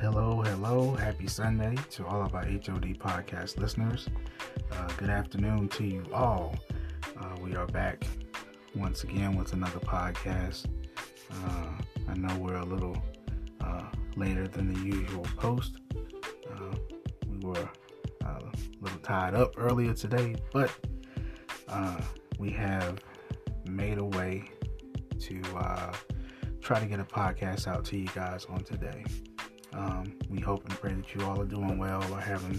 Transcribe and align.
Hello, 0.00 0.42
hello. 0.42 0.94
Happy 0.94 1.26
Sunday 1.26 1.74
to 1.90 2.06
all 2.06 2.22
of 2.22 2.32
our 2.32 2.44
HOD 2.44 2.96
podcast 3.00 3.58
listeners. 3.58 4.08
Uh, 4.70 4.86
good 4.96 5.10
afternoon 5.10 5.68
to 5.70 5.84
you 5.84 6.06
all. 6.12 6.54
Uh, 7.20 7.34
we 7.42 7.56
are 7.56 7.66
back 7.66 8.06
once 8.76 9.02
again 9.02 9.36
with 9.36 9.54
another 9.54 9.80
podcast. 9.80 10.66
Uh, 11.32 11.72
I 12.08 12.14
know 12.14 12.32
we're 12.38 12.58
a 12.58 12.64
little 12.64 12.96
uh, 13.60 13.86
later 14.14 14.46
than 14.46 14.72
the 14.72 14.80
usual 14.86 15.26
post. 15.36 15.78
Uh, 15.96 16.76
we 17.28 17.44
were 17.44 17.68
uh, 18.24 18.38
a 18.38 18.52
little 18.80 19.00
tied 19.00 19.34
up 19.34 19.54
earlier 19.56 19.94
today, 19.94 20.36
but 20.52 20.70
we 22.38 22.50
have 22.50 23.00
made 23.64 23.98
a 23.98 24.04
way 24.04 24.48
to 25.18 25.42
try 26.60 26.78
to 26.78 26.86
get 26.86 27.00
a 27.00 27.04
podcast 27.04 27.66
out 27.66 27.84
to 27.86 27.98
you 27.98 28.06
guys 28.14 28.44
on 28.44 28.62
today. 28.62 29.02
Um, 29.72 30.14
we 30.28 30.40
hope 30.40 30.64
and 30.68 30.74
pray 30.78 30.94
that 30.94 31.14
you 31.14 31.24
all 31.24 31.40
are 31.40 31.46
doing 31.46 31.78
well 31.78 32.02
or 32.12 32.20
having 32.20 32.58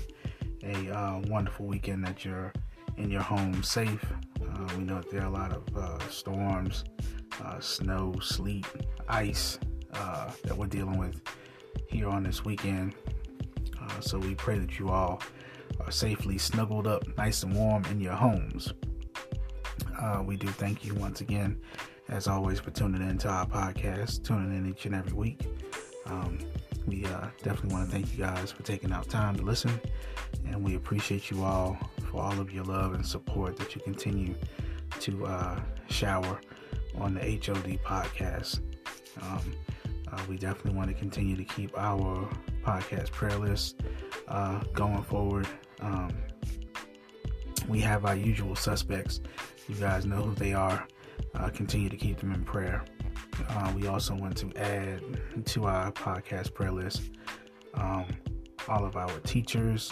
a 0.63 0.89
uh, 0.91 1.19
wonderful 1.27 1.65
weekend 1.65 2.05
that 2.05 2.23
you're 2.23 2.53
in 2.97 3.09
your 3.09 3.21
home 3.21 3.63
safe. 3.63 4.05
Uh, 4.41 4.67
we 4.77 4.83
know 4.83 4.97
that 4.97 5.09
there 5.09 5.21
are 5.21 5.27
a 5.27 5.29
lot 5.29 5.51
of 5.51 5.77
uh, 5.77 5.99
storms, 6.09 6.83
uh, 7.43 7.59
snow, 7.59 8.13
sleet, 8.21 8.65
ice 9.07 9.57
uh, 9.93 10.31
that 10.43 10.55
we're 10.55 10.67
dealing 10.67 10.97
with 10.97 11.21
here 11.87 12.09
on 12.09 12.23
this 12.23 12.43
weekend. 12.45 12.93
Uh, 13.81 13.99
so 13.99 14.19
we 14.19 14.35
pray 14.35 14.59
that 14.59 14.77
you 14.77 14.89
all 14.89 15.21
are 15.79 15.91
safely 15.91 16.37
snuggled 16.37 16.87
up, 16.87 17.03
nice 17.17 17.43
and 17.43 17.55
warm 17.55 17.83
in 17.85 17.99
your 17.99 18.13
homes. 18.13 18.73
we 20.25 20.35
do 20.35 20.47
thank 20.47 20.85
you 20.85 20.93
once 20.95 21.21
again, 21.21 21.57
as 22.09 22.27
always, 22.27 22.59
for 22.59 22.71
tuning 22.71 23.01
in 23.01 23.17
to 23.17 23.29
our 23.29 23.47
podcast, 23.47 24.23
tuning 24.23 24.55
in 24.55 24.69
each 24.69 24.85
and 24.85 24.93
every 24.93 25.13
week. 25.13 25.47
Um, 26.05 26.39
we 26.89 27.05
uh, 27.05 27.27
definitely 27.43 27.73
want 27.73 27.85
to 27.85 27.91
thank 27.91 28.11
you 28.11 28.17
guys 28.17 28.51
for 28.51 28.63
taking 28.63 28.91
out 28.91 29.07
time 29.09 29.35
to 29.35 29.43
listen, 29.43 29.79
and 30.47 30.63
we 30.63 30.75
appreciate 30.75 31.29
you 31.29 31.43
all 31.43 31.77
for 32.09 32.21
all 32.21 32.39
of 32.39 32.51
your 32.51 32.63
love 32.63 32.93
and 32.93 33.05
support 33.05 33.57
that 33.57 33.75
you 33.75 33.81
continue 33.81 34.33
to 34.99 35.25
uh, 35.27 35.59
shower 35.87 36.41
on 36.99 37.13
the 37.13 37.19
HOD 37.21 37.79
podcast. 37.85 38.61
Um, 39.21 39.53
uh, 40.11 40.19
we 40.27 40.37
definitely 40.37 40.73
want 40.73 40.89
to 40.89 40.95
continue 40.95 41.35
to 41.35 41.43
keep 41.43 41.77
our 41.77 42.27
podcast 42.63 43.11
prayer 43.11 43.37
list 43.37 43.81
uh, 44.27 44.59
going 44.73 45.03
forward. 45.03 45.47
Um, 45.81 46.11
we 47.67 47.79
have 47.81 48.05
our 48.05 48.15
usual 48.15 48.55
suspects. 48.55 49.21
You 49.67 49.75
guys 49.75 50.07
know 50.07 50.23
who 50.23 50.33
they 50.33 50.53
are. 50.53 50.87
Uh, 51.35 51.49
continue 51.49 51.89
to 51.89 51.97
keep 51.97 52.17
them 52.17 52.31
in 52.31 52.43
prayer. 52.43 52.83
Uh, 53.49 53.71
we 53.75 53.87
also 53.87 54.15
want 54.15 54.35
to 54.37 54.51
add 54.57 55.01
to 55.45 55.65
our 55.65 55.91
podcast 55.91 56.53
prayer 56.53 56.71
list 56.71 57.11
um, 57.75 58.05
all 58.67 58.85
of 58.85 58.97
our 58.97 59.19
teachers 59.21 59.91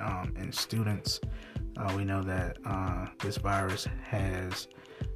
um, 0.00 0.32
and 0.36 0.54
students. 0.54 1.20
Uh, 1.76 1.92
we 1.96 2.04
know 2.04 2.22
that 2.22 2.58
uh, 2.64 3.06
this 3.20 3.36
virus 3.36 3.86
has 4.02 4.68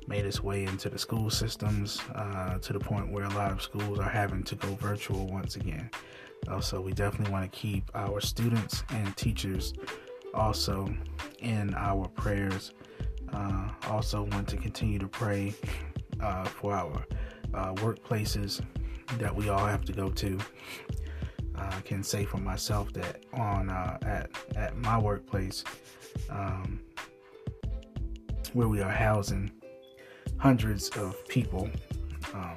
made 0.06 0.24
its 0.24 0.42
way 0.42 0.64
into 0.64 0.88
the 0.88 0.98
school 0.98 1.30
systems 1.30 2.00
uh, 2.14 2.58
to 2.58 2.72
the 2.72 2.80
point 2.80 3.10
where 3.10 3.24
a 3.24 3.30
lot 3.30 3.52
of 3.52 3.60
schools 3.62 3.98
are 3.98 4.08
having 4.08 4.42
to 4.42 4.54
go 4.54 4.74
virtual 4.76 5.26
once 5.28 5.56
again. 5.56 5.90
so 6.60 6.80
we 6.80 6.92
definitely 6.92 7.30
want 7.32 7.50
to 7.50 7.58
keep 7.58 7.90
our 7.94 8.20
students 8.20 8.84
and 8.90 9.14
teachers 9.16 9.74
also 10.34 10.88
in 11.40 11.74
our 11.74 12.08
prayers. 12.08 12.72
Uh, 13.32 13.68
also 13.88 14.22
want 14.22 14.48
to 14.48 14.56
continue 14.56 14.98
to 14.98 15.08
pray 15.08 15.54
uh, 16.20 16.44
for 16.44 16.72
our 16.74 17.04
uh, 17.54 17.72
workplaces 17.74 18.60
that 19.18 19.34
we 19.34 19.48
all 19.48 19.66
have 19.66 19.84
to 19.84 19.92
go 19.92 20.10
to. 20.10 20.38
I 21.60 21.80
can 21.80 22.02
say 22.02 22.24
for 22.24 22.38
myself 22.38 22.92
that 22.92 23.24
on 23.32 23.68
uh, 23.68 23.98
at 24.02 24.30
at 24.56 24.76
my 24.76 24.98
workplace, 24.98 25.64
um, 26.30 26.80
where 28.52 28.68
we 28.68 28.80
are 28.80 28.90
housing 28.90 29.50
hundreds 30.36 30.88
of 30.90 31.26
people, 31.28 31.68
um, 32.32 32.56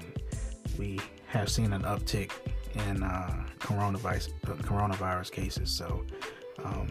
we 0.78 1.00
have 1.28 1.50
seen 1.50 1.74
an 1.74 1.82
uptick 1.84 2.32
in 2.88 3.04
uh, 3.04 3.44
coronavirus 3.60 4.30
uh, 4.48 4.54
coronavirus 4.64 5.32
cases. 5.32 5.72
So 5.72 6.06
um, 6.64 6.88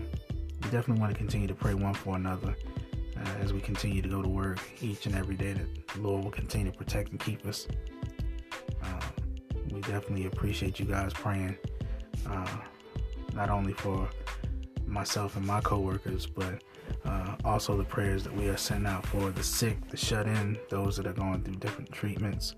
we 0.63 0.71
definitely 0.71 1.01
want 1.01 1.13
to 1.13 1.19
continue 1.19 1.47
to 1.47 1.55
pray 1.55 1.75
one 1.75 1.95
for 1.95 2.17
another 2.17 2.55
uh, 3.21 3.43
as 3.43 3.53
we 3.53 3.61
continue 3.61 4.03
to 4.03 4.09
go 4.09 4.23
to 4.23 4.29
work 4.29 4.59
each 4.81 5.07
and 5.07 5.15
every 5.15 5.37
day. 5.37 5.53
That 5.53 5.87
the 5.95 6.01
Lord 6.01 6.25
will 6.25 6.31
continue 6.31 6.71
to 6.71 6.77
protect 6.77 7.11
and 7.11 7.21
keep 7.21 7.45
us. 7.47 7.67
Uh, 8.83 9.01
we 9.71 9.81
definitely 9.83 10.27
appreciate 10.27 10.81
you 10.81 10.87
guys 10.87 11.13
praying, 11.13 11.57
uh, 12.29 12.57
not 13.35 13.51
only 13.51 13.73
for 13.73 14.09
myself 14.87 15.37
and 15.37 15.47
my 15.47 15.61
coworkers, 15.61 16.27
but 16.27 16.63
uh, 17.05 17.37
also 17.45 17.77
the 17.77 17.85
prayers 17.85 18.25
that 18.25 18.35
we 18.37 18.49
are 18.49 18.57
sending 18.57 18.91
out 18.91 19.07
for 19.07 19.31
the 19.31 19.43
sick, 19.43 19.89
the 19.89 19.97
shut 19.97 20.27
in, 20.27 20.59
those 20.69 20.97
that 20.97 21.07
are 21.07 21.13
going 21.13 21.43
through 21.43 21.55
different 21.55 21.91
treatments, 21.93 22.57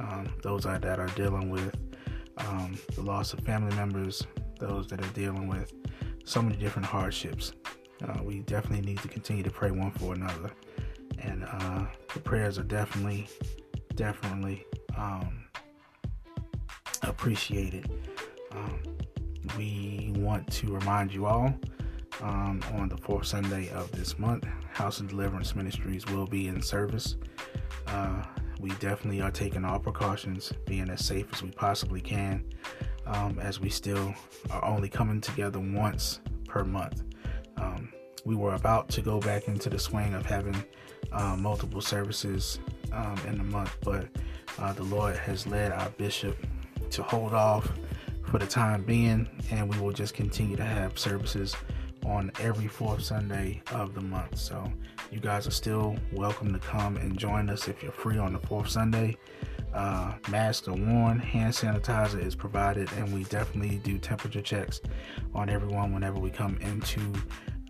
um, 0.00 0.32
those 0.42 0.64
that 0.64 0.84
are 0.84 1.06
dealing 1.08 1.50
with 1.50 1.74
um, 2.38 2.78
the 2.94 3.02
loss 3.02 3.32
of 3.32 3.40
family 3.40 3.74
members, 3.76 4.26
those 4.58 4.86
that 4.88 5.00
are 5.00 5.12
dealing 5.12 5.48
with 5.48 5.72
so 6.24 6.40
many 6.40 6.56
different 6.56 6.86
hardships. 6.86 7.52
Uh, 8.02 8.22
we 8.22 8.40
definitely 8.40 8.84
need 8.84 8.98
to 8.98 9.08
continue 9.08 9.42
to 9.42 9.50
pray 9.50 9.70
one 9.70 9.90
for 9.92 10.14
another. 10.14 10.50
And 11.20 11.44
uh, 11.44 11.86
the 12.14 12.20
prayers 12.20 12.58
are 12.58 12.64
definitely, 12.64 13.28
definitely 13.94 14.64
um, 14.96 15.44
appreciated. 17.02 17.90
Um, 18.52 18.80
we 19.56 20.12
want 20.16 20.50
to 20.52 20.72
remind 20.72 21.12
you 21.12 21.26
all 21.26 21.54
um, 22.20 22.60
on 22.74 22.88
the 22.88 22.96
fourth 22.96 23.26
Sunday 23.26 23.68
of 23.70 23.90
this 23.92 24.18
month, 24.18 24.46
House 24.72 25.00
of 25.00 25.08
Deliverance 25.08 25.54
Ministries 25.54 26.06
will 26.06 26.26
be 26.26 26.48
in 26.48 26.60
service. 26.62 27.16
Uh, 27.86 28.22
we 28.60 28.70
definitely 28.70 29.20
are 29.20 29.30
taking 29.30 29.64
all 29.64 29.78
precautions, 29.78 30.52
being 30.66 30.90
as 30.90 31.04
safe 31.04 31.26
as 31.32 31.42
we 31.42 31.50
possibly 31.50 32.00
can, 32.00 32.44
um, 33.06 33.38
as 33.38 33.60
we 33.60 33.70
still 33.70 34.14
are 34.50 34.64
only 34.64 34.88
coming 34.88 35.20
together 35.20 35.60
once 35.60 36.20
per 36.46 36.64
month. 36.64 37.02
Um, 37.60 37.92
we 38.24 38.34
were 38.34 38.54
about 38.54 38.88
to 38.90 39.02
go 39.02 39.20
back 39.20 39.48
into 39.48 39.70
the 39.70 39.78
swing 39.78 40.14
of 40.14 40.26
having 40.26 40.56
uh, 41.12 41.36
multiple 41.36 41.80
services 41.80 42.58
um, 42.92 43.18
in 43.26 43.38
the 43.38 43.44
month, 43.44 43.76
but 43.82 44.06
uh, 44.58 44.72
the 44.72 44.82
Lord 44.82 45.16
has 45.16 45.46
led 45.46 45.72
our 45.72 45.90
bishop 45.90 46.36
to 46.90 47.02
hold 47.02 47.32
off 47.34 47.70
for 48.24 48.38
the 48.38 48.46
time 48.46 48.82
being, 48.82 49.28
and 49.50 49.68
we 49.68 49.78
will 49.80 49.92
just 49.92 50.14
continue 50.14 50.56
to 50.56 50.64
have 50.64 50.98
services 50.98 51.56
on 52.04 52.30
every 52.40 52.68
fourth 52.68 53.02
Sunday 53.02 53.62
of 53.72 53.94
the 53.94 54.00
month. 54.00 54.38
So, 54.38 54.70
you 55.10 55.20
guys 55.20 55.46
are 55.46 55.52
still 55.52 55.96
welcome 56.12 56.52
to 56.52 56.58
come 56.58 56.96
and 56.96 57.18
join 57.18 57.48
us 57.48 57.68
if 57.68 57.82
you're 57.82 57.92
free 57.92 58.18
on 58.18 58.34
the 58.34 58.38
fourth 58.40 58.68
Sunday. 58.68 59.16
Uh, 59.74 60.14
masks 60.30 60.66
are 60.68 60.74
worn, 60.74 61.18
hand 61.18 61.52
sanitizer 61.52 62.24
is 62.24 62.34
provided, 62.34 62.90
and 62.92 63.12
we 63.12 63.24
definitely 63.24 63.78
do 63.78 63.98
temperature 63.98 64.42
checks 64.42 64.80
on 65.34 65.48
everyone 65.48 65.92
whenever 65.92 66.18
we 66.18 66.30
come 66.30 66.56
into 66.60 67.00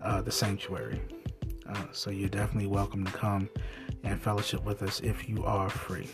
uh, 0.03 0.23
the 0.23 0.33
sanctuary. 0.33 1.01
Uh, 1.69 1.85
so, 1.93 2.11
you're 2.11 2.29
definitely 2.29 2.69
welcome 2.69 3.05
to 3.05 3.13
come 3.13 3.49
and 4.05 4.21
fellowship 4.21 4.65
with 4.65 4.83
us 4.83 5.01
if 5.01 5.29
you 5.29 5.45
are 5.45 5.69
free. 5.69 6.09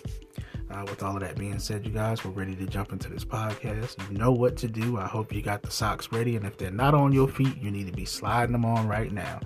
Uh, 0.70 0.82
with 0.88 1.02
all 1.02 1.14
of 1.14 1.20
that 1.20 1.36
being 1.36 1.58
said, 1.58 1.84
you 1.86 1.92
guys, 1.92 2.24
we're 2.24 2.30
ready 2.30 2.56
to 2.56 2.66
jump 2.66 2.92
into 2.92 3.08
this 3.10 3.24
podcast. 3.24 3.96
You 4.10 4.18
know 4.18 4.32
what 4.32 4.56
to 4.56 4.68
do. 4.68 4.96
I 4.96 5.06
hope 5.06 5.32
you 5.32 5.42
got 5.42 5.62
the 5.62 5.70
socks 5.70 6.10
ready. 6.10 6.36
And 6.36 6.46
if 6.46 6.56
they're 6.56 6.70
not 6.70 6.94
on 6.94 7.12
your 7.12 7.28
feet, 7.28 7.56
you 7.60 7.70
need 7.70 7.86
to 7.86 7.92
be 7.92 8.06
sliding 8.06 8.52
them 8.52 8.64
on 8.64 8.88
right 8.88 9.12
now. 9.12 9.40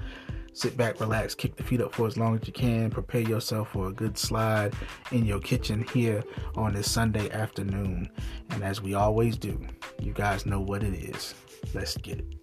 Sit 0.58 0.76
back, 0.76 0.98
relax, 0.98 1.36
kick 1.36 1.54
the 1.54 1.62
feet 1.62 1.80
up 1.80 1.94
for 1.94 2.08
as 2.08 2.16
long 2.16 2.34
as 2.34 2.44
you 2.44 2.52
can. 2.52 2.90
Prepare 2.90 3.20
yourself 3.20 3.70
for 3.70 3.86
a 3.86 3.92
good 3.92 4.18
slide 4.18 4.74
in 5.12 5.24
your 5.24 5.38
kitchen 5.38 5.86
here 5.94 6.24
on 6.56 6.74
this 6.74 6.90
Sunday 6.90 7.30
afternoon. 7.30 8.10
And 8.50 8.64
as 8.64 8.82
we 8.82 8.94
always 8.94 9.36
do, 9.36 9.64
you 10.00 10.12
guys 10.12 10.46
know 10.46 10.60
what 10.60 10.82
it 10.82 10.94
is. 10.94 11.32
Let's 11.74 11.96
get 11.98 12.18
it. 12.18 12.34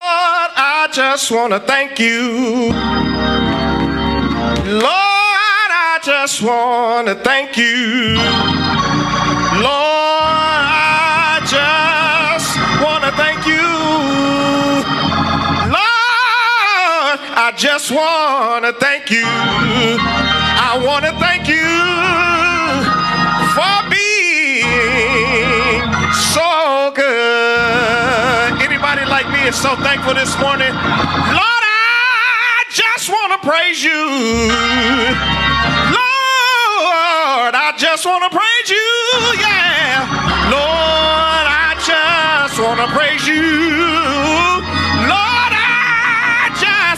I 0.00 0.88
just 0.90 1.30
want 1.30 1.52
to 1.52 1.60
thank 1.60 1.98
you. 2.00 2.70
Lord, 4.78 4.86
I 4.86 6.00
just 6.02 6.40
want 6.40 7.06
to 7.08 7.16
thank 7.16 7.58
you. 7.58 8.59
I 17.50 17.52
just 17.52 17.90
want 17.90 18.64
to 18.64 18.72
thank 18.74 19.10
you. 19.10 19.24
I 19.26 20.78
want 20.86 21.04
to 21.04 21.10
thank 21.18 21.50
you 21.50 21.66
for 23.58 23.90
being 23.90 24.62
so 26.30 26.94
good. 26.94 28.62
Anybody 28.62 29.04
like 29.04 29.28
me 29.34 29.48
is 29.48 29.56
so 29.56 29.74
thankful 29.82 30.14
this 30.14 30.38
morning. 30.38 30.70
Lord, 30.70 31.64
I 31.66 32.62
just 32.70 33.08
want 33.10 33.34
to 33.34 33.42
praise 33.42 33.82
you. 33.82 33.98
Lord, 35.90 37.54
I 37.58 37.74
just 37.76 38.06
want 38.06 38.22
to 38.22 38.30
praise 38.30 38.70
you, 38.70 38.78
yeah. 39.42 40.06
Lord, 40.54 41.46
I 41.50 41.74
just 41.82 42.60
want 42.62 42.78
to 42.78 42.86
praise 42.94 43.26
you. 43.26 44.49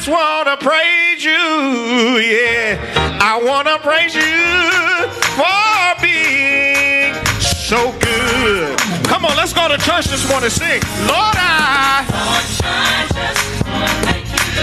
Just 0.02 0.10
want 0.10 0.48
to 0.48 0.56
praise 0.56 1.24
you, 1.24 1.30
yeah. 1.30 2.74
I 3.22 3.40
want 3.40 3.68
to 3.68 3.78
praise 3.78 4.16
you 4.16 5.06
for 5.38 5.94
being 6.02 7.14
so 7.38 7.92
good. 8.00 8.76
Come 9.06 9.24
on, 9.24 9.36
let's 9.36 9.52
go 9.52 9.68
to 9.68 9.78
church 9.78 10.06
this 10.06 10.28
morning. 10.28 10.50
Sing, 10.50 10.82
Lord, 11.06 11.36
I 11.38 12.02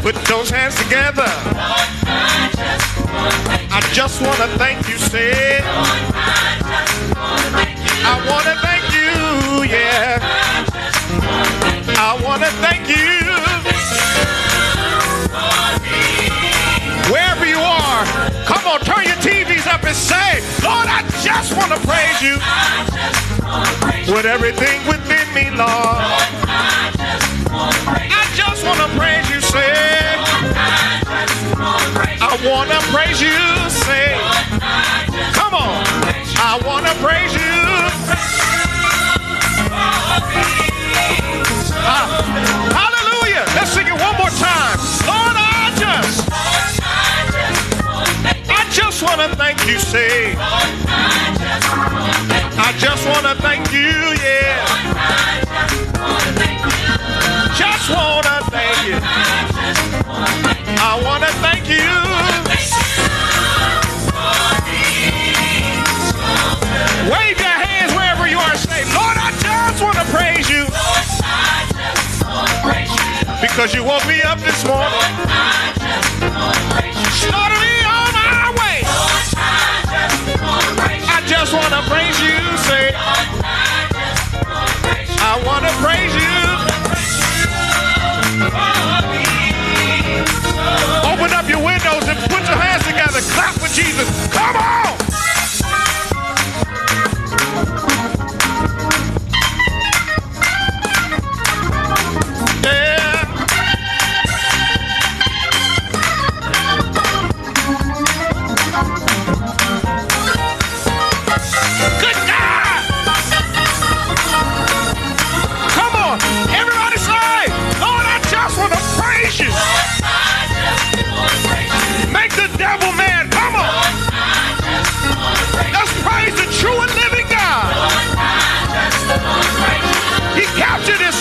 put 0.02 0.16
those 0.26 0.50
hands 0.50 0.76
together. 0.76 1.24
I 3.72 3.80
just 3.94 4.22
want 4.22 4.36
to 4.40 4.48
thank 4.58 4.90
you, 4.90 4.98
say. 4.98 5.62
I 8.04 8.20
want 8.28 8.44
to 8.44 8.56
thank 8.60 8.84
you, 8.92 9.64
yeah. 9.74 10.29
You 22.22 22.36
with 24.14 24.26
everything 24.26 24.86
within 24.88 25.28
me, 25.34 25.50
Lord. 25.52 26.04
I 28.12 28.26
just 28.36 28.66
want 28.66 28.80
to 28.80 28.88
praise 28.98 29.30
you, 29.30 29.40
say. 29.42 29.74
I 32.22 32.38
want 32.44 32.70
to 32.72 32.80
praise 32.92 33.22
you, 33.22 33.70
say. 33.70 34.20
Come 35.34 35.54
on. 35.54 35.84
I 36.42 36.60
want 36.66 36.86
to 36.88 36.94
praise 36.96 37.34
you. 37.34 37.40
Ah, 41.82 42.08
hallelujah. 42.76 43.46
Let's 43.56 43.72
sing 43.72 43.88
it 43.88 43.94
one 43.94 44.18
more 44.18 44.30
time. 44.32 44.78
Lord, 45.08 45.39
just 49.00 49.18
want 49.18 49.32
to 49.32 49.38
thank 49.38 49.66
you, 49.66 49.80
say. 49.80 50.36
I 52.60 52.76
just 52.78 53.08
want 53.08 53.26
to 53.26 53.36
thank 53.42 53.72
you, 53.72 53.96
yeah. 54.20 54.60
Just 57.56 57.90
want 57.90 58.26
to 58.26 58.44
thank 58.52 58.76
you. 58.84 59.00
I 60.84 61.00
want 61.02 61.24
to 61.24 61.32
thank 61.40 61.70
you. 61.70 61.88
Wave 67.10 67.40
your 67.40 67.48
hands 67.48 67.94
wherever 67.94 68.28
you 68.28 68.38
are. 68.38 68.58
Say, 68.58 68.84
Lord, 68.92 69.16
I 69.16 69.32
just 69.40 69.82
want 69.82 69.96
to 69.96 70.04
praise 70.12 70.50
you. 70.50 70.66
Because 73.40 73.74
you 73.74 73.86
woke 73.86 74.06
me 74.08 74.22
up 74.24 74.40
this 74.40 74.66
morning. 74.66 74.92
Started 77.16 77.60
me 77.62 77.86
on 77.86 77.99
just 81.30 81.54
want 81.54 81.72
to 81.72 81.82
praise 81.84 82.20
you. 82.20 82.38
Say, 82.58 82.92
I 85.22 85.40
want 85.46 85.64
to 85.64 85.72
praise 85.78 86.16
you. 86.18 86.34
Open 91.06 91.32
up 91.32 91.48
your 91.48 91.64
windows 91.64 92.08
and 92.10 92.18
put 92.32 92.42
your 92.50 92.58
hands 92.58 92.84
together. 92.84 93.22
Clap 93.36 93.54
for 93.54 93.68
Jesus. 93.68 94.10
Come 94.34 94.56
on. 94.56 94.89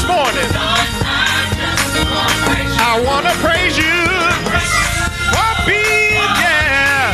Morning. 0.08 0.48
I 2.80 2.96
want 3.04 3.28
to 3.28 3.34
praise 3.44 3.76
you 3.76 4.08
for 5.36 5.52
being, 5.68 6.32
yeah. 6.40 7.12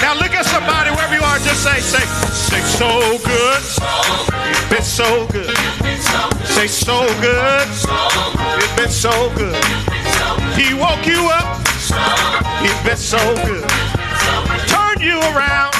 Now 0.00 0.16
look 0.16 0.32
at 0.32 0.46
somebody 0.48 0.90
wherever 0.90 1.14
you 1.14 1.20
are. 1.20 1.38
Just 1.44 1.62
say, 1.62 1.80
say, 1.80 2.04
say, 2.32 2.60
so 2.64 3.20
good. 3.20 3.60
You've 4.48 4.70
been 4.70 4.82
so 4.82 5.26
good. 5.28 5.52
Say, 6.48 6.66
so 6.66 7.04
good. 7.20 7.68
You've 8.56 8.76
been 8.76 8.88
so 8.88 9.12
good. 9.36 9.60
He 10.56 10.72
woke 10.72 11.04
you 11.06 11.28
up. 11.28 11.60
He's 12.64 12.80
been 12.88 12.96
so 12.96 13.20
good. 13.44 13.68
Turn 14.72 14.96
you 15.00 15.20
around. 15.36 15.74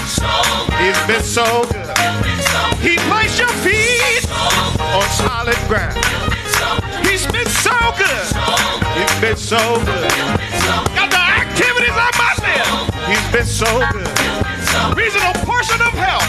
He's 0.77 1.01
been 1.07 1.23
so 1.25 1.65
good. 1.73 2.44
He 2.85 2.97
placed 3.09 3.39
your 3.39 3.49
feet 3.65 4.29
on 4.29 5.09
solid 5.17 5.57
ground. 5.69 5.97
He's 7.09 7.27
been 7.33 7.49
so 7.49 7.73
good. 7.97 8.27
He's 8.93 9.21
been 9.25 9.37
so 9.39 9.81
good. 9.89 10.11
Got 10.93 11.09
the 11.09 11.17
activities 11.17 11.97
on 11.97 12.13
my 12.21 12.33
list. 12.45 12.69
He's 13.09 13.27
been 13.33 13.47
so 13.47 13.81
good. 13.91 14.13
Reasonable 14.95 15.41
portion 15.49 15.81
of 15.81 15.95
health. 15.97 16.29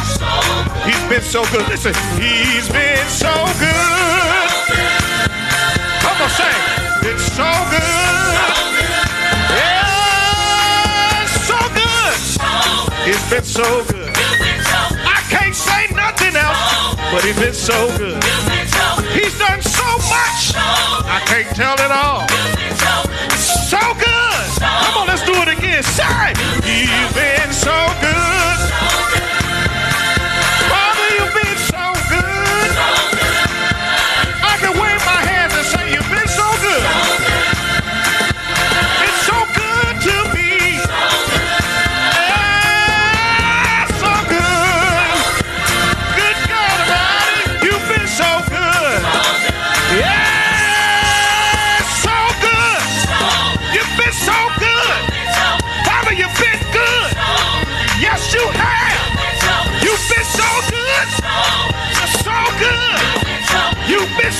He's 0.87 1.03
been 1.09 1.23
so 1.23 1.43
good. 1.51 1.67
Listen, 1.67 1.93
he's 2.15 2.69
been 2.69 3.05
so 3.09 3.33
good. 3.59 4.49
Come 5.99 6.21
on, 6.23 6.29
say, 6.39 6.55
it's 7.11 7.35
so 7.35 7.51
good. 7.67 7.83
Yeah, 9.59 11.25
so 11.43 11.57
good. 11.75 12.15
He's 13.05 13.29
been 13.29 13.43
so 13.43 13.83
good. 13.91 14.04
But 17.15 17.23
he's 17.23 17.39
been 17.39 17.53
so 17.53 17.87
good. 17.97 18.21
He's 19.15 19.39
done 19.39 19.61
so 19.61 19.87
much. 20.11 20.51
I 21.07 21.23
can't 21.25 21.55
tell 21.55 21.75
it 21.79 21.89
all. 21.89 22.27
So 23.39 23.79
good. 23.79 24.47
Come 24.59 24.97
on, 24.99 25.07
let's 25.07 25.23
do 25.23 25.31
it 25.31 25.47
again. 25.47 25.81
Say, 25.81 26.33
he's 26.67 27.13
been 27.15 27.53
so 27.53 27.71
good. 28.01 29.24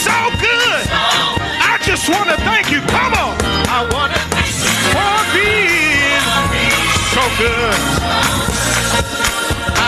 So 0.05 0.17
good. 0.37 0.83
I 1.65 1.79
just 1.81 2.07
want 2.09 2.29
to 2.29 2.37
thank 2.45 2.69
you. 2.71 2.79
Come 2.81 3.13
on. 3.13 3.33
I 3.73 3.81
want 3.91 4.13
to 4.13 4.21
for 4.93 5.17
being 5.33 6.25
so 7.15 7.23
good. 7.41 7.75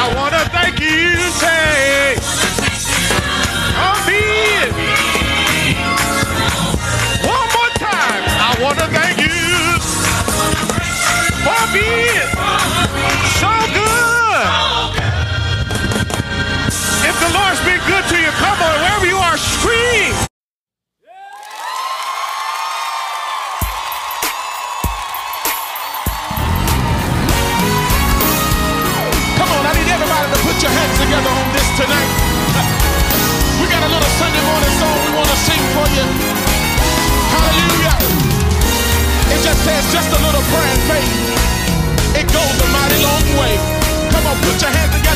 I 0.02 0.04
want 0.18 0.34
to 0.34 0.44
thank 0.50 0.80
you. 0.80 1.67
faith, 40.88 42.16
it 42.16 42.28
goes 42.32 42.58
a 42.64 42.68
mighty 42.72 43.00
long 43.04 43.26
way. 43.40 43.54
Come 44.12 44.26
on, 44.28 44.38
put 44.42 44.62
your 44.62 44.72
hands 44.72 44.96
together. 44.96 45.07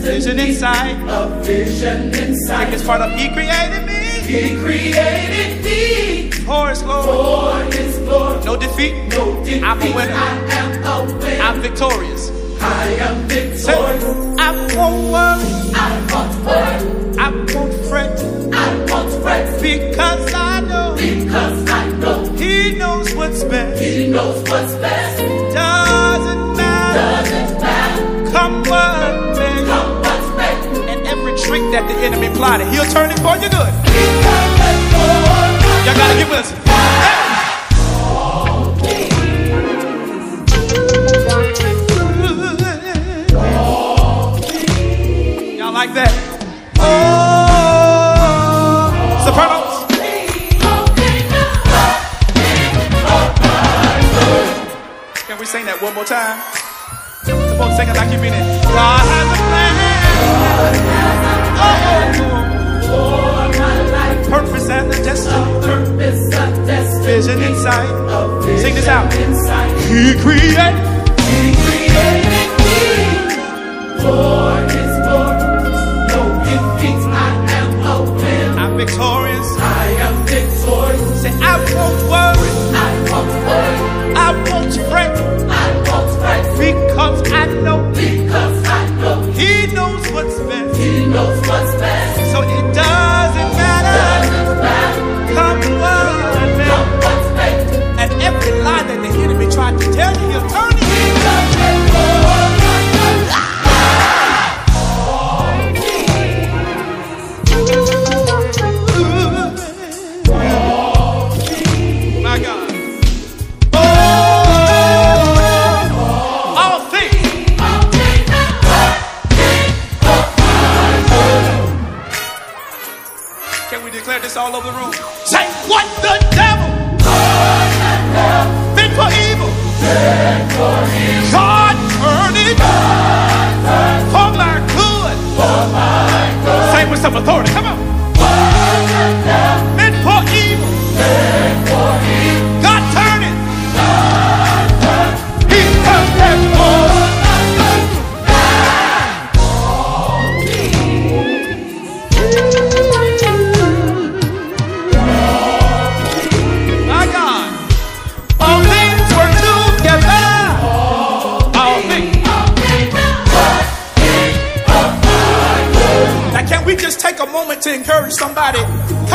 vision 0.00 0.38
inside. 0.40 0.96
A 1.08 1.42
vision 1.42 2.14
inside. 2.14 2.64
Like 2.64 2.74
it's 2.74 2.84
part 2.84 3.00
of 3.00 3.10
He 3.18 3.28
created 3.32 3.86
me. 3.86 4.00
He 4.26 4.56
created 4.56 5.64
me. 5.64 6.30
For 6.30 6.68
His 6.68 6.82
glory. 6.82 7.06
For 7.06 7.76
His 7.76 7.98
glory. 7.98 8.44
No 8.44 8.56
defeat. 8.56 8.94
No 9.10 9.44
defeat. 9.44 9.62
I'm 9.62 9.80
a 9.80 9.94
winner. 9.94 10.14
I 10.14 10.28
am 10.60 10.84
a 10.84 11.18
winner. 11.18 11.42
I'm 11.42 11.60
victorious. 11.60 12.30
I 12.60 12.86
am 13.06 13.28
victorious. 13.28 14.04
I 14.38 14.50
won't 14.76 15.12
worry. 15.14 15.50
I 15.74 15.90
won't 16.10 16.34
worry. 16.46 17.18
I 17.18 17.30
won't 17.54 17.74
fret. 17.88 18.18
I 18.52 18.84
won't 18.90 19.22
fret. 19.22 19.62
Because 19.62 20.34
I 20.34 20.60
know. 20.60 20.94
Because 20.96 21.70
I 21.70 21.90
know. 21.98 22.24
He 22.36 22.74
knows 22.76 23.14
what's 23.14 23.44
best. 23.44 23.82
He 23.82 24.08
knows 24.08 24.38
what's 24.48 24.74
best. 24.76 25.18
Doesn't 25.54 26.29
trick 31.50 31.66
that 31.74 31.82
the 31.90 31.98
enemy 32.06 32.30
plotted. 32.30 32.68
He'll 32.70 32.86
turn 32.94 33.10
it 33.10 33.18
for 33.18 33.34
your 33.34 33.50
good. 33.50 33.74
Y'all 35.82 35.98
gotta 35.98 36.14
get 36.14 36.30
with 36.30 36.46
us. 36.46 36.54
Hey! 38.86 39.10
Y'all 45.58 45.72
like 45.74 45.92
that? 45.94 46.12
Oh, 46.78 47.74
sopranos. 49.26 49.90
Can 55.26 55.36
we 55.40 55.46
sing 55.46 55.64
that 55.66 55.82
one 55.82 55.94
more 55.96 56.04
time? 56.04 56.38
Come 57.26 57.60
on, 57.60 57.74
sing 57.76 57.88
it 57.88 57.96
like 57.96 58.12
you 58.12 58.20
mean 58.20 58.34
it. 58.34 58.62
God 58.70 59.02
has 59.02 59.26
a 59.34 59.42
plan. 59.50 59.79
Purpose 64.30 64.68
and 64.70 64.92
the 64.92 64.96
destiny. 65.02 65.60
Vision 67.04 67.42
inside. 67.42 67.88
Sing 68.60 68.74
this 68.74 68.86
out. 68.86 69.12
He 69.12 70.14
created. 70.22 70.74
He 71.28 71.54
created 71.64 72.50
me. 72.64 72.80
Oh. 74.02 74.29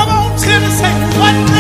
Come 0.06 0.18
on, 0.18 0.38
Timmy, 0.38 0.70
say, 0.70 0.94
what? 1.18 1.55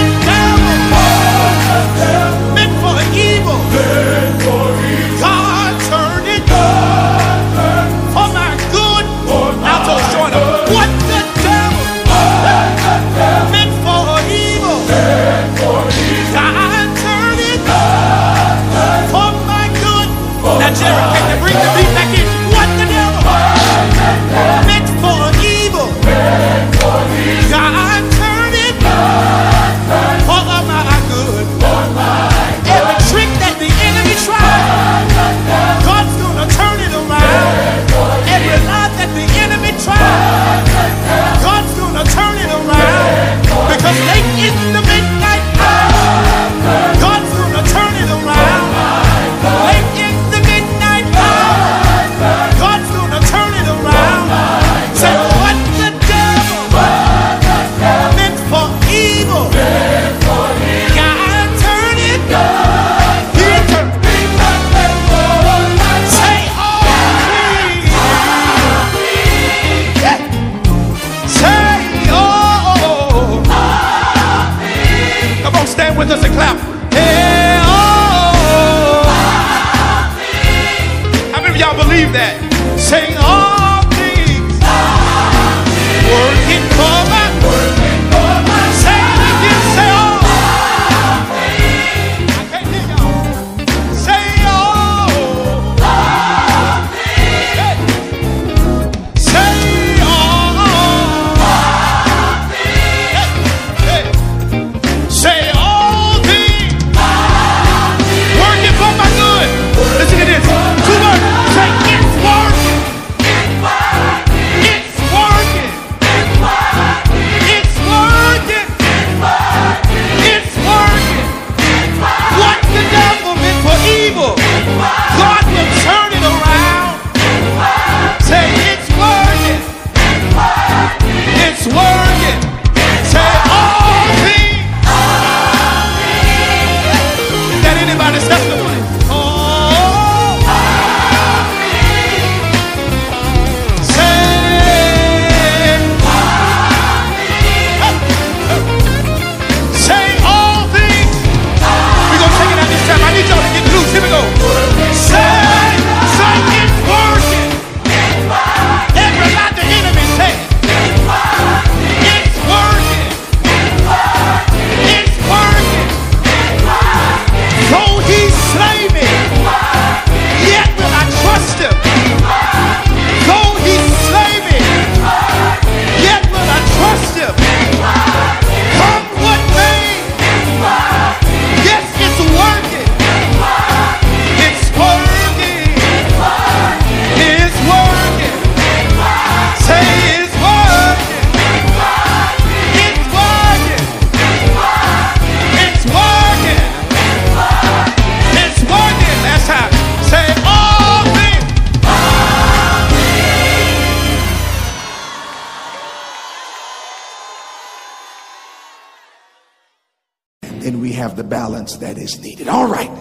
The 211.16 211.24
balance 211.24 211.78
that 211.78 211.98
is 211.98 212.20
needed. 212.20 212.48
All 212.48 212.68
right, 212.68 212.92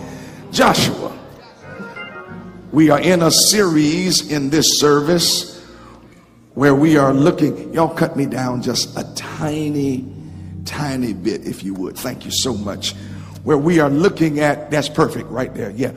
Joshua. 0.53 1.18
We 2.72 2.90
are 2.90 2.98
in 2.98 3.22
a 3.22 3.31
series 3.31 4.33
in 4.33 4.50
this 4.50 4.81
service 4.81 5.62
where 6.55 6.74
we 6.74 6.96
are 6.96 7.14
looking. 7.14 7.72
Y'all 7.72 7.94
cut 7.94 8.16
me 8.16 8.27
down 8.27 8.62
just 8.62 8.96
a 8.98 9.05
tiny, 9.14 10.05
tiny 10.64 11.12
bit, 11.12 11.46
if 11.46 11.62
you 11.62 11.72
would. 11.74 11.96
Thank 11.96 12.24
you 12.24 12.33
so 12.33 12.53
much. 12.53 12.92
Where 13.44 13.59
we 13.59 13.79
are 13.79 13.90
looking 13.90 14.40
at, 14.40 14.72
that's 14.72 14.88
perfect 14.88 15.31
right 15.31 15.55
there. 15.55 15.70
Yeah. 15.70 15.90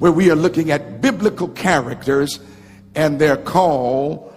Where 0.00 0.10
we 0.10 0.28
are 0.30 0.34
looking 0.36 0.72
at 0.72 1.00
biblical 1.00 1.46
characters 1.48 2.40
and 2.96 3.20
their 3.20 3.36
call, 3.36 4.32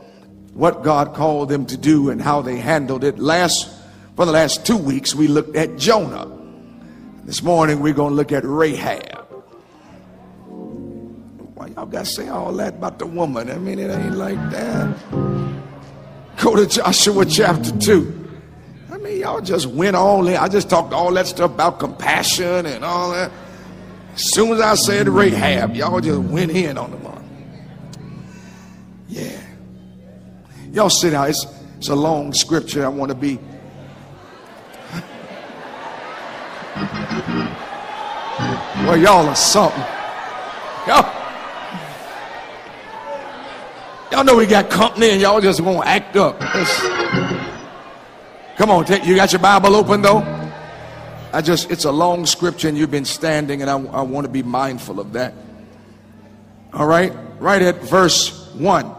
what 0.53 0.83
God 0.83 1.15
called 1.15 1.49
them 1.49 1.65
to 1.65 1.77
do 1.77 2.11
and 2.11 2.21
how 2.21 2.43
they 2.43 2.57
handled 2.57 3.03
it. 3.03 3.17
Last, 3.17 3.69
for 4.15 4.25
the 4.25 4.31
last 4.31 4.67
two 4.67 4.77
weeks, 4.77 5.15
we 5.15 5.27
looked 5.27 5.55
at 5.55 5.77
Jonah. 5.77 6.36
This 7.27 7.43
morning, 7.43 7.81
we're 7.81 7.93
going 7.93 8.11
to 8.11 8.15
look 8.15 8.31
at 8.31 8.45
Rahab. 8.45 9.25
Why 11.55 11.67
y'all 11.67 11.85
got 11.85 12.05
to 12.05 12.09
say 12.09 12.29
all 12.29 12.53
that 12.53 12.75
about 12.75 12.99
the 12.99 13.05
woman? 13.05 13.51
I 13.51 13.57
mean, 13.57 13.79
it 13.79 13.91
ain't 13.91 14.15
like 14.15 14.39
that. 14.51 14.95
Go 16.37 16.55
to 16.55 16.65
Joshua 16.65 17.25
chapter 17.25 17.77
2. 17.79 18.29
I 18.93 18.97
mean, 18.99 19.19
y'all 19.19 19.41
just 19.41 19.67
went 19.67 19.97
all 19.97 20.25
in. 20.25 20.37
I 20.37 20.47
just 20.47 20.69
talked 20.69 20.93
all 20.93 21.11
that 21.15 21.27
stuff 21.27 21.51
about 21.51 21.79
compassion 21.79 22.65
and 22.65 22.85
all 22.85 23.11
that. 23.11 23.29
As 24.13 24.31
soon 24.31 24.53
as 24.53 24.61
I 24.61 24.75
said 24.75 25.09
Rahab, 25.09 25.75
y'all 25.75 25.99
just 25.99 26.19
went 26.19 26.51
in 26.51 26.77
on 26.77 26.91
the 26.91 26.97
one. 26.97 27.27
Yeah. 29.09 29.37
Y'all 30.71 30.89
sit 30.89 31.09
down. 31.09 31.29
It's, 31.29 31.45
it's 31.77 31.89
a 31.89 31.95
long 31.95 32.31
scripture. 32.31 32.85
I 32.85 32.87
want 32.87 33.09
to 33.09 33.17
be. 33.17 33.37
Well, 38.85 38.97
y'all 38.97 39.27
are 39.27 39.35
something. 39.35 39.83
Y'all, 40.87 41.11
y'all 44.11 44.23
know 44.23 44.35
we 44.35 44.45
got 44.45 44.69
company 44.69 45.09
and 45.09 45.21
y'all 45.21 45.41
just 45.41 45.59
won't 45.59 45.85
act 45.85 46.15
up. 46.15 46.41
It's- 46.41 46.81
come 48.57 48.69
on, 48.69 48.85
take, 48.85 49.05
you 49.05 49.15
got 49.15 49.31
your 49.31 49.41
Bible 49.41 49.75
open 49.75 50.01
though? 50.01 50.19
I 51.33 51.41
just, 51.41 51.69
it's 51.69 51.85
a 51.85 51.91
long 51.91 52.25
scripture 52.25 52.69
and 52.69 52.77
you've 52.77 52.91
been 52.91 53.05
standing 53.05 53.61
and 53.61 53.69
I, 53.69 53.73
I 53.73 54.01
want 54.03 54.25
to 54.25 54.31
be 54.31 54.43
mindful 54.43 54.99
of 54.99 55.13
that. 55.13 55.33
All 56.73 56.87
right, 56.87 57.13
right 57.39 57.61
at 57.61 57.81
verse 57.83 58.53
1. 58.53 58.93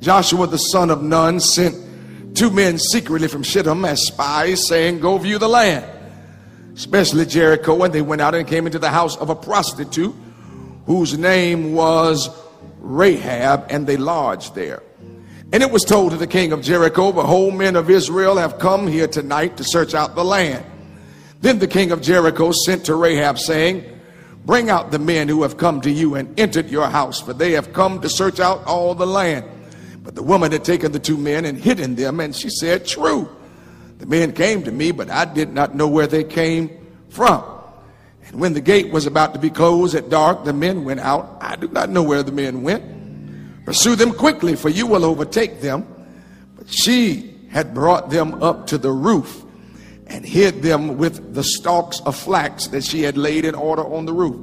Joshua 0.00 0.46
the 0.46 0.58
son 0.58 0.90
of 0.90 1.02
Nun 1.02 1.40
sent 1.40 2.36
two 2.36 2.50
men 2.50 2.78
secretly 2.78 3.28
from 3.28 3.42
Shittim 3.42 3.84
as 3.84 4.06
spies, 4.06 4.66
saying, 4.66 5.00
Go 5.00 5.18
view 5.18 5.38
the 5.38 5.48
land, 5.48 5.84
especially 6.74 7.26
Jericho. 7.26 7.82
And 7.82 7.92
they 7.94 8.02
went 8.02 8.20
out 8.20 8.34
and 8.34 8.46
came 8.46 8.66
into 8.66 8.78
the 8.78 8.90
house 8.90 9.16
of 9.16 9.30
a 9.30 9.34
prostitute 9.34 10.14
whose 10.86 11.16
name 11.16 11.74
was 11.74 12.28
Rahab, 12.78 13.66
and 13.70 13.86
they 13.86 13.96
lodged 13.96 14.54
there. 14.54 14.82
And 15.52 15.62
it 15.62 15.70
was 15.70 15.84
told 15.84 16.10
to 16.12 16.16
the 16.16 16.26
king 16.26 16.52
of 16.52 16.62
Jericho, 16.62 17.12
Behold, 17.12 17.54
men 17.54 17.76
of 17.76 17.88
Israel 17.88 18.36
have 18.36 18.58
come 18.58 18.86
here 18.86 19.06
tonight 19.06 19.56
to 19.58 19.64
search 19.64 19.94
out 19.94 20.14
the 20.14 20.24
land. 20.24 20.64
Then 21.40 21.58
the 21.58 21.68
king 21.68 21.92
of 21.92 22.02
Jericho 22.02 22.52
sent 22.52 22.86
to 22.86 22.94
Rahab, 22.94 23.38
saying, 23.38 23.84
Bring 24.44 24.68
out 24.68 24.90
the 24.90 24.98
men 24.98 25.28
who 25.28 25.42
have 25.42 25.56
come 25.56 25.80
to 25.82 25.90
you 25.90 26.16
and 26.16 26.38
entered 26.38 26.70
your 26.70 26.88
house, 26.88 27.20
for 27.20 27.32
they 27.32 27.52
have 27.52 27.72
come 27.72 28.00
to 28.00 28.08
search 28.08 28.40
out 28.40 28.64
all 28.64 28.94
the 28.94 29.06
land. 29.06 29.46
But 30.02 30.14
the 30.14 30.22
woman 30.22 30.52
had 30.52 30.64
taken 30.64 30.92
the 30.92 30.98
two 30.98 31.16
men 31.16 31.44
and 31.44 31.56
hidden 31.56 31.94
them, 31.94 32.20
and 32.20 32.34
she 32.34 32.50
said, 32.50 32.86
True. 32.86 33.28
The 34.04 34.10
men 34.10 34.32
came 34.32 34.62
to 34.64 34.70
me, 34.70 34.90
but 34.90 35.08
I 35.08 35.24
did 35.24 35.54
not 35.54 35.74
know 35.74 35.88
where 35.88 36.06
they 36.06 36.24
came 36.24 36.68
from. 37.08 37.42
And 38.26 38.38
when 38.38 38.52
the 38.52 38.60
gate 38.60 38.92
was 38.92 39.06
about 39.06 39.32
to 39.32 39.40
be 39.40 39.48
closed 39.48 39.94
at 39.94 40.10
dark, 40.10 40.44
the 40.44 40.52
men 40.52 40.84
went 40.84 41.00
out. 41.00 41.38
I 41.40 41.56
do 41.56 41.68
not 41.68 41.88
know 41.88 42.02
where 42.02 42.22
the 42.22 42.30
men 42.30 42.62
went. 42.62 43.64
Pursue 43.64 43.96
them 43.96 44.12
quickly, 44.12 44.56
for 44.56 44.68
you 44.68 44.86
will 44.86 45.06
overtake 45.06 45.62
them. 45.62 45.86
But 46.54 46.68
she 46.68 47.34
had 47.50 47.72
brought 47.72 48.10
them 48.10 48.42
up 48.42 48.66
to 48.66 48.76
the 48.76 48.90
roof 48.92 49.42
and 50.06 50.22
hid 50.22 50.60
them 50.60 50.98
with 50.98 51.32
the 51.32 51.42
stalks 51.42 52.00
of 52.00 52.14
flax 52.14 52.66
that 52.66 52.84
she 52.84 53.00
had 53.00 53.16
laid 53.16 53.46
in 53.46 53.54
order 53.54 53.82
on 53.82 54.04
the 54.04 54.12
roof. 54.12 54.36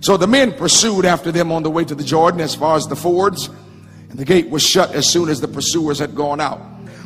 So 0.00 0.16
the 0.16 0.26
men 0.26 0.50
pursued 0.54 1.04
after 1.04 1.30
them 1.30 1.52
on 1.52 1.62
the 1.62 1.70
way 1.70 1.84
to 1.84 1.94
the 1.94 2.02
Jordan 2.02 2.40
as 2.40 2.56
far 2.56 2.74
as 2.74 2.88
the 2.88 2.96
fords, 2.96 3.48
and 4.10 4.18
the 4.18 4.24
gate 4.24 4.50
was 4.50 4.64
shut 4.64 4.92
as 4.92 5.08
soon 5.08 5.28
as 5.28 5.40
the 5.40 5.46
pursuers 5.46 6.00
had 6.00 6.16
gone 6.16 6.40
out. 6.40 6.60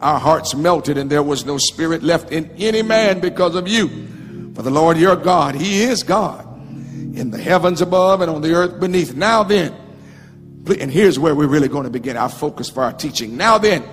our 0.00 0.18
hearts 0.18 0.54
melted, 0.54 0.98
and 0.98 1.10
there 1.10 1.22
was 1.22 1.46
no 1.46 1.58
spirit 1.58 2.02
left 2.02 2.32
in 2.32 2.50
any 2.58 2.82
man 2.82 3.20
because 3.20 3.54
of 3.54 3.66
you. 3.66 3.88
For 4.54 4.62
the 4.62 4.70
Lord 4.70 4.96
your 4.96 5.16
God, 5.16 5.54
He 5.54 5.82
is 5.82 6.02
God 6.02 6.44
in 7.16 7.30
the 7.30 7.38
heavens 7.38 7.80
above 7.80 8.20
and 8.20 8.30
on 8.30 8.42
the 8.42 8.54
earth 8.54 8.78
beneath. 8.78 9.14
Now 9.14 9.42
then, 9.42 9.74
and 10.66 10.90
here's 10.90 11.18
where 11.18 11.34
we're 11.34 11.46
really 11.46 11.68
going 11.68 11.84
to 11.84 11.90
begin 11.90 12.16
our 12.16 12.28
focus 12.28 12.68
for 12.68 12.82
our 12.82 12.92
teaching. 12.92 13.36
Now 13.36 13.58
then, 13.58 13.84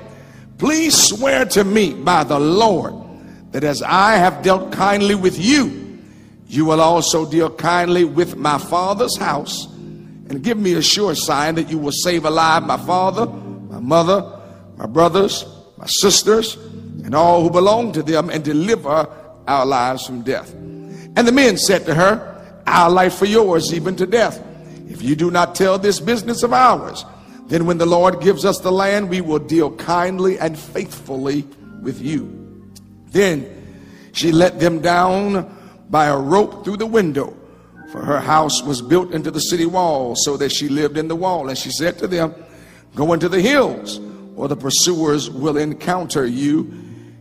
please 0.57 1.01
swear 1.01 1.45
to 1.45 1.63
me 1.63 1.93
by 1.93 2.23
the 2.23 2.39
Lord 2.39 2.93
that 3.51 3.63
as 3.63 3.81
I 3.81 4.15
have 4.15 4.43
dealt 4.43 4.71
kindly 4.71 5.15
with 5.15 5.39
you, 5.39 6.01
you 6.47 6.65
will 6.65 6.81
also 6.81 7.29
deal 7.29 7.49
kindly 7.49 8.03
with 8.03 8.35
my 8.35 8.57
father's 8.57 9.17
house 9.17 9.65
and 9.65 10.43
give 10.43 10.57
me 10.57 10.73
a 10.73 10.81
sure 10.81 11.15
sign 11.15 11.55
that 11.55 11.69
you 11.69 11.77
will 11.77 11.91
save 11.91 12.25
alive 12.25 12.63
my 12.63 12.77
father, 12.77 13.25
my 13.25 13.79
mother, 13.79 14.39
my 14.77 14.85
brothers, 14.85 15.45
my 15.83 15.87
sisters, 15.87 16.55
and 17.03 17.13
all 17.13 17.43
who 17.43 17.49
belong 17.49 17.91
to 17.91 18.01
them 18.01 18.29
and 18.29 18.41
deliver 18.41 19.05
our 19.47 19.65
lives 19.65 20.05
from 20.05 20.21
death. 20.21 20.53
And 20.53 21.27
the 21.27 21.31
men 21.33 21.57
said 21.57 21.85
to 21.87 21.93
her, 21.93 22.61
Our 22.65 22.89
life 22.89 23.15
for 23.15 23.25
yours, 23.25 23.73
even 23.73 23.97
to 23.97 24.05
death. 24.05 24.41
If 24.87 25.01
you 25.01 25.17
do 25.17 25.29
not 25.29 25.55
tell 25.55 25.77
this 25.77 25.99
business 25.99 26.41
of 26.41 26.53
ours, 26.53 27.03
then 27.47 27.65
when 27.65 27.79
the 27.79 27.85
Lord 27.85 28.21
gives 28.21 28.45
us 28.45 28.59
the 28.59 28.71
land, 28.71 29.09
we 29.09 29.19
will 29.19 29.39
deal 29.39 29.75
kindly 29.75 30.39
and 30.39 30.57
faithfully 30.57 31.45
with 31.81 32.01
you. 32.01 32.71
Then 33.07 33.45
she 34.13 34.31
let 34.31 34.61
them 34.61 34.79
down 34.79 35.53
by 35.89 36.05
a 36.05 36.17
rope 36.17 36.63
through 36.63 36.77
the 36.77 36.85
window, 36.85 37.35
for 37.91 38.01
her 38.01 38.21
house 38.21 38.63
was 38.63 38.81
built 38.81 39.11
into 39.11 39.31
the 39.31 39.41
city 39.41 39.65
wall, 39.65 40.15
so 40.15 40.37
that 40.37 40.53
she 40.53 40.69
lived 40.69 40.97
in 40.97 41.09
the 41.09 41.15
wall. 41.15 41.49
And 41.49 41.57
she 41.57 41.71
said 41.71 41.99
to 41.99 42.07
them, 42.07 42.33
Go 42.95 43.11
into 43.11 43.27
the 43.27 43.41
hills, 43.41 43.99
or 44.35 44.47
the 44.47 44.55
pursuers 44.55 45.29
will 45.29 45.57
encounter 45.57 46.25
you, 46.25 46.71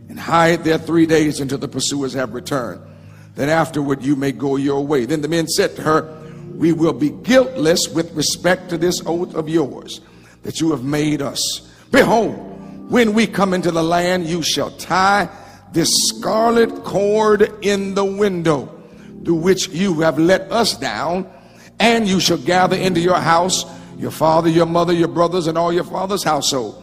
and 0.09 0.19
hide 0.19 0.63
there 0.63 0.77
three 0.77 1.05
days 1.05 1.39
until 1.39 1.57
the 1.57 1.67
pursuers 1.67 2.13
have 2.13 2.33
returned. 2.33 2.81
Then 3.35 3.49
afterward 3.49 4.03
you 4.03 4.15
may 4.15 4.31
go 4.31 4.57
your 4.57 4.85
way. 4.85 5.05
Then 5.05 5.21
the 5.21 5.27
men 5.27 5.47
said 5.47 5.75
to 5.75 5.81
her, 5.81 6.21
We 6.55 6.71
will 6.71 6.93
be 6.93 7.09
guiltless 7.09 7.87
with 7.87 8.13
respect 8.13 8.69
to 8.69 8.77
this 8.77 9.01
oath 9.05 9.33
of 9.33 9.49
yours 9.49 10.01
that 10.43 10.59
you 10.59 10.71
have 10.71 10.83
made 10.83 11.21
us. 11.21 11.61
Behold, 11.91 12.35
when 12.91 13.13
we 13.13 13.25
come 13.25 13.53
into 13.53 13.71
the 13.71 13.83
land, 13.83 14.27
you 14.27 14.43
shall 14.43 14.71
tie 14.71 15.29
this 15.71 15.89
scarlet 16.09 16.83
cord 16.83 17.65
in 17.65 17.95
the 17.95 18.05
window 18.05 18.69
through 19.23 19.35
which 19.35 19.69
you 19.69 20.01
have 20.01 20.19
let 20.19 20.51
us 20.51 20.77
down, 20.77 21.27
and 21.79 22.07
you 22.07 22.19
shall 22.19 22.37
gather 22.37 22.75
into 22.75 22.99
your 22.99 23.19
house 23.19 23.65
your 23.97 24.11
father, 24.11 24.49
your 24.49 24.65
mother, 24.65 24.91
your 24.91 25.07
brothers, 25.07 25.47
and 25.47 25.57
all 25.57 25.71
your 25.71 25.83
father's 25.83 26.23
household. 26.23 26.82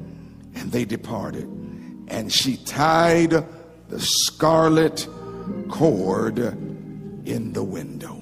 and 0.55 0.71
they 0.71 0.85
departed. 0.85 1.45
And 2.07 2.31
she 2.31 2.57
tied 2.57 3.31
the 3.31 3.99
scarlet 3.99 5.07
cord 5.69 6.39
in 6.39 7.53
the 7.53 7.63
window. 7.63 8.21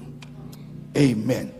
Amen. 0.96 1.54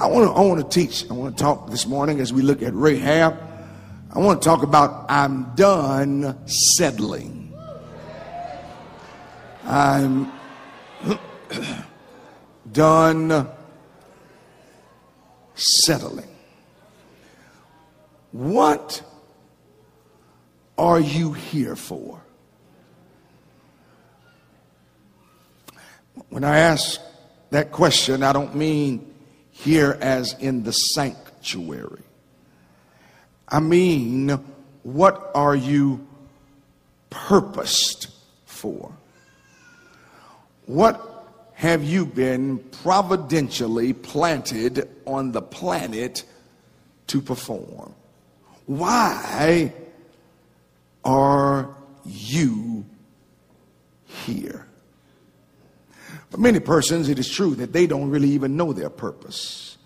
I 0.00 0.06
want 0.06 0.26
to 0.26 0.32
I 0.32 0.40
want 0.40 0.70
to 0.70 0.80
teach. 0.80 1.08
I 1.10 1.14
want 1.14 1.36
to 1.36 1.42
talk 1.42 1.70
this 1.70 1.86
morning 1.86 2.20
as 2.20 2.32
we 2.32 2.42
look 2.42 2.62
at 2.62 2.74
Rahab. 2.74 3.38
I 4.12 4.18
want 4.18 4.42
to 4.42 4.48
talk 4.48 4.62
about 4.62 5.06
I'm 5.08 5.54
done 5.54 6.36
settling. 6.76 7.54
I'm 9.64 10.32
done 12.72 13.48
settling. 15.54 16.31
What 18.32 19.02
are 20.78 20.98
you 20.98 21.34
here 21.34 21.76
for? 21.76 22.20
When 26.30 26.44
I 26.44 26.58
ask 26.58 27.00
that 27.50 27.72
question, 27.72 28.22
I 28.22 28.32
don't 28.32 28.54
mean 28.54 29.14
here 29.50 29.98
as 30.00 30.34
in 30.34 30.62
the 30.62 30.72
sanctuary. 30.72 32.02
I 33.46 33.60
mean, 33.60 34.30
what 34.82 35.30
are 35.34 35.54
you 35.54 36.06
purposed 37.10 38.08
for? 38.46 38.92
What 40.64 41.26
have 41.52 41.84
you 41.84 42.06
been 42.06 42.58
providentially 42.82 43.92
planted 43.92 44.88
on 45.06 45.32
the 45.32 45.42
planet 45.42 46.24
to 47.08 47.20
perform? 47.20 47.94
Why 48.66 49.72
are 51.04 51.74
you 52.04 52.84
here? 54.06 54.66
For 56.30 56.38
many 56.38 56.60
persons, 56.60 57.08
it 57.08 57.18
is 57.18 57.28
true 57.28 57.54
that 57.56 57.72
they 57.72 57.86
don't 57.86 58.08
really 58.08 58.30
even 58.30 58.56
know 58.56 58.72
their 58.72 58.90
purpose. 58.90 59.76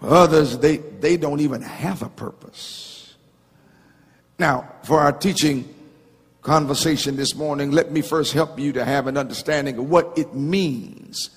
For 0.00 0.08
others, 0.08 0.58
they, 0.58 0.78
they 0.78 1.16
don't 1.16 1.40
even 1.40 1.62
have 1.62 2.02
a 2.02 2.08
purpose. 2.08 3.14
Now, 4.38 4.72
for 4.82 5.00
our 5.00 5.12
teaching 5.12 5.72
conversation 6.42 7.16
this 7.16 7.34
morning, 7.36 7.70
let 7.70 7.92
me 7.92 8.02
first 8.02 8.32
help 8.32 8.58
you 8.58 8.72
to 8.72 8.84
have 8.84 9.06
an 9.06 9.16
understanding 9.16 9.78
of 9.78 9.88
what 9.88 10.18
it 10.18 10.34
means 10.34 11.30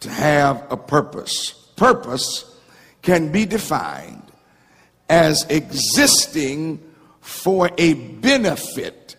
to 0.00 0.08
have 0.08 0.64
a 0.70 0.76
purpose. 0.76 1.52
Purpose 1.76 2.56
can 3.02 3.32
be 3.32 3.44
defined 3.44 4.29
as 5.10 5.44
existing 5.50 6.80
for 7.20 7.68
a 7.76 7.94
benefit 7.94 9.16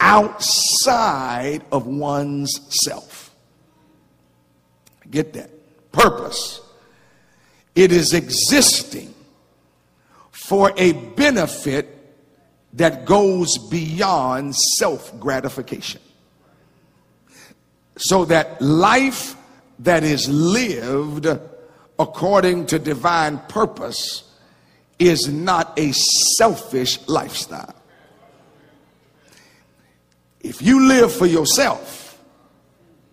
outside 0.00 1.62
of 1.70 1.86
one's 1.86 2.58
self. 2.84 3.30
Get 5.10 5.34
that? 5.34 5.50
Purpose. 5.92 6.62
It 7.74 7.92
is 7.92 8.14
existing 8.14 9.14
for 10.30 10.72
a 10.78 10.92
benefit 10.92 11.88
that 12.72 13.04
goes 13.04 13.58
beyond 13.68 14.56
self 14.56 15.18
gratification. 15.20 16.00
So 17.98 18.24
that 18.24 18.60
life 18.62 19.36
that 19.80 20.04
is 20.04 20.26
lived 20.28 21.26
according 21.98 22.66
to 22.66 22.78
divine 22.78 23.38
purpose 23.48 24.31
is 25.08 25.28
not 25.28 25.78
a 25.78 25.92
selfish 26.36 27.06
lifestyle. 27.08 27.74
If 30.40 30.60
you 30.60 30.88
live 30.88 31.12
for 31.12 31.26
yourself, 31.26 32.20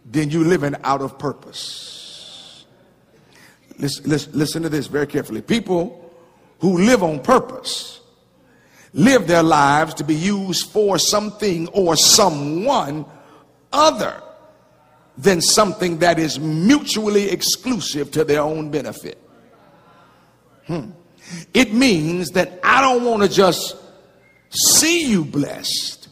then 0.05 0.29
you're 0.29 0.45
living 0.45 0.75
out 0.83 1.01
of 1.01 1.19
purpose. 1.19 2.65
Listen, 3.77 4.09
listen, 4.09 4.33
listen 4.33 4.63
to 4.63 4.69
this 4.69 4.87
very 4.87 5.07
carefully. 5.07 5.41
People 5.41 6.13
who 6.59 6.79
live 6.79 7.03
on 7.03 7.21
purpose 7.21 8.01
live 8.93 9.27
their 9.27 9.43
lives 9.43 9.93
to 9.95 10.03
be 10.03 10.15
used 10.15 10.71
for 10.71 10.97
something 10.97 11.67
or 11.69 11.95
someone 11.95 13.05
other 13.71 14.21
than 15.17 15.41
something 15.41 15.99
that 15.99 16.17
is 16.17 16.39
mutually 16.39 17.29
exclusive 17.29 18.09
to 18.11 18.23
their 18.23 18.41
own 18.41 18.71
benefit. 18.71 19.17
Hmm. 20.65 20.91
It 21.53 21.73
means 21.73 22.31
that 22.31 22.59
I 22.63 22.81
don't 22.81 23.03
want 23.03 23.23
to 23.23 23.29
just 23.29 23.75
see 24.49 25.09
you 25.09 25.23
blessed, 25.23 26.07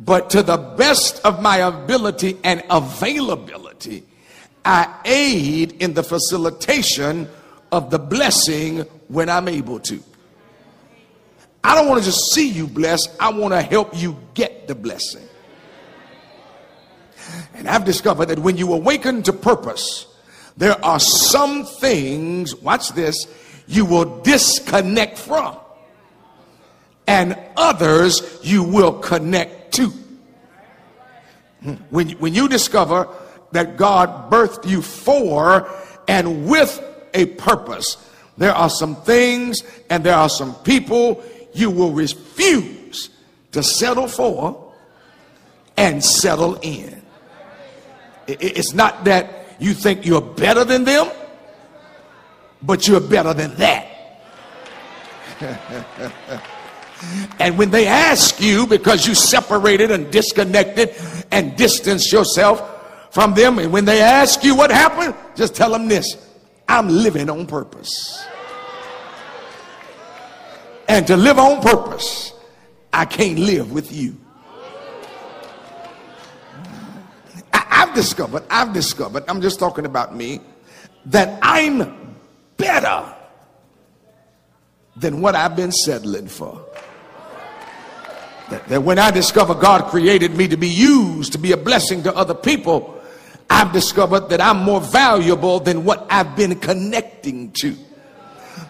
but 0.00 0.30
to 0.30 0.42
the 0.42 0.56
best 0.56 1.24
of 1.24 1.42
my 1.42 1.58
ability 1.58 2.38
and 2.44 2.62
availability, 2.70 4.04
I 4.64 5.00
aid 5.04 5.72
in 5.80 5.94
the 5.94 6.02
facilitation 6.02 7.28
of 7.72 7.90
the 7.90 7.98
blessing 7.98 8.80
when 9.08 9.28
I'm 9.28 9.48
able 9.48 9.80
to. 9.80 10.02
I 11.62 11.74
don't 11.74 11.88
want 11.88 12.00
to 12.00 12.04
just 12.04 12.32
see 12.32 12.48
you 12.48 12.66
blessed, 12.66 13.10
I 13.18 13.30
want 13.30 13.52
to 13.52 13.60
help 13.60 13.96
you 13.96 14.16
get 14.34 14.68
the 14.68 14.74
blessing. 14.74 15.26
And 17.54 17.68
I've 17.68 17.84
discovered 17.84 18.26
that 18.26 18.38
when 18.38 18.56
you 18.56 18.72
awaken 18.72 19.22
to 19.24 19.32
purpose, 19.32 20.06
there 20.56 20.82
are 20.84 21.00
some 21.00 21.64
things, 21.64 22.54
watch 22.54 22.90
this, 22.90 23.26
you 23.66 23.84
will 23.84 24.20
disconnect 24.22 25.18
from, 25.18 25.56
and 27.06 27.38
others 27.56 28.40
you 28.42 28.62
will 28.62 28.92
connect 29.00 29.74
to. 29.74 29.92
When, 31.90 32.10
when 32.10 32.34
you 32.34 32.48
discover 32.48 33.08
that 33.52 33.76
God 33.76 34.30
birthed 34.30 34.68
you 34.68 34.82
for 34.82 35.68
and 36.06 36.48
with 36.48 36.82
a 37.14 37.26
purpose, 37.26 37.96
there 38.36 38.54
are 38.54 38.70
some 38.70 38.96
things 38.96 39.62
and 39.90 40.04
there 40.04 40.14
are 40.14 40.28
some 40.28 40.54
people 40.56 41.22
you 41.54 41.70
will 41.70 41.92
refuse 41.92 43.08
to 43.52 43.62
settle 43.62 44.06
for 44.06 44.72
and 45.76 46.04
settle 46.04 46.56
in. 46.62 47.02
It's 48.28 48.74
not 48.74 49.04
that 49.04 49.56
you 49.58 49.72
think 49.72 50.04
you're 50.04 50.20
better 50.20 50.64
than 50.64 50.84
them, 50.84 51.10
but 52.62 52.86
you're 52.88 53.00
better 53.00 53.34
than 53.34 53.54
that. 53.56 53.92
and 57.38 57.58
when 57.58 57.70
they 57.70 57.86
ask 57.86 58.40
you 58.40 58.66
because 58.66 59.06
you 59.06 59.14
separated 59.14 59.90
and 59.90 60.10
disconnected 60.10 60.94
and 61.30 61.56
distanced 61.56 62.10
yourself 62.12 63.12
from 63.12 63.34
them, 63.34 63.58
and 63.58 63.72
when 63.72 63.84
they 63.84 64.00
ask 64.00 64.42
you 64.44 64.54
what 64.54 64.70
happened, 64.70 65.14
just 65.34 65.54
tell 65.54 65.70
them 65.70 65.88
this 65.88 66.16
I'm 66.68 66.88
living 66.88 67.30
on 67.30 67.46
purpose. 67.46 68.24
And 70.88 71.06
to 71.08 71.16
live 71.16 71.38
on 71.38 71.60
purpose, 71.62 72.32
I 72.92 73.04
can't 73.04 73.38
live 73.38 73.72
with 73.72 73.92
you. 73.92 74.16
I've 77.52 77.94
discovered, 77.94 78.44
I've 78.48 78.72
discovered, 78.72 79.24
I'm 79.28 79.42
just 79.42 79.58
talking 79.58 79.84
about 79.84 80.14
me, 80.14 80.40
that 81.06 81.38
I'm 81.42 82.05
better 82.56 83.14
than 84.96 85.20
what 85.20 85.34
I've 85.34 85.56
been 85.56 85.72
settling 85.72 86.28
for. 86.28 86.64
That, 88.50 88.66
that 88.68 88.82
when 88.82 88.98
I 88.98 89.10
discover 89.10 89.54
God 89.54 89.90
created 89.90 90.36
me 90.36 90.48
to 90.48 90.56
be 90.56 90.68
used 90.68 91.32
to 91.32 91.38
be 91.38 91.52
a 91.52 91.56
blessing 91.56 92.02
to 92.04 92.14
other 92.14 92.34
people, 92.34 93.00
I've 93.50 93.72
discovered 93.72 94.28
that 94.30 94.40
I'm 94.40 94.58
more 94.58 94.80
valuable 94.80 95.60
than 95.60 95.84
what 95.84 96.06
I've 96.10 96.36
been 96.36 96.58
connecting 96.58 97.52
to. 97.60 97.76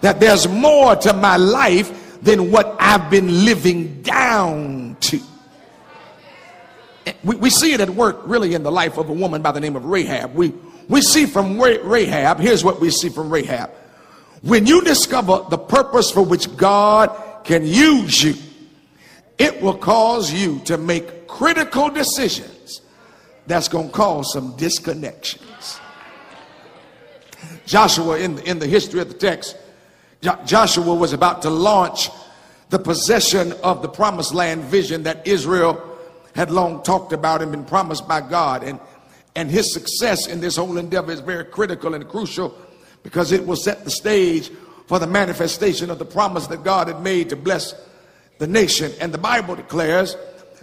That 0.00 0.20
there's 0.20 0.48
more 0.48 0.96
to 0.96 1.12
my 1.12 1.36
life 1.36 2.20
than 2.22 2.50
what 2.50 2.76
I've 2.80 3.10
been 3.10 3.44
living 3.44 4.02
down 4.02 4.96
to. 5.00 5.20
We, 7.22 7.36
we 7.36 7.50
see 7.50 7.72
it 7.72 7.80
at 7.80 7.90
work 7.90 8.20
really 8.24 8.54
in 8.54 8.62
the 8.62 8.72
life 8.72 8.98
of 8.98 9.08
a 9.08 9.12
woman 9.12 9.42
by 9.42 9.52
the 9.52 9.60
name 9.60 9.76
of 9.76 9.84
Rahab. 9.84 10.34
We, 10.34 10.52
we 10.88 11.02
see 11.02 11.26
from 11.26 11.60
Rahab, 11.60 12.38
here's 12.38 12.64
what 12.64 12.80
we 12.80 12.90
see 12.90 13.08
from 13.08 13.30
Rahab. 13.30 13.70
When 14.42 14.66
you 14.66 14.82
discover 14.82 15.44
the 15.50 15.58
purpose 15.58 16.10
for 16.10 16.22
which 16.22 16.56
God 16.56 17.10
can 17.44 17.66
use 17.66 18.22
you, 18.22 18.34
it 19.38 19.60
will 19.60 19.76
cause 19.76 20.32
you 20.32 20.60
to 20.60 20.78
make 20.78 21.26
critical 21.26 21.90
decisions 21.90 22.80
that's 23.46 23.68
going 23.68 23.88
to 23.88 23.92
cause 23.92 24.32
some 24.32 24.56
disconnections. 24.56 25.80
Joshua, 27.66 28.18
in 28.18 28.36
the, 28.36 28.44
in 28.48 28.58
the 28.58 28.66
history 28.66 29.00
of 29.00 29.08
the 29.08 29.14
text, 29.14 29.56
Joshua 30.44 30.94
was 30.94 31.12
about 31.12 31.42
to 31.42 31.50
launch 31.50 32.10
the 32.70 32.78
possession 32.78 33.52
of 33.62 33.82
the 33.82 33.88
promised 33.88 34.34
land 34.34 34.64
vision 34.64 35.02
that 35.04 35.26
Israel 35.26 35.82
had 36.34 36.50
long 36.50 36.82
talked 36.82 37.12
about 37.12 37.42
and 37.42 37.50
been 37.50 37.64
promised 37.64 38.06
by 38.08 38.20
God. 38.20 38.62
And 38.62 38.80
and 39.36 39.50
his 39.50 39.72
success 39.72 40.26
in 40.26 40.40
this 40.40 40.56
whole 40.56 40.78
endeavor 40.78 41.12
is 41.12 41.20
very 41.20 41.44
critical 41.44 41.94
and 41.94 42.08
crucial 42.08 42.56
because 43.02 43.30
it 43.32 43.46
will 43.46 43.54
set 43.54 43.84
the 43.84 43.90
stage 43.90 44.50
for 44.86 44.98
the 44.98 45.06
manifestation 45.06 45.90
of 45.90 45.98
the 45.98 46.06
promise 46.06 46.46
that 46.46 46.64
God 46.64 46.88
had 46.88 47.02
made 47.02 47.28
to 47.28 47.36
bless 47.36 47.74
the 48.38 48.46
nation. 48.46 48.90
And 48.98 49.12
the 49.12 49.18
Bible 49.18 49.54
declares 49.54 50.16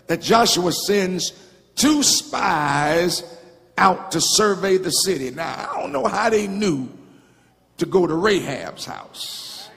that 0.07 0.21
Joshua 0.21 0.71
sends 0.71 1.33
two 1.75 2.01
spies 2.01 3.23
out 3.77 4.12
to 4.12 4.19
survey 4.19 4.77
the 4.77 4.89
city. 4.89 5.29
Now, 5.29 5.69
I 5.71 5.79
don't 5.79 5.91
know 5.91 6.05
how 6.05 6.31
they 6.31 6.47
knew 6.47 6.89
to 7.77 7.86
go 7.86 8.07
to 8.07 8.13
Rahab's 8.13 8.86
house. 8.86 9.69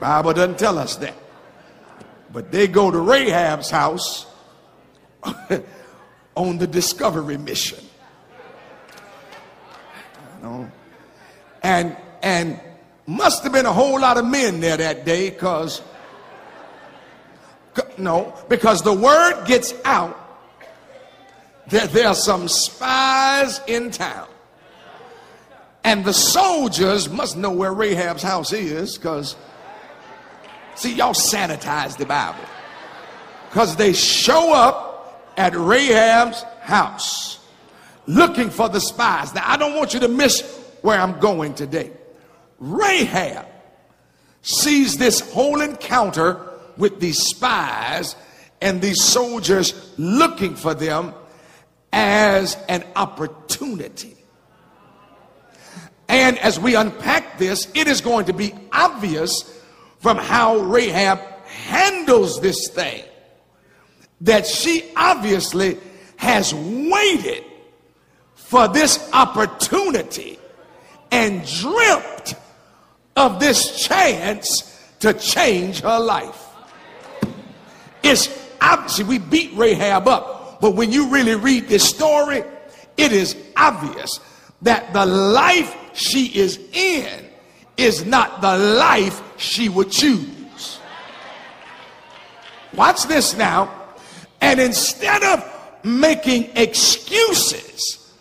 Bible 0.00 0.32
doesn't 0.32 0.58
tell 0.58 0.78
us 0.78 0.96
that. 0.96 1.14
But 2.32 2.50
they 2.50 2.68
go 2.68 2.90
to 2.90 2.96
Rahab's 2.96 3.70
house 3.70 4.26
on 6.34 6.58
the 6.58 6.66
discovery 6.66 7.36
mission. 7.36 7.84
And 11.62 11.96
and 12.22 12.60
must 13.06 13.42
have 13.42 13.52
been 13.52 13.66
a 13.66 13.72
whole 13.72 14.00
lot 14.00 14.16
of 14.16 14.24
men 14.24 14.60
there 14.60 14.76
that 14.76 15.04
day 15.04 15.30
because 15.30 15.82
no, 17.98 18.34
because 18.48 18.82
the 18.82 18.92
word 18.92 19.44
gets 19.46 19.74
out 19.84 20.16
that 21.68 21.92
there 21.92 22.08
are 22.08 22.14
some 22.14 22.48
spies 22.48 23.60
in 23.66 23.90
town. 23.90 24.28
And 25.82 26.04
the 26.04 26.12
soldiers 26.12 27.08
must 27.08 27.36
know 27.36 27.50
where 27.50 27.72
Rahab's 27.72 28.22
house 28.22 28.52
is 28.52 28.98
because, 28.98 29.36
see, 30.74 30.94
y'all 30.94 31.14
sanitize 31.14 31.96
the 31.96 32.06
Bible. 32.06 32.44
Because 33.48 33.76
they 33.76 33.92
show 33.92 34.52
up 34.52 34.79
at 35.40 35.56
Rahab's 35.56 36.42
house 36.60 37.38
looking 38.06 38.50
for 38.50 38.68
the 38.68 38.78
spies. 38.78 39.34
Now, 39.34 39.42
I 39.46 39.56
don't 39.56 39.74
want 39.74 39.94
you 39.94 40.00
to 40.00 40.08
miss 40.08 40.42
where 40.82 41.00
I'm 41.00 41.18
going 41.18 41.54
today. 41.54 41.90
Rahab 42.58 43.46
sees 44.42 44.98
this 44.98 45.20
whole 45.32 45.62
encounter 45.62 46.46
with 46.76 47.00
these 47.00 47.18
spies 47.18 48.16
and 48.60 48.82
these 48.82 49.02
soldiers 49.02 49.94
looking 49.96 50.56
for 50.56 50.74
them 50.74 51.14
as 51.90 52.58
an 52.68 52.84
opportunity. 52.94 54.16
And 56.06 56.38
as 56.40 56.60
we 56.60 56.74
unpack 56.74 57.38
this, 57.38 57.66
it 57.74 57.88
is 57.88 58.02
going 58.02 58.26
to 58.26 58.34
be 58.34 58.52
obvious 58.72 59.58
from 60.00 60.18
how 60.18 60.58
Rahab 60.58 61.18
handles 61.46 62.42
this 62.42 62.68
thing 62.68 63.04
that 64.22 64.46
she 64.46 64.90
obviously 64.96 65.78
has 66.16 66.54
waited 66.54 67.44
for 68.34 68.68
this 68.68 69.08
opportunity 69.12 70.38
and 71.10 71.46
dreamt 71.46 72.34
of 73.16 73.40
this 73.40 73.86
chance 73.86 74.92
to 75.00 75.14
change 75.14 75.80
her 75.80 75.98
life. 75.98 76.46
It's 78.02 78.28
obviously 78.60 79.04
we 79.04 79.18
beat 79.18 79.52
Rahab 79.54 80.08
up, 80.08 80.60
but 80.60 80.72
when 80.72 80.92
you 80.92 81.08
really 81.08 81.34
read 81.34 81.68
this 81.68 81.88
story, 81.88 82.42
it 82.96 83.12
is 83.12 83.36
obvious 83.56 84.20
that 84.62 84.92
the 84.92 85.06
life 85.06 85.74
she 85.94 86.26
is 86.38 86.58
in 86.72 87.24
is 87.76 88.04
not 88.04 88.40
the 88.42 88.56
life 88.56 89.22
she 89.38 89.68
would 89.68 89.90
choose. 89.90 90.78
Watch 92.74 93.04
this 93.04 93.34
now. 93.34 93.79
And 94.40 94.60
instead 94.60 95.22
of 95.22 95.44
making 95.84 96.50
excuses 96.56 98.12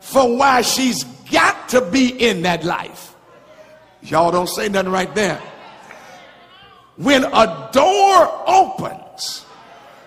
for 0.00 0.36
why 0.36 0.62
she's 0.62 1.04
got 1.30 1.68
to 1.70 1.80
be 1.90 2.08
in 2.08 2.42
that 2.42 2.64
life, 2.64 3.14
y'all 4.02 4.30
don't 4.30 4.48
say 4.48 4.68
nothing 4.68 4.92
right 4.92 5.14
there. 5.14 5.40
When 6.96 7.24
a 7.24 7.70
door 7.72 8.42
opens 8.46 9.44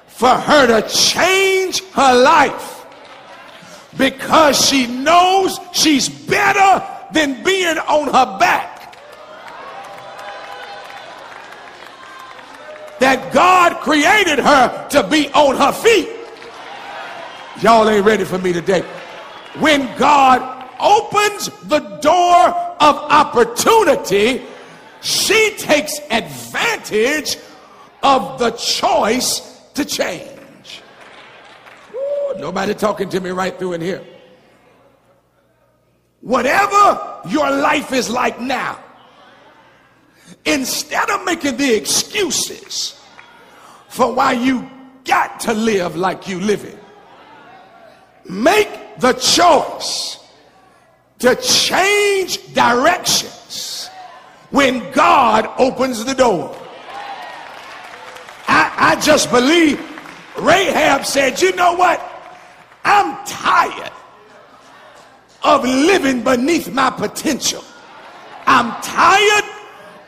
for 0.08 0.30
her 0.30 0.82
to 0.82 0.88
change 0.88 1.84
her 1.92 2.24
life 2.24 2.86
because 3.98 4.68
she 4.68 4.88
knows 4.88 5.60
she's 5.74 6.08
better 6.08 6.86
than 7.12 7.44
being 7.44 7.78
on 7.78 8.08
her 8.08 8.40
back. 8.40 8.77
That 13.00 13.32
God 13.32 13.78
created 13.82 14.40
her 14.40 14.88
to 14.90 15.08
be 15.08 15.30
on 15.34 15.56
her 15.56 15.72
feet. 15.72 16.10
Y'all 17.62 17.88
ain't 17.90 18.06
ready 18.06 18.24
for 18.24 18.38
me 18.38 18.54
today. 18.54 18.82
When 19.60 19.96
God 19.98 20.70
opens 20.80 21.50
the 21.64 21.80
door 21.80 22.50
of 22.80 22.96
opportunity, 22.96 24.44
she 25.02 25.56
takes 25.58 26.00
advantage 26.12 27.38
of 28.04 28.40
the 28.40 28.52
choice 28.52 29.62
to 29.74 29.86
change. 29.86 30.82
Ooh, 31.94 32.40
nobody 32.40 32.74
talking 32.74 33.10
to 33.10 33.20
me 33.20 33.32
right 33.32 33.58
through 33.58 33.74
in 33.74 33.82
here. 33.82 34.04
Whatever 36.22 37.22
your 37.28 37.50
life 37.50 37.94
is 37.94 38.10
like 38.10 38.40
now, 38.40 38.84
instead 40.46 41.10
of 41.10 41.26
making 41.26 41.58
the 41.58 41.76
excuses 41.76 43.00
for 43.90 44.14
why 44.14 44.34
you 44.34 44.70
got 45.04 45.40
to 45.42 45.54
live 45.54 45.96
like 45.96 46.28
you 46.28 46.40
live 46.40 46.64
it, 46.66 46.78
make 48.30 49.00
the 49.00 49.14
choice 49.14 50.20
to 51.20 51.36
change 51.36 52.54
directions 52.54 53.90
when 54.52 54.92
God 54.92 55.50
opens 55.58 56.04
the 56.06 56.14
door. 56.14 56.56
I, 58.48 58.94
I 58.96 59.02
just 59.02 59.32
believe 59.32 59.80
Rahab 60.38 61.06
said, 61.06 61.42
you 61.42 61.56
know 61.56 61.74
what? 61.74 62.00
I'm 62.84 63.26
tired 63.26 63.92
of 65.44 65.64
living 65.64 66.24
beneath 66.24 66.72
my 66.72 66.90
potential. 66.90 67.64
I'm 68.46 68.82
tired 68.82 69.57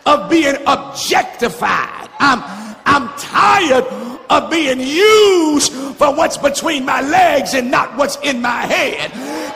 of 0.10 0.30
being 0.30 0.56
objectified. 0.66 2.10
I'm, 2.20 2.42
I'm 2.86 3.10
tired 3.18 3.86
of 4.30 4.50
being 4.50 4.80
used 4.80 5.72
for 5.72 6.16
what's 6.16 6.38
between 6.38 6.84
my 6.86 7.02
legs 7.02 7.54
and 7.54 7.70
not 7.70 7.96
what's 7.96 8.18
in 8.24 8.42
my 8.42 8.66
head. 8.66 9.12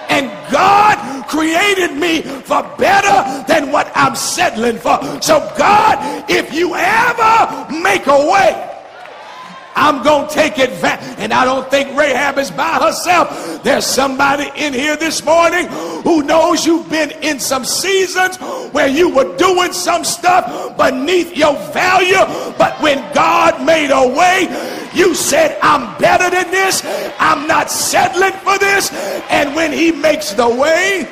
And 0.10 0.30
God 0.52 1.28
created 1.28 1.98
me 1.98 2.22
for 2.22 2.62
better 2.78 3.44
than 3.48 3.72
what 3.72 3.92
I'm 3.96 4.16
settling 4.16 4.78
for. 4.78 5.00
So, 5.22 5.40
God, 5.58 6.30
if 6.30 6.54
you 6.54 6.76
ever 6.76 7.74
make 7.82 8.06
a 8.06 8.32
way, 8.32 8.73
I'm 9.76 10.04
going 10.04 10.28
to 10.28 10.34
take 10.34 10.58
advantage. 10.58 11.16
And 11.18 11.34
I 11.34 11.46
don't 11.46 11.70
think 11.70 11.98
Rahab 11.98 12.38
is 12.38 12.52
by 12.52 12.80
herself. 12.80 13.64
There's 13.64 13.86
somebody 13.86 14.50
in 14.56 14.74
here 14.74 14.96
this 14.96 15.24
morning 15.24 15.68
who 16.04 16.24
knows 16.24 16.66
you've 16.66 16.90
been 16.90 17.12
in 17.24 17.40
some 17.40 17.66
seasons 17.66 18.38
where 18.72 18.88
you 18.88 19.10
were 19.10 19.36
doing 19.38 19.74
some 19.74 20.04
stuff 20.04 20.78
beneath 20.78 21.36
your 21.36 21.56
value. 21.72 22.24
But 22.58 22.80
when 22.82 22.98
God 23.14 23.66
made 23.66 23.92
a 23.92 24.08
way, 24.08 24.48
you 24.94 25.16
said, 25.16 25.58
I'm 25.62 25.98
better 26.00 26.30
than 26.30 26.52
this. 26.52 26.84
I'm 27.20 27.48
not 27.48 27.72
settling 27.72 28.34
for 28.44 28.58
this. 28.60 28.92
And 29.30 29.56
when 29.56 29.72
He 29.72 29.92
makes 29.92 30.34
the 30.34 30.48
way, 30.48 31.08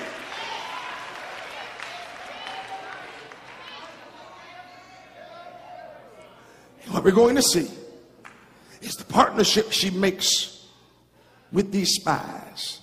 what 6.90 7.04
we're 7.04 7.12
going 7.12 7.36
to 7.36 7.42
see 7.42 7.70
is 8.82 8.96
the 8.96 9.06
partnership 9.06 9.72
she 9.72 9.90
makes 9.90 10.68
with 11.52 11.72
these 11.72 11.96
spies 11.96 12.80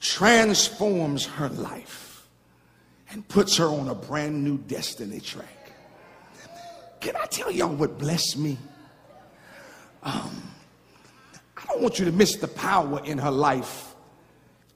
transforms 0.00 1.26
her 1.26 1.48
life 1.50 2.26
and 3.10 3.26
puts 3.28 3.56
her 3.56 3.66
on 3.66 3.88
a 3.88 3.94
brand 3.94 4.42
new 4.42 4.56
destiny 4.58 5.20
track. 5.20 5.72
Can 7.00 7.16
I 7.16 7.26
tell 7.26 7.50
y'all 7.50 7.74
what 7.74 7.98
blessed 7.98 8.38
me? 8.38 8.58
Um, 10.02 10.42
I 11.56 11.66
don't 11.66 11.82
want 11.82 11.98
you 11.98 12.04
to 12.06 12.12
miss 12.12 12.36
the 12.36 12.48
power 12.48 13.02
in 13.04 13.18
her 13.18 13.30
life 13.30 13.94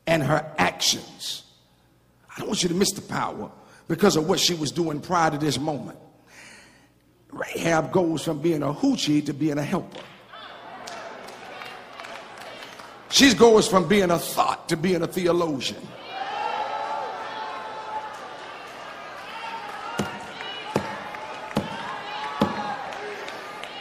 and 0.06 0.22
her 0.22 0.52
actions. 0.58 1.44
I 2.34 2.40
don't 2.40 2.48
want 2.48 2.62
you 2.62 2.68
to 2.68 2.74
miss 2.74 2.92
the 2.92 3.02
power 3.02 3.50
because 3.88 4.16
of 4.16 4.28
what 4.28 4.40
she 4.40 4.54
was 4.54 4.72
doing 4.72 5.00
prior 5.00 5.30
to 5.30 5.38
this 5.38 5.58
moment. 5.58 5.98
Rahab 7.30 7.92
goes 7.92 8.24
from 8.24 8.40
being 8.40 8.62
a 8.62 8.72
hoochie 8.72 9.24
to 9.26 9.32
being 9.32 9.58
a 9.58 9.62
helper. 9.62 10.00
She 13.14 13.32
goes 13.32 13.68
from 13.68 13.86
being 13.86 14.10
a 14.10 14.18
thought 14.18 14.68
to 14.70 14.76
being 14.76 15.00
a 15.02 15.06
theologian. 15.06 15.80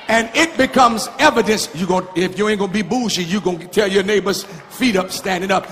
And 0.07 0.29
it 0.35 0.55
becomes 0.55 1.09
evidence. 1.17 1.67
You 1.73 1.87
going 1.87 2.05
if 2.15 2.37
you 2.37 2.47
ain't 2.47 2.59
gonna 2.59 2.71
be 2.71 2.83
bougie, 2.83 3.23
you 3.23 3.41
gonna 3.41 3.67
tell 3.67 3.87
your 3.87 4.03
neighbors 4.03 4.43
feet 4.69 4.95
up, 4.95 5.09
standing 5.09 5.49
up. 5.49 5.63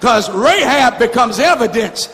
Because 0.00 0.28
Rahab 0.28 0.98
becomes 0.98 1.38
evidence 1.38 2.08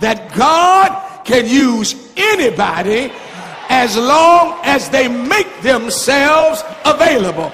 that 0.00 0.34
God 0.34 1.24
can 1.24 1.46
use 1.46 1.94
anybody 2.16 3.12
as 3.68 3.96
long 3.96 4.58
as 4.64 4.90
they 4.90 5.06
make 5.06 5.62
themselves 5.62 6.64
available. 6.84 7.52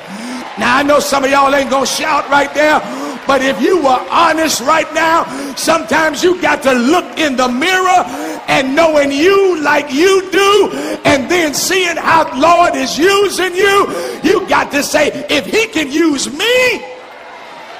Now 0.58 0.78
I 0.78 0.82
know 0.82 1.00
some 1.00 1.24
of 1.24 1.30
y'all 1.30 1.54
ain't 1.54 1.70
gonna 1.70 1.86
shout 1.86 2.28
right 2.30 2.52
there, 2.54 2.80
but 3.26 3.42
if 3.42 3.60
you 3.60 3.78
were 3.78 4.06
honest 4.10 4.60
right 4.62 4.92
now, 4.94 5.24
sometimes 5.54 6.22
you 6.22 6.40
got 6.40 6.62
to 6.62 6.72
look 6.72 7.18
in 7.18 7.36
the 7.36 7.48
mirror 7.48 8.02
and 8.48 8.74
knowing 8.74 9.10
you 9.10 9.60
like 9.60 9.92
you 9.92 10.30
do, 10.30 10.70
and 11.04 11.30
then 11.30 11.52
seeing 11.52 11.96
how 11.96 12.30
Lord 12.38 12.74
is 12.74 12.96
using 12.96 13.54
you, 13.54 14.20
you 14.22 14.48
got 14.48 14.70
to 14.72 14.82
say, 14.82 15.08
if 15.28 15.44
he 15.46 15.66
can 15.66 15.90
use 15.90 16.32
me, 16.32 16.84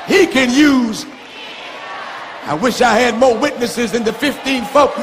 he 0.07 0.27
can 0.27 0.51
use 0.51 1.07
I 2.47 2.55
wish 2.55 2.81
I 2.81 2.95
had 2.95 3.19
more 3.19 3.37
witnesses 3.37 3.91
than 3.91 4.05
the 4.05 4.13
15 4.13 4.67
folk 4.67 4.97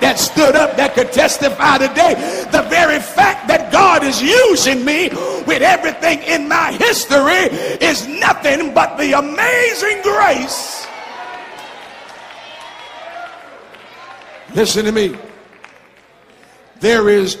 that 0.00 0.18
stood 0.18 0.54
up 0.54 0.76
that 0.76 0.94
could 0.94 1.12
testify 1.12 1.78
today. 1.78 2.14
The 2.52 2.62
very 2.62 3.00
fact 3.00 3.48
that 3.48 3.72
God 3.72 4.04
is 4.04 4.22
using 4.22 4.84
me 4.84 5.08
with 5.46 5.62
everything 5.62 6.22
in 6.22 6.48
my 6.48 6.72
history 6.72 7.50
is 7.84 8.06
nothing 8.06 8.74
but 8.74 8.96
the 8.96 9.12
amazing 9.12 10.02
grace. 10.02 10.86
Listen 14.54 14.84
to 14.84 14.92
me. 14.92 15.16
There 16.80 17.08
is 17.08 17.38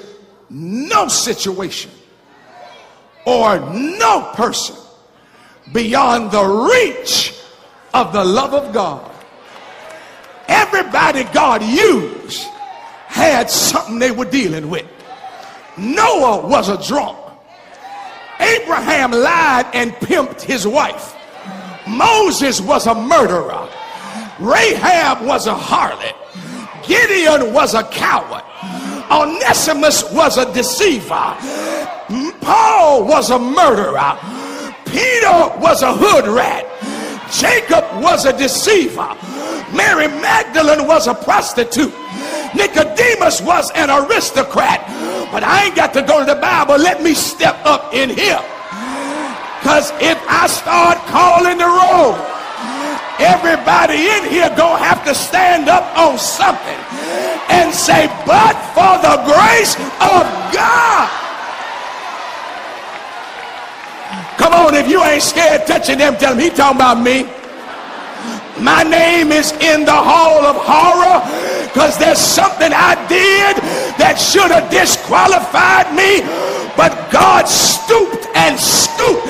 no 0.50 1.08
situation 1.08 1.90
or 3.24 3.60
no 3.70 4.32
person 4.34 4.76
beyond 5.72 6.30
the 6.30 6.44
reach 6.44 7.34
of 7.94 8.12
the 8.12 8.24
love 8.24 8.54
of 8.54 8.72
God. 8.72 9.10
Everybody 10.48 11.24
God 11.24 11.62
used 11.62 12.48
had 13.06 13.50
something 13.50 13.98
they 13.98 14.10
were 14.10 14.24
dealing 14.24 14.70
with. 14.70 14.86
Noah 15.76 16.46
was 16.46 16.68
a 16.68 16.82
drunk. 16.86 17.18
Abraham 18.40 19.12
lied 19.12 19.66
and 19.74 19.92
pimped 19.92 20.42
his 20.42 20.66
wife. 20.66 21.14
Moses 21.86 22.60
was 22.60 22.86
a 22.86 22.94
murderer. 22.94 23.68
Rahab 24.38 25.26
was 25.26 25.46
a 25.46 25.54
harlot. 25.54 26.14
Gideon 26.86 27.52
was 27.52 27.74
a 27.74 27.82
coward. 27.84 28.44
Onesimus 29.10 30.04
was 30.12 30.38
a 30.38 30.52
deceiver. 30.52 31.36
Paul 32.40 33.06
was 33.06 33.30
a 33.30 33.38
murderer. 33.38 34.18
Peter 34.86 35.58
was 35.60 35.82
a 35.82 35.94
hood 35.94 36.26
rat. 36.28 36.64
Jacob 37.32 37.84
was 38.02 38.24
a 38.24 38.36
deceiver. 38.36 39.16
Mary 39.74 40.08
Magdalene 40.08 40.86
was 40.86 41.06
a 41.06 41.14
prostitute. 41.14 41.92
Nicodemus 42.54 43.40
was 43.40 43.70
an 43.74 43.90
aristocrat. 43.90 44.80
But 45.30 45.44
I 45.44 45.66
ain't 45.66 45.76
got 45.76 45.92
to 45.94 46.02
go 46.02 46.20
to 46.20 46.24
the 46.24 46.40
Bible. 46.40 46.78
Let 46.78 47.02
me 47.02 47.14
step 47.14 47.56
up 47.64 47.92
in 47.92 48.08
here. 48.08 48.40
Because 49.60 49.90
if 50.00 50.16
I 50.28 50.46
start 50.46 50.96
calling 51.12 51.58
the 51.58 51.68
roll, 51.68 52.16
everybody 53.20 54.08
in 54.08 54.30
here 54.30 54.48
gonna 54.56 54.82
have 54.82 55.04
to 55.04 55.14
stand 55.14 55.68
up 55.68 55.84
on 55.98 56.16
something 56.16 56.78
and 57.50 57.74
say, 57.74 58.06
but 58.24 58.54
for 58.72 58.96
the 59.02 59.16
grace 59.26 59.74
of 60.00 60.24
God. 60.54 61.10
Come 64.38 64.52
on, 64.54 64.74
if 64.74 64.88
you 64.88 65.02
ain't 65.02 65.22
scared 65.22 65.66
touching 65.66 65.98
them, 65.98 66.16
tell 66.16 66.34
them 66.34 66.40
he 66.40 66.48
talking 66.48 66.76
about 66.76 67.02
me. 67.02 67.26
My 68.60 68.82
name 68.82 69.30
is 69.30 69.52
in 69.52 69.84
the 69.84 69.92
hall 69.92 70.44
of 70.44 70.56
horror 70.58 71.22
because 71.64 71.96
there's 71.98 72.18
something 72.18 72.72
I 72.72 72.94
did 73.08 73.56
that 73.98 74.18
should 74.18 74.50
have 74.50 74.70
disqualified 74.70 75.94
me. 75.94 76.22
But 76.76 77.10
God 77.10 77.46
stooped 77.46 78.26
and 78.34 78.58
stooped 78.58 79.26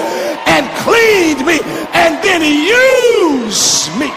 and 0.49 0.65
cleaned 0.81 1.45
me 1.47 1.61
and 1.93 2.17
then 2.25 2.41
he 2.41 2.69
used 2.69 3.93
me. 4.01 4.09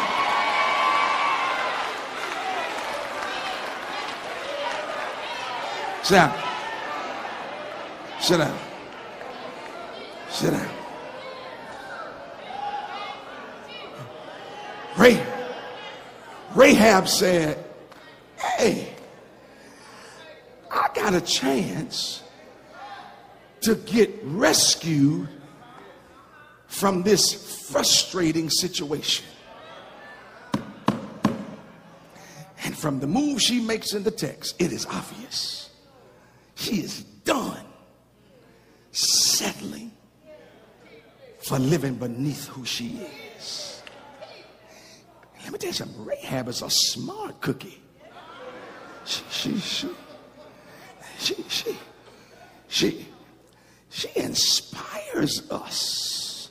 Sit 6.03 6.15
down. 6.15 6.33
Sit 8.19 8.37
down. 8.37 8.59
Sit 10.29 10.51
down. 10.51 10.80
Ray, 14.97 15.25
Rahab 16.55 17.07
said, 17.07 17.63
Hey, 18.37 18.93
I 20.69 20.89
got 20.93 21.13
a 21.13 21.21
chance 21.21 22.23
to 23.61 23.75
get 23.75 24.11
rescued 24.23 25.29
from 26.67 27.03
this 27.03 27.67
frustrating 27.69 28.49
situation. 28.49 29.25
And 32.63 32.77
from 32.77 32.99
the 32.99 33.07
move 33.07 33.41
she 33.41 33.59
makes 33.59 33.93
in 33.93 34.03
the 34.03 34.11
text, 34.11 34.55
it 34.59 34.71
is 34.71 34.85
obvious. 34.85 35.69
She 36.55 36.81
is 36.81 37.03
done 37.23 37.65
settling 38.91 39.91
for 41.39 41.57
living 41.59 41.95
beneath 41.95 42.47
who 42.47 42.65
she 42.65 42.97
is. 42.97 43.20
Let 45.43 45.53
me 45.53 45.57
tell 45.59 45.69
you 45.69 45.73
something. 45.73 46.05
Rahab 46.05 46.47
is 46.47 46.61
a 46.61 46.69
smart 46.69 47.41
cookie. 47.41 47.81
She, 49.05 49.23
she, 49.29 49.57
she, 49.59 49.89
she, 51.17 51.35
she, 51.49 51.77
she, 52.67 53.07
she 53.89 54.09
inspires 54.15 55.49
us 55.49 56.49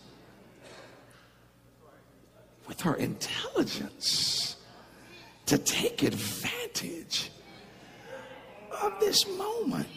with 2.67 2.81
her 2.81 2.95
intelligence 2.97 4.57
to 5.47 5.59
take 5.59 6.03
advantage 6.03 7.31
of 8.83 8.99
this 9.01 9.27
moment. 9.29 9.89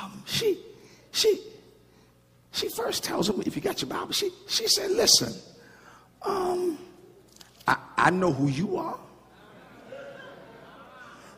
Um, 0.00 0.22
she, 0.26 0.58
she, 1.10 1.40
she 2.52 2.68
first 2.68 3.04
tells 3.04 3.28
him, 3.28 3.42
if 3.44 3.56
you 3.56 3.62
got 3.62 3.82
your 3.82 3.88
Bible, 3.88 4.12
she, 4.12 4.30
she 4.48 4.66
said, 4.68 4.90
listen, 4.90 5.32
um, 6.22 6.78
I, 7.66 7.76
I 7.96 8.10
know 8.10 8.32
who 8.32 8.48
you 8.48 8.76
are. 8.76 8.98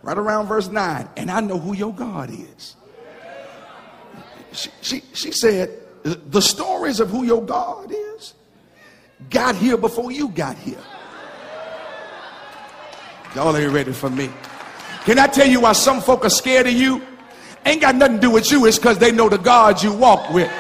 Right 0.03 0.19
around 0.19 0.49
verse 0.49 0.69
9, 0.69 1.09
and 1.17 1.31
I 1.31 1.41
know 1.41 1.59
who 1.59 1.75
your 1.75 1.95
God 1.95 2.31
is. 2.31 2.77
She, 4.53 4.71
she, 4.83 5.03
she 5.15 5.33
said, 5.33 5.71
the 6.03 6.43
stories 6.43 7.01
of 7.01 7.09
who 7.09 7.25
your 7.25 7.43
God 7.43 7.91
is 7.91 8.35
got 9.31 9.57
here 9.57 9.77
before 9.77 10.13
you 10.13 10.29
got 10.29 10.57
here. 10.59 10.83
Y'all 13.35 13.57
ain't 13.57 13.73
ready 13.73 13.93
for 13.93 14.11
me. 14.11 14.31
Can 15.05 15.19
I 15.19 15.27
tell 15.27 15.47
you 15.47 15.61
why 15.63 15.73
some 15.73 16.01
folk 16.01 16.25
are 16.25 16.31
scared 16.31 16.67
of 16.67 16.73
you? 16.73 17.03
Ain't 17.67 17.81
got 17.81 17.95
nothing 17.95 18.17
to 18.17 18.21
do 18.21 18.31
with 18.31 18.51
you. 18.51 18.67
It's 18.67 18.79
because 18.79 18.99
they 18.99 19.11
know 19.11 19.29
the 19.29 19.39
God 19.39 19.83
you 19.83 19.93
walk 19.93 20.31
with. 20.31 20.51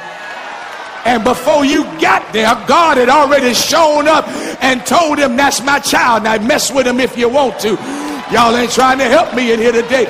And 1.05 1.23
before 1.23 1.65
you 1.65 1.85
got 2.01 2.33
there, 2.33 2.55
God 2.67 2.97
had 2.97 3.09
already 3.09 3.53
shown 3.53 4.09
up 4.09 4.27
and 4.63 4.85
told 4.87 5.19
him, 5.19 5.37
That's 5.37 5.63
my 5.63 5.79
child. 5.79 6.25
Now 6.25 6.39
mess 6.39 6.73
with 6.73 6.87
him 6.87 7.01
if 7.01 7.17
you 7.19 7.29
want 7.29 7.61
to. 7.61 7.75
Y'all 8.33 8.57
ain't 8.57 8.73
trying 8.73 8.99
to 8.99 9.05
help 9.05 9.35
me 9.35 9.53
in 9.53 9.61
here 9.61 9.73
today. 9.73 10.07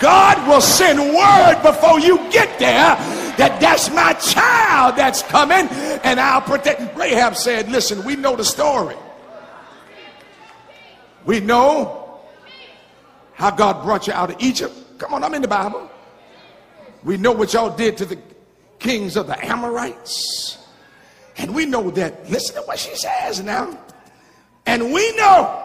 God 0.00 0.48
will 0.48 0.60
send 0.60 0.98
word 0.98 1.62
before 1.62 2.00
you 2.00 2.18
get 2.30 2.58
there 2.58 2.96
that 3.36 3.60
that's 3.60 3.88
my 3.90 4.12
child 4.14 4.96
that's 4.96 5.22
coming 5.22 5.68
and 6.04 6.20
I'll 6.20 6.42
protect. 6.42 6.96
Rahab 6.98 7.36
said, 7.36 7.70
Listen, 7.70 8.04
we 8.04 8.16
know 8.16 8.36
the 8.36 8.44
story. 8.44 8.96
We 11.24 11.40
know 11.40 12.20
how 13.34 13.50
God 13.50 13.82
brought 13.84 14.06
you 14.06 14.12
out 14.12 14.30
of 14.30 14.36
Egypt. 14.40 14.74
Come 14.98 15.14
on, 15.14 15.24
I'm 15.24 15.34
in 15.34 15.42
the 15.42 15.48
Bible. 15.48 15.90
We 17.04 17.16
know 17.16 17.32
what 17.32 17.52
y'all 17.52 17.74
did 17.74 17.96
to 17.98 18.04
the 18.04 18.18
kings 18.82 19.16
of 19.16 19.28
the 19.28 19.44
Amorites. 19.44 20.58
And 21.38 21.54
we 21.54 21.64
know 21.64 21.90
that, 21.92 22.28
listen 22.30 22.56
to 22.56 22.62
what 22.62 22.78
she 22.78 22.94
says 22.96 23.42
now. 23.42 23.78
And 24.66 24.92
we 24.92 25.16
know 25.16 25.58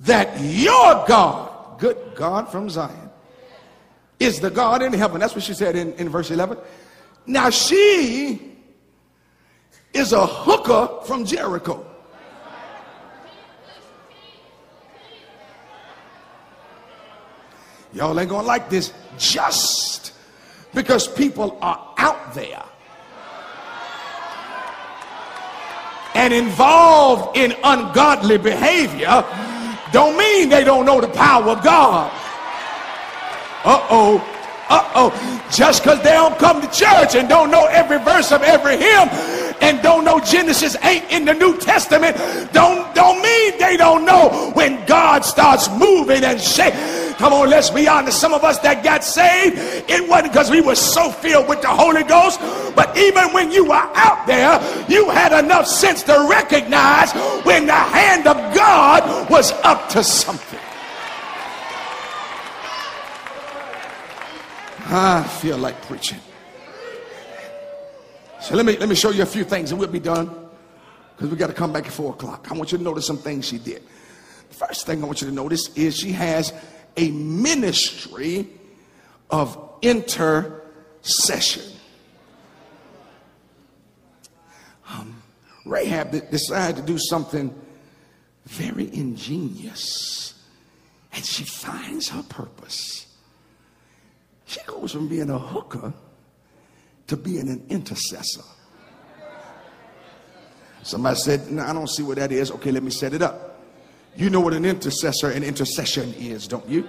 that 0.00 0.38
your 0.40 1.04
God, 1.06 1.78
good 1.78 1.96
God 2.14 2.50
from 2.50 2.68
Zion, 2.68 3.10
is 4.18 4.40
the 4.40 4.50
God 4.50 4.82
in 4.82 4.92
heaven. 4.92 5.20
That's 5.20 5.34
what 5.34 5.44
she 5.44 5.54
said 5.54 5.76
in, 5.76 5.94
in 5.94 6.08
verse 6.08 6.30
11. 6.30 6.58
Now 7.26 7.50
she 7.50 8.56
is 9.94 10.12
a 10.12 10.26
hooker 10.26 11.04
from 11.06 11.24
Jericho. 11.24 11.86
Y'all 17.92 18.18
ain't 18.20 18.28
gonna 18.28 18.46
like 18.46 18.70
this 18.70 18.92
just 19.18 20.09
because 20.74 21.08
people 21.08 21.58
are 21.60 21.94
out 21.98 22.34
there 22.34 22.64
and 26.14 26.32
involved 26.32 27.36
in 27.36 27.54
ungodly 27.64 28.38
behavior 28.38 29.24
don't 29.92 30.16
mean 30.16 30.48
they 30.48 30.62
don't 30.64 30.86
know 30.86 31.00
the 31.00 31.08
power 31.08 31.50
of 31.50 31.64
God. 31.64 32.10
Uh 33.64 33.86
oh. 33.90 34.36
Uh-oh. 34.70 35.48
Just 35.50 35.82
because 35.82 36.00
they 36.02 36.12
don't 36.12 36.38
come 36.38 36.60
to 36.60 36.68
church 36.68 37.16
and 37.16 37.28
don't 37.28 37.50
know 37.50 37.66
every 37.66 37.98
verse 37.98 38.30
of 38.30 38.42
every 38.42 38.76
hymn 38.76 39.08
and 39.60 39.82
don't 39.82 40.04
know 40.04 40.20
Genesis 40.20 40.76
8 40.80 41.10
in 41.10 41.24
the 41.24 41.34
New 41.34 41.58
Testament, 41.58 42.16
don't, 42.52 42.94
don't 42.94 43.20
mean 43.20 43.58
they 43.58 43.76
don't 43.76 44.04
know 44.04 44.52
when 44.54 44.86
God 44.86 45.24
starts 45.24 45.68
moving 45.70 46.22
and 46.22 46.40
shaking. 46.40 46.78
Come 47.20 47.34
on, 47.34 47.50
let's 47.50 47.68
be 47.68 47.86
honest. 47.86 48.18
Some 48.18 48.32
of 48.32 48.44
us 48.44 48.58
that 48.60 48.82
got 48.82 49.04
saved, 49.04 49.58
it 49.90 50.08
wasn't 50.08 50.32
because 50.32 50.50
we 50.50 50.62
were 50.62 50.74
so 50.74 51.10
filled 51.10 51.48
with 51.48 51.60
the 51.60 51.68
Holy 51.68 52.02
Ghost, 52.02 52.40
but 52.74 52.96
even 52.96 53.34
when 53.34 53.52
you 53.52 53.66
were 53.66 53.74
out 53.74 54.26
there, 54.26 54.58
you 54.88 55.10
had 55.10 55.38
enough 55.38 55.66
sense 55.66 56.02
to 56.04 56.26
recognize 56.30 57.12
when 57.44 57.66
the 57.66 57.74
hand 57.74 58.26
of 58.26 58.36
God 58.54 59.28
was 59.28 59.52
up 59.64 59.90
to 59.90 60.02
something. 60.02 60.58
I 64.86 65.22
feel 65.42 65.58
like 65.58 65.80
preaching. 65.82 66.20
So 68.40 68.56
let 68.56 68.64
me 68.64 68.78
let 68.78 68.88
me 68.88 68.94
show 68.94 69.10
you 69.10 69.24
a 69.24 69.26
few 69.26 69.44
things 69.44 69.72
and 69.72 69.78
we'll 69.78 69.90
be 69.90 70.00
done. 70.00 70.30
Because 71.14 71.30
we 71.30 71.36
got 71.36 71.48
to 71.48 71.52
come 71.52 71.70
back 71.70 71.84
at 71.84 71.92
four 71.92 72.14
o'clock. 72.14 72.50
I 72.50 72.54
want 72.54 72.72
you 72.72 72.78
to 72.78 72.84
notice 72.84 73.06
some 73.06 73.18
things 73.18 73.46
she 73.46 73.58
did. 73.58 73.82
The 74.48 74.54
first 74.54 74.86
thing 74.86 75.02
I 75.02 75.06
want 75.06 75.20
you 75.20 75.28
to 75.28 75.34
notice 75.34 75.68
is 75.76 75.98
she 75.98 76.12
has 76.12 76.54
a 76.96 77.10
ministry 77.10 78.48
of 79.30 79.58
intercession. 79.82 81.64
Um, 84.88 85.22
Rahab 85.64 86.10
decided 86.30 86.76
to 86.76 86.82
do 86.82 86.98
something 86.98 87.54
very 88.44 88.92
ingenious, 88.92 90.34
and 91.12 91.24
she 91.24 91.44
finds 91.44 92.08
her 92.08 92.22
purpose. 92.24 93.06
She 94.46 94.60
goes 94.66 94.92
from 94.92 95.08
being 95.08 95.30
a 95.30 95.38
hooker 95.38 95.92
to 97.06 97.16
being 97.16 97.48
an 97.48 97.64
intercessor. 97.68 98.42
Somebody 100.82 101.16
said, 101.16 101.50
no, 101.50 101.62
I 101.62 101.72
don't 101.72 101.88
see 101.88 102.02
what 102.02 102.16
that 102.16 102.32
is. 102.32 102.50
Okay, 102.52 102.72
let 102.72 102.82
me 102.82 102.90
set 102.90 103.12
it 103.12 103.22
up. 103.22 103.49
You 104.20 104.28
know 104.28 104.40
what 104.40 104.52
an 104.52 104.66
intercessor 104.66 105.30
and 105.30 105.42
intercession 105.42 106.12
is, 106.12 106.46
don't 106.46 106.68
you? 106.68 106.86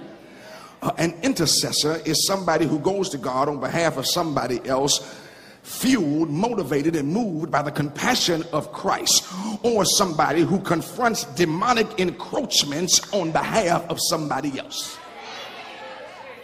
Uh, 0.82 0.92
an 0.98 1.14
intercessor 1.22 1.96
is 2.04 2.26
somebody 2.26 2.66
who 2.66 2.78
goes 2.78 3.08
to 3.08 3.16
God 3.16 3.48
on 3.48 3.58
behalf 3.58 3.96
of 3.96 4.06
somebody 4.06 4.60
else, 4.68 5.18
fueled, 5.62 6.28
motivated, 6.28 6.94
and 6.94 7.10
moved 7.10 7.50
by 7.50 7.62
the 7.62 7.70
compassion 7.70 8.44
of 8.52 8.70
Christ, 8.70 9.24
or 9.62 9.86
somebody 9.86 10.42
who 10.42 10.60
confronts 10.60 11.24
demonic 11.24 11.98
encroachments 11.98 13.10
on 13.14 13.32
behalf 13.32 13.88
of 13.88 13.98
somebody 14.10 14.58
else. 14.58 14.98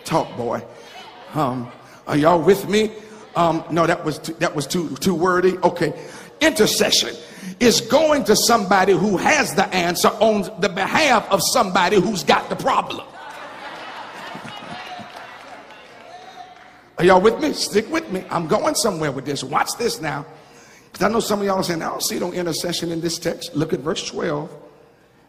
Talk, 0.04 0.34
boy. 0.38 0.64
Um, 1.34 1.70
are 2.06 2.16
y'all 2.16 2.40
with 2.40 2.66
me? 2.66 2.92
Um, 3.36 3.62
no, 3.70 3.86
that 3.86 4.06
was 4.06 4.18
too, 4.18 4.32
that 4.38 4.56
was 4.56 4.66
too 4.66 4.96
too 4.96 5.14
wordy. 5.14 5.58
Okay, 5.58 5.92
intercession 6.40 7.14
is 7.60 7.80
going 7.80 8.24
to 8.24 8.36
somebody 8.36 8.92
who 8.92 9.16
has 9.16 9.54
the 9.54 9.66
answer 9.74 10.08
on 10.08 10.42
the 10.60 10.68
behalf 10.68 11.30
of 11.30 11.40
somebody 11.52 12.00
who's 12.00 12.24
got 12.24 12.48
the 12.48 12.56
problem. 12.56 13.06
Are 16.98 17.04
y'all 17.04 17.20
with 17.20 17.40
me? 17.40 17.52
Stick 17.52 17.88
with 17.90 18.10
me. 18.10 18.24
I'm 18.28 18.48
going 18.48 18.74
somewhere 18.74 19.12
with 19.12 19.24
this. 19.24 19.44
Watch 19.44 19.70
this 19.78 20.00
now. 20.00 20.26
Because 20.90 21.04
I 21.04 21.12
know 21.12 21.20
some 21.20 21.40
of 21.40 21.46
y'all 21.46 21.58
are 21.58 21.62
saying, 21.62 21.80
I 21.80 21.90
don't 21.90 22.02
see 22.02 22.18
no 22.18 22.32
intercession 22.32 22.90
in 22.90 23.00
this 23.00 23.18
text. 23.18 23.54
Look 23.54 23.72
at 23.72 23.80
verse 23.80 24.04
12. 24.08 24.50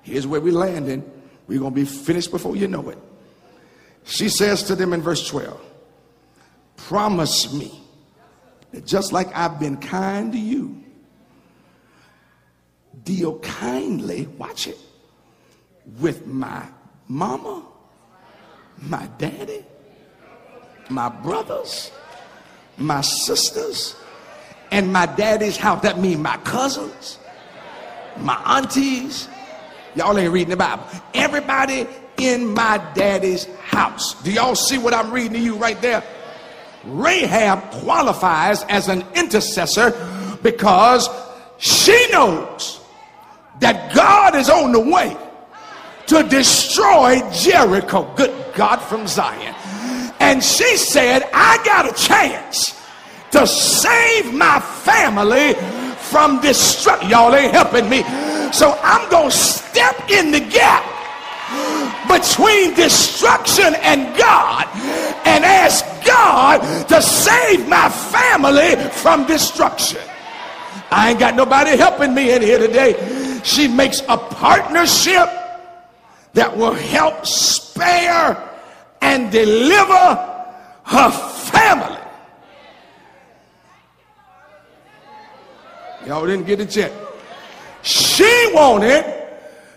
Here's 0.02 0.26
where 0.26 0.42
we're 0.42 0.54
landing. 0.54 1.10
We're 1.48 1.60
going 1.60 1.72
to 1.72 1.76
be 1.76 1.86
finished 1.86 2.32
before 2.32 2.56
you 2.56 2.68
know 2.68 2.90
it. 2.90 2.98
She 4.04 4.30
says 4.30 4.64
to 4.64 4.76
them 4.76 4.94
in 4.94 5.02
verse 5.02 5.28
12, 5.28 5.60
Promise 6.78 7.54
me 7.54 7.80
that 8.72 8.86
just 8.86 9.12
like 9.12 9.28
I've 9.36 9.60
been 9.60 9.78
kind 9.78 10.32
to 10.34 10.40
you, 10.40 10.79
deal 13.04 13.40
kindly, 13.40 14.28
watch 14.38 14.68
it, 14.68 14.78
with 16.00 16.26
my 16.28 16.66
mama, 17.08 17.64
my 18.82 19.08
daddy, 19.18 19.66
my 20.90 21.10
brothers, 21.10 21.92
my 22.78 23.02
sisters, 23.02 23.96
and 24.72 24.92
my 24.92 25.06
daddy's 25.06 25.58
house. 25.58 25.82
That 25.82 26.00
means 26.00 26.20
my 26.20 26.38
cousins, 26.38 27.20
my 28.18 28.42
aunties. 28.46 29.28
Y'all 29.96 30.18
ain't 30.18 30.32
reading 30.32 30.52
the 30.52 30.58
Bible. 30.58 30.84
Everybody 31.14 31.88
in 32.18 32.54
my 32.54 32.78
daddy's 32.94 33.46
house. 33.58 34.22
Do 34.22 34.32
y'all 34.32 34.56
see 34.56 34.78
what 34.78 34.94
I'm 34.94 35.12
reading 35.12 35.34
to 35.34 35.40
you 35.40 35.56
right 35.56 35.82
there? 35.82 36.04
Rahab 36.86 37.72
qualifies 37.72 38.64
as 38.64 38.88
an 38.88 39.04
intercessor 39.16 39.92
because 40.42 41.10
she 41.58 42.08
knows 42.12 42.79
that 43.60 43.94
God 43.94 44.36
is 44.36 44.50
on 44.50 44.72
the 44.72 44.80
way 44.80 45.16
to 46.08 46.24
destroy 46.24 47.22
Jericho. 47.32 48.12
Good 48.16 48.56
God 48.56 48.78
from 48.78 49.08
Zion. 49.08 49.56
And 50.20 50.44
she 50.44 50.76
said, 50.78 51.24
I 51.34 51.62
got 51.64 51.88
a 51.88 51.94
chance 51.94 52.80
to 53.32 53.46
save 53.46 54.34
my 54.34 54.60
family 54.60 55.54
from 56.10 56.42
destruction. 56.42 57.10
Y'all 57.10 57.34
ain't 57.36 57.54
helping 57.54 57.90
me. 57.90 58.04
So 58.52 58.78
I'm 58.82 59.10
going 59.12 59.30
to 59.30 59.38
step 59.38 60.10
in 60.10 60.32
the 60.32 60.40
gap 60.40 60.84
between 62.08 62.74
destruction 62.74 63.76
and 63.76 64.18
God 64.18 64.66
and 65.26 65.46
ask 65.46 65.86
God 66.06 66.88
to 66.88 67.02
save 67.02 67.68
my 67.68 67.90
family 67.90 68.76
from 68.90 69.28
destruction. 69.28 70.02
I 70.92 71.12
ain't 71.12 71.20
got 71.20 71.36
nobody 71.36 71.78
helping 71.78 72.16
me 72.16 72.34
in 72.34 72.42
here 72.42 72.58
today. 72.58 73.29
She 73.44 73.68
makes 73.68 74.02
a 74.08 74.18
partnership 74.18 75.30
that 76.34 76.56
will 76.56 76.74
help 76.74 77.26
spare 77.26 78.38
and 79.02 79.32
deliver 79.32 80.16
her 80.84 81.12
family. 81.12 81.98
Y'all 86.06 86.26
didn't 86.26 86.46
get 86.46 86.60
it 86.60 86.76
yet. 86.76 86.92
She 87.82 88.52
wanted 88.54 89.06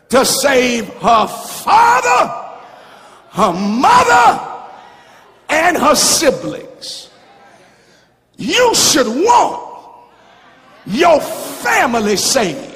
to 0.08 0.24
save 0.24 0.88
her 0.88 1.26
father, 1.26 2.34
her 3.30 3.52
mother, 3.52 4.66
and 5.48 5.76
her 5.76 5.94
siblings. 5.94 7.10
You 8.36 8.74
should 8.74 9.06
want 9.06 9.98
your 10.86 11.20
family 11.20 12.16
saved. 12.16 12.71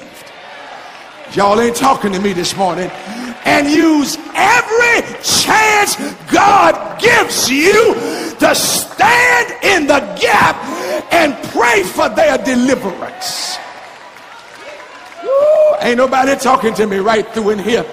Y'all 1.33 1.59
ain't 1.59 1.75
talking 1.75 2.13
to 2.13 2.19
me 2.19 2.33
this 2.33 2.55
morning. 2.55 2.89
And 3.45 3.69
use 3.69 4.17
every 4.33 5.01
chance 5.23 5.95
God 6.31 6.99
gives 6.99 7.49
you 7.49 7.93
to 8.39 8.55
stand 8.55 9.63
in 9.63 9.87
the 9.87 9.99
gap 10.19 10.55
and 11.13 11.33
pray 11.51 11.83
for 11.83 12.09
their 12.09 12.37
deliverance. 12.37 13.57
Ain't 15.81 15.97
nobody 15.97 16.35
talking 16.35 16.73
to 16.75 16.87
me 16.87 16.97
right 16.97 17.27
through 17.33 17.51
in 17.51 17.59
here. 17.59 17.85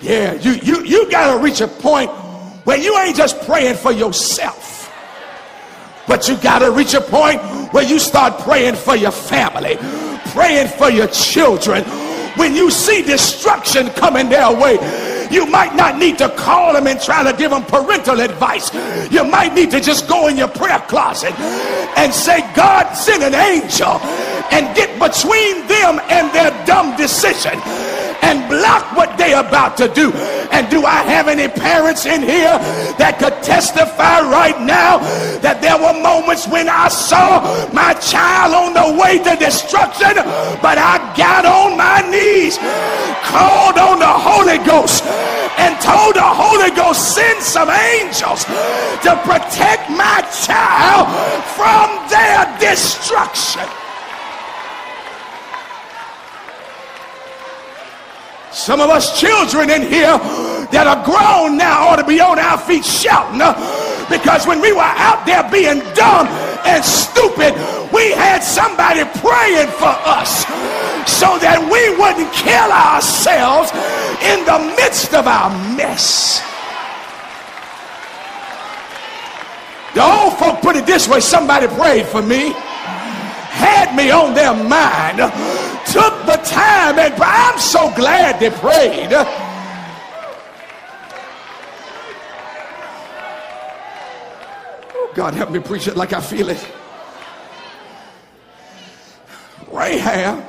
Yeah, 0.00 0.34
you 0.34 0.52
you 0.52 0.84
you 0.84 1.10
gotta 1.10 1.42
reach 1.42 1.60
a 1.60 1.68
point 1.68 2.10
where 2.64 2.78
you 2.78 2.96
ain't 2.98 3.16
just 3.16 3.40
praying 3.42 3.76
for 3.76 3.92
yourself, 3.92 4.92
but 6.06 6.28
you 6.28 6.36
gotta 6.38 6.70
reach 6.70 6.94
a 6.94 7.00
point 7.00 7.40
where 7.72 7.84
you 7.84 7.98
start 7.98 8.40
praying 8.40 8.74
for 8.74 8.96
your 8.96 9.10
family, 9.10 9.76
praying 10.32 10.68
for 10.68 10.90
your 10.90 11.08
children. 11.08 11.84
When 12.36 12.54
you 12.54 12.70
see 12.70 13.02
destruction 13.02 13.88
coming 13.90 14.28
their 14.28 14.52
way, 14.52 14.74
you 15.30 15.46
might 15.46 15.74
not 15.74 15.98
need 15.98 16.18
to 16.18 16.28
call 16.30 16.72
them 16.72 16.86
and 16.86 17.00
try 17.00 17.24
to 17.24 17.36
give 17.36 17.50
them 17.50 17.64
parental 17.64 18.20
advice. 18.20 18.72
You 19.10 19.24
might 19.24 19.54
need 19.54 19.70
to 19.72 19.80
just 19.80 20.08
go 20.08 20.28
in 20.28 20.36
your 20.36 20.48
prayer 20.48 20.78
closet 20.88 21.34
and 21.96 22.12
say, 22.12 22.40
God, 22.54 22.92
send 22.92 23.22
an 23.22 23.34
angel 23.34 23.98
and 24.52 24.74
get 24.76 24.92
between 25.00 25.66
them 25.66 26.00
and 26.08 26.32
their 26.32 26.50
dumb 26.66 26.96
decision 26.96 27.60
and 28.22 28.48
block 28.48 28.96
what 28.96 29.16
they're 29.18 29.40
about 29.40 29.76
to 29.78 29.88
do. 29.88 30.12
And 30.52 30.68
do 30.70 30.84
I 30.84 31.02
have 31.02 31.28
any 31.28 31.48
parents 31.48 32.06
in 32.06 32.22
here 32.22 32.56
that 32.96 33.18
could 33.18 33.36
testify 33.42 34.20
right 34.20 34.58
now 34.60 34.98
that 35.40 35.60
there 35.60 35.76
were 35.76 35.96
moments 36.00 36.48
when 36.48 36.68
I 36.68 36.88
saw 36.88 37.44
my 37.72 37.94
child 37.94 38.54
on 38.54 38.70
the 38.72 38.88
way 39.00 39.18
to 39.18 39.36
destruction, 39.36 40.16
but 40.64 40.78
I 40.78 40.96
got 41.16 41.44
on 41.44 41.76
my 41.76 42.00
knees, 42.08 42.58
called 43.26 43.78
on 43.78 43.98
the 43.98 44.14
Holy 44.28 44.58
Ghost, 44.64 45.04
and 45.58 45.76
told 45.80 46.16
the 46.16 46.24
Holy 46.24 46.70
Ghost, 46.74 47.14
send 47.14 47.42
some 47.42 47.70
angels 47.70 48.44
to 48.44 49.12
protect 49.24 49.90
my 49.90 50.24
child 50.44 51.08
from 51.56 51.88
their 52.08 52.44
destruction. 52.60 53.85
Some 58.66 58.80
of 58.80 58.90
us 58.90 59.20
children 59.20 59.70
in 59.70 59.82
here 59.82 60.18
that 60.74 60.90
are 60.90 60.98
grown 61.06 61.56
now 61.56 61.86
ought 61.86 62.02
to 62.02 62.04
be 62.04 62.18
on 62.18 62.34
our 62.34 62.58
feet 62.58 62.82
shouting, 62.82 63.38
uh, 63.38 63.54
Because 64.10 64.42
when 64.42 64.58
we 64.58 64.74
were 64.74 64.82
out 64.82 65.22
there 65.22 65.46
being 65.54 65.78
dumb 65.94 66.26
and 66.66 66.82
stupid, 66.82 67.54
we 67.94 68.10
had 68.10 68.42
somebody 68.42 69.06
praying 69.22 69.70
for 69.78 69.94
us 70.02 70.42
so 71.06 71.38
that 71.38 71.62
we 71.62 71.94
wouldn't 71.94 72.26
kill 72.34 72.70
ourselves 72.74 73.70
in 74.34 74.42
the 74.42 74.58
midst 74.74 75.14
of 75.14 75.30
our 75.30 75.46
mess. 75.78 76.42
The 79.94 80.02
old 80.02 80.42
folk 80.42 80.58
put 80.58 80.74
it 80.74 80.90
this 80.90 81.06
way 81.06 81.20
somebody 81.20 81.70
prayed 81.78 82.10
for 82.10 82.20
me, 82.20 82.50
had 83.56 83.96
me 83.96 84.10
on 84.10 84.34
their 84.34 84.54
mind, 84.54 85.18
took 85.86 86.14
the 86.26 86.36
time, 86.44 86.98
and 86.98 87.14
I'm 87.22 87.58
so 87.58 87.90
glad 87.94 88.38
they 88.38 88.50
prayed. 88.50 89.12
Oh, 94.94 95.12
God, 95.14 95.34
help 95.34 95.50
me 95.50 95.60
preach 95.60 95.88
it 95.88 95.96
like 95.96 96.12
I 96.12 96.20
feel 96.20 96.50
it. 96.50 96.72
Rahab 99.72 100.44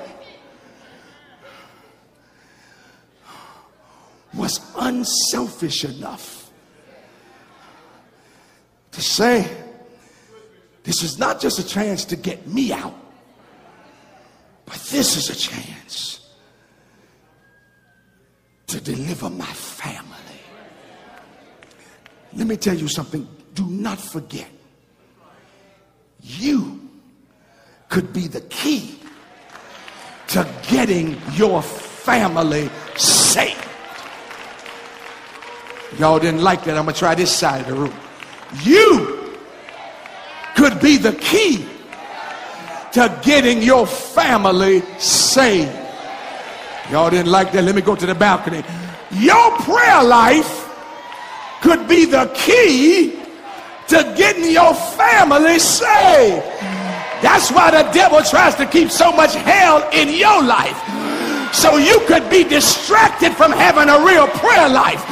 was 4.34 4.60
unselfish 4.78 5.84
enough 5.86 6.51
to 8.91 9.01
say, 9.01 9.47
This 10.88 11.04
is 11.04 11.20
not 11.20 11.42
just 11.42 11.60
a 11.60 11.68
chance 11.68 12.06
to 12.06 12.16
get 12.16 12.48
me 12.48 12.72
out, 12.72 12.96
but 14.66 14.76
this 14.90 15.18
is 15.18 15.30
a 15.30 15.36
chance 15.36 16.34
to 18.68 18.80
deliver 18.80 19.30
my 19.30 19.44
family. 19.44 20.40
Let 22.36 22.48
me 22.48 22.56
tell 22.56 22.74
you 22.74 22.88
something. 22.88 23.28
Do 23.54 23.66
not 23.66 24.00
forget, 24.00 24.48
you 26.22 26.90
could 27.90 28.14
be 28.14 28.30
the 28.30 28.42
key 28.42 28.98
to 30.30 30.50
getting 30.70 31.18
your 31.34 31.62
family 31.62 32.70
saved. 32.96 33.62
Y'all 36.00 36.18
didn't 36.18 36.44
like 36.44 36.64
that. 36.64 36.78
I'm 36.78 36.86
going 36.86 36.94
to 36.94 37.00
try 37.00 37.14
this 37.14 37.36
side 37.36 37.60
of 37.60 37.68
the 37.68 37.74
room. 37.74 37.94
You 38.64 39.16
could 40.58 40.82
be 40.82 40.97
the 40.97 41.14
key 41.14 41.66
to 42.91 43.20
getting 43.24 43.62
your 43.62 43.86
family 43.86 44.82
saved. 44.97 45.72
Y'all 46.89 47.12
didn't 47.12 47.32
like 47.32 47.51
that. 47.51 47.64
Let 47.64 47.76
me 47.76 47.82
go 47.82 47.95
to 47.95 48.05
the 48.08 48.16
balcony. 48.16 48.64
Your 49.12 49.51
prayer 49.60 50.03
life 50.03 50.68
could 51.62 51.88
be 51.88 52.05
the 52.05 52.26
key 52.34 53.20
to 53.89 54.14
getting 54.18 54.51
your 54.51 54.74
family 54.74 55.60
saved. 55.60 56.43
That's 57.22 57.51
why 57.51 57.70
the 57.72 57.89
devil 57.91 58.22
tries 58.24 58.55
to 58.55 58.66
keep 58.66 58.89
so 58.89 59.12
much 59.12 59.36
hell 59.36 59.88
in 59.93 60.10
your 60.10 60.41
life. 60.41 60.97
So 61.54 61.78
you 61.78 62.00
could 62.08 62.30
be 62.30 62.43
distracted 62.43 63.34
from 63.34 63.52
having 63.52 63.89
a 63.89 64.04
real 64.06 64.28
prayer 64.39 64.70
life. 64.70 65.04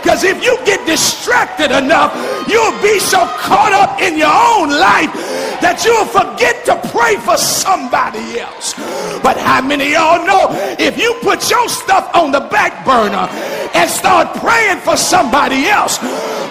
Because 0.00 0.24
if 0.24 0.42
you 0.42 0.56
get 0.64 0.84
distracted 0.86 1.70
enough, 1.70 2.12
you'll 2.48 2.76
be 2.82 2.98
so 2.98 3.26
caught 3.40 3.72
up 3.72 4.00
in 4.00 4.18
your 4.18 4.32
own 4.32 4.70
life 4.70 5.12
that 5.60 5.82
you'll 5.84 6.04
forget 6.06 6.64
to 6.66 6.76
pray 6.90 7.16
for 7.16 7.36
somebody 7.36 8.38
else. 8.38 8.74
But 9.22 9.36
how 9.38 9.62
many 9.62 9.94
of 9.94 9.96
y'all 9.96 10.26
know 10.26 10.48
if 10.78 10.98
you 10.98 11.16
put 11.22 11.48
your 11.50 11.68
stuff 11.68 12.10
on 12.14 12.32
the 12.32 12.40
back 12.52 12.84
burner 12.84 13.28
and 13.74 13.88
start 13.88 14.36
praying 14.36 14.80
for 14.80 14.96
somebody 14.96 15.66
else, 15.66 15.98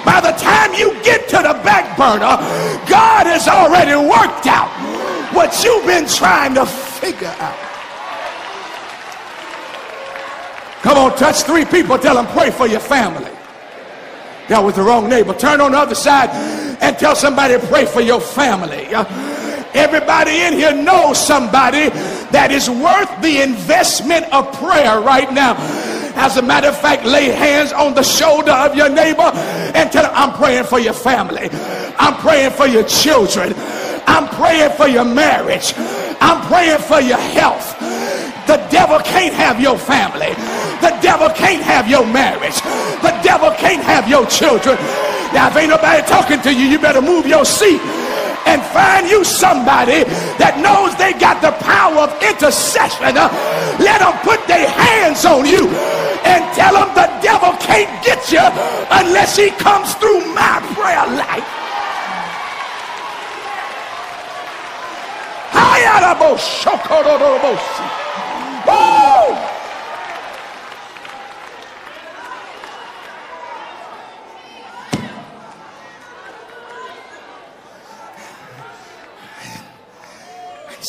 by 0.03 0.19
the 0.19 0.33
time 0.37 0.73
you 0.73 0.93
get 1.03 1.29
to 1.29 1.37
the 1.37 1.55
back 1.63 1.95
burner, 1.97 2.35
God 2.89 3.27
has 3.27 3.47
already 3.47 3.95
worked 3.95 4.47
out 4.47 4.71
what 5.33 5.63
you've 5.63 5.85
been 5.85 6.07
trying 6.07 6.55
to 6.55 6.65
figure 6.65 7.33
out. 7.39 7.72
Come 10.83 10.97
on, 10.97 11.17
touch 11.17 11.43
three 11.43 11.63
people. 11.63 11.97
Tell 11.97 12.15
them, 12.15 12.27
pray 12.27 12.51
for 12.51 12.67
your 12.67 12.81
family. 12.81 13.31
That 14.49 14.61
was 14.61 14.75
the 14.75 14.83
wrong 14.83 15.07
neighbor. 15.07 15.33
Turn 15.33 15.61
on 15.61 15.71
the 15.71 15.77
other 15.77 15.95
side 15.95 16.29
and 16.81 16.97
tell 16.97 17.15
somebody, 17.15 17.57
pray 17.67 17.85
for 17.85 18.01
your 18.01 18.19
family. 18.19 18.93
Uh, 18.93 19.05
everybody 19.73 20.41
in 20.41 20.51
here 20.51 20.73
knows 20.73 21.17
somebody 21.17 21.87
that 22.35 22.51
is 22.51 22.69
worth 22.69 23.09
the 23.21 23.41
investment 23.41 24.25
of 24.33 24.51
prayer 24.59 24.99
right 24.99 25.31
now. 25.31 25.55
As 26.15 26.35
a 26.35 26.41
matter 26.41 26.67
of 26.67 26.77
fact, 26.77 27.05
lay 27.05 27.29
hands 27.29 27.71
on 27.71 27.95
the 27.95 28.03
shoulder 28.03 28.51
of 28.51 28.75
your 28.75 28.89
neighbor 28.89 29.31
and 29.73 29.89
tell 29.89 30.03
them, 30.03 30.11
I'm 30.13 30.33
praying 30.33 30.65
for 30.65 30.79
your 30.79 30.93
family. 30.93 31.47
I'm 31.97 32.15
praying 32.15 32.51
for 32.51 32.67
your 32.67 32.83
children. 32.83 33.53
I'm 34.05 34.27
praying 34.27 34.73
for 34.73 34.89
your 34.89 35.05
marriage. 35.05 35.73
I'm 36.19 36.45
praying 36.47 36.79
for 36.79 36.99
your 36.99 37.17
health. 37.17 37.82
The 38.53 38.61
devil 38.69 38.99
can't 38.99 39.33
have 39.33 39.59
your 39.59 39.79
family. 39.79 40.29
The 40.77 40.93
devil 41.01 41.27
can't 41.29 41.63
have 41.63 41.89
your 41.89 42.05
marriage. 42.05 42.53
The 43.01 43.09
devil 43.25 43.49
can't 43.57 43.81
have 43.81 44.07
your 44.07 44.27
children. 44.27 44.77
Now, 45.33 45.49
if 45.49 45.57
ain't 45.57 45.71
nobody 45.73 46.05
talking 46.05 46.39
to 46.41 46.53
you, 46.53 46.69
you 46.69 46.77
better 46.77 47.01
move 47.01 47.25
your 47.25 47.45
seat 47.45 47.81
and 48.45 48.61
find 48.69 49.09
you 49.09 49.23
somebody 49.23 50.05
that 50.37 50.61
knows 50.61 50.93
they 51.01 51.17
got 51.17 51.41
the 51.41 51.49
power 51.65 52.05
of 52.05 52.13
intercession. 52.21 53.17
Let 53.81 54.05
them 54.05 54.13
put 54.21 54.45
their 54.45 54.69
hands 54.69 55.25
on 55.25 55.49
you 55.49 55.73
and 56.21 56.45
tell 56.53 56.77
them 56.77 56.93
the 56.93 57.09
devil 57.25 57.57
can't 57.57 57.89
get 58.05 58.21
you 58.29 58.45
unless 59.01 59.33
he 59.35 59.49
comes 59.57 59.97
through 59.97 60.21
my 60.37 60.61
prayer 60.77 61.09
life. 61.17 61.49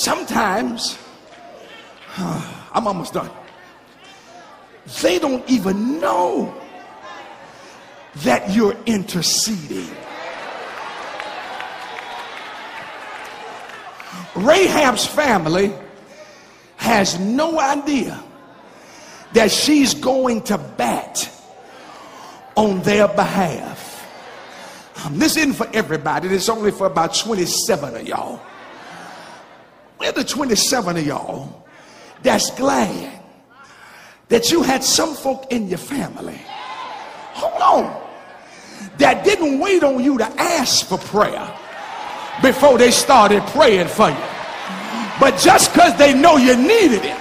Sometimes, 0.05 0.99
I'm 2.18 2.87
almost 2.87 3.14
done. 3.14 3.30
They 5.01 5.18
don't 5.18 5.49
even 5.49 5.99
know 5.99 6.55
that 8.16 8.51
you're 8.51 8.76
interceding. 8.85 9.89
Rahab's 14.35 15.07
family 15.07 15.72
has 16.77 17.18
no 17.18 17.59
idea 17.59 18.22
that 19.33 19.51
she's 19.51 19.95
going 19.95 20.43
to 20.43 20.59
bat 20.59 21.31
on 22.57 22.81
their 22.83 23.09
behalf. 23.09 23.91
Um, 25.05 25.18
this 25.18 25.37
isn't 25.37 25.55
for 25.55 25.68
everybody, 25.75 26.29
is 26.29 26.49
only 26.49 26.70
for 26.70 26.87
about 26.87 27.14
27 27.14 27.97
of 27.97 28.09
y'all. 28.09 28.41
We're 29.99 30.12
the 30.12 30.25
27 30.25 30.97
of 30.97 31.07
y'all 31.07 31.66
that's 32.22 32.51
glad 32.53 33.20
that 34.29 34.51
you 34.51 34.62
had 34.62 34.83
some 34.83 35.14
folk 35.14 35.53
in 35.53 35.68
your 35.68 35.79
family. 35.79 36.41
Hold 37.35 37.87
on. 37.87 38.03
That 38.99 39.25
didn't 39.25 39.59
wait 39.59 39.83
on 39.83 40.03
you 40.03 40.18
to 40.18 40.27
ask 40.41 40.87
for 40.87 40.99
prayer 40.99 41.53
before 42.43 42.79
they 42.79 42.91
started 42.91 43.43
praying 43.49 43.89
for 43.89 44.09
you. 44.09 44.16
But 45.20 45.38
just 45.38 45.72
because 45.72 45.96
they 45.96 46.12
know 46.12 46.36
you 46.36 46.56
needed 46.56 47.04
it, 47.04 47.18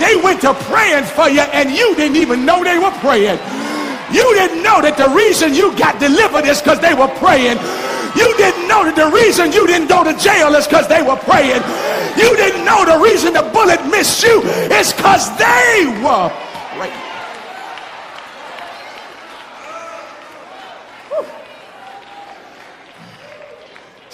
they 0.00 0.16
went 0.16 0.40
to 0.42 0.54
praying 0.68 1.04
for 1.04 1.28
you 1.28 1.40
and 1.40 1.70
you 1.70 1.94
didn't 1.94 2.16
even 2.16 2.44
know 2.44 2.64
they 2.64 2.78
were 2.78 2.92
praying. 3.00 3.38
You 4.12 4.26
didn't 4.34 4.62
know 4.62 4.82
that 4.82 4.96
the 4.96 5.08
reason 5.14 5.54
you 5.54 5.76
got 5.76 6.00
delivered 6.00 6.44
is 6.44 6.60
because 6.60 6.80
they 6.80 6.94
were 6.94 7.08
praying. 7.22 7.58
You 8.18 8.26
didn't 8.36 8.66
know 8.66 8.82
that 8.84 8.96
the 8.96 9.06
reason 9.14 9.52
you 9.52 9.66
didn't 9.66 9.88
go 9.88 10.02
to 10.02 10.16
jail 10.18 10.54
is 10.56 10.66
because 10.66 10.88
they 10.88 11.00
were 11.02 11.16
praying. 11.16 11.62
You 12.18 12.34
didn't 12.36 12.64
know 12.64 12.84
the 12.84 12.98
reason 12.98 13.34
the 13.34 13.46
bullet 13.54 13.78
missed 13.86 14.24
you 14.24 14.42
is 14.72 14.92
because 14.92 15.30
they 15.38 15.86
were 16.02 16.28
praying. 16.74 17.10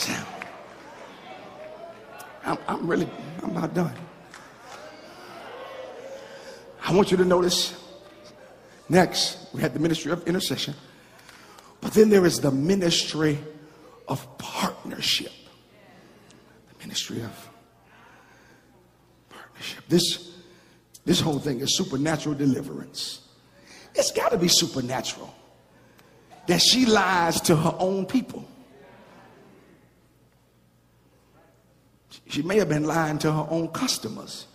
Now, 0.08 0.26
I'm, 2.46 2.58
I'm 2.68 2.86
really, 2.86 3.08
I'm 3.42 3.52
not 3.52 3.74
done. 3.74 3.94
I 6.82 6.94
want 6.94 7.10
you 7.10 7.16
to 7.16 7.24
notice 7.24 7.74
next, 8.88 9.52
we 9.52 9.60
had 9.60 9.74
the 9.74 9.80
ministry 9.80 10.12
of 10.12 10.26
intercession, 10.28 10.74
but 11.80 11.92
then 11.92 12.08
there 12.08 12.24
is 12.24 12.40
the 12.40 12.52
ministry 12.52 13.38
of 14.06 14.38
partnership. 14.38 15.32
The 16.68 16.78
ministry 16.78 17.22
of 17.22 17.48
partnership. 19.28 19.82
This, 19.88 20.32
this 21.04 21.20
whole 21.20 21.40
thing 21.40 21.60
is 21.60 21.76
supernatural 21.76 22.36
deliverance. 22.36 23.22
It's 23.96 24.12
got 24.12 24.30
to 24.30 24.38
be 24.38 24.48
supernatural 24.48 25.34
that 26.46 26.60
she 26.60 26.86
lies 26.86 27.40
to 27.42 27.56
her 27.56 27.74
own 27.80 28.06
people. 28.06 28.46
She 32.28 32.42
may 32.42 32.58
have 32.58 32.68
been 32.68 32.84
lying 32.84 33.18
to 33.18 33.32
her 33.32 33.46
own 33.50 33.68
customers. 33.68 34.46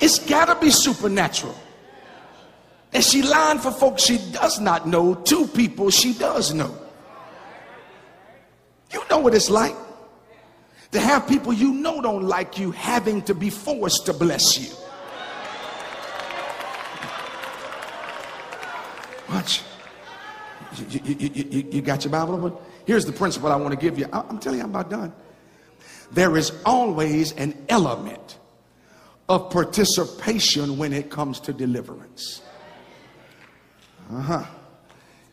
It's 0.00 0.18
got 0.18 0.46
to 0.46 0.56
be 0.60 0.70
supernatural. 0.70 1.56
And 2.92 3.02
she 3.02 3.22
lying 3.22 3.58
for 3.58 3.70
folks 3.70 4.04
she 4.04 4.18
does 4.32 4.60
not 4.60 4.86
know 4.86 5.14
to 5.14 5.46
people 5.46 5.90
she 5.90 6.12
does 6.12 6.52
know. 6.52 6.76
You 8.92 9.02
know 9.08 9.18
what 9.18 9.34
it's 9.34 9.48
like 9.48 9.74
to 10.90 11.00
have 11.00 11.26
people 11.26 11.52
you 11.52 11.72
know 11.72 12.02
don't 12.02 12.24
like 12.24 12.58
you 12.58 12.70
having 12.72 13.22
to 13.22 13.34
be 13.34 13.48
forced 13.48 14.04
to 14.06 14.12
bless 14.12 14.58
you. 14.58 14.81
You, 20.94 21.00
you, 21.04 21.30
you, 21.32 21.68
you, 21.70 21.82
got 21.82 22.04
your 22.04 22.12
Bible 22.12 22.34
open? 22.34 22.58
Here's 22.86 23.04
the 23.04 23.12
principle 23.12 23.50
I 23.50 23.56
want 23.56 23.72
to 23.72 23.78
give 23.78 23.98
you. 23.98 24.06
I'm 24.12 24.38
telling 24.38 24.58
you, 24.58 24.64
I'm 24.64 24.70
about 24.70 24.90
done. 24.90 25.12
There 26.12 26.36
is 26.36 26.52
always 26.64 27.32
an 27.32 27.54
element 27.68 28.38
of 29.28 29.50
participation 29.50 30.76
when 30.76 30.92
it 30.92 31.10
comes 31.10 31.40
to 31.40 31.52
deliverance. 31.52 32.42
Uh 34.12 34.20
huh. 34.20 34.44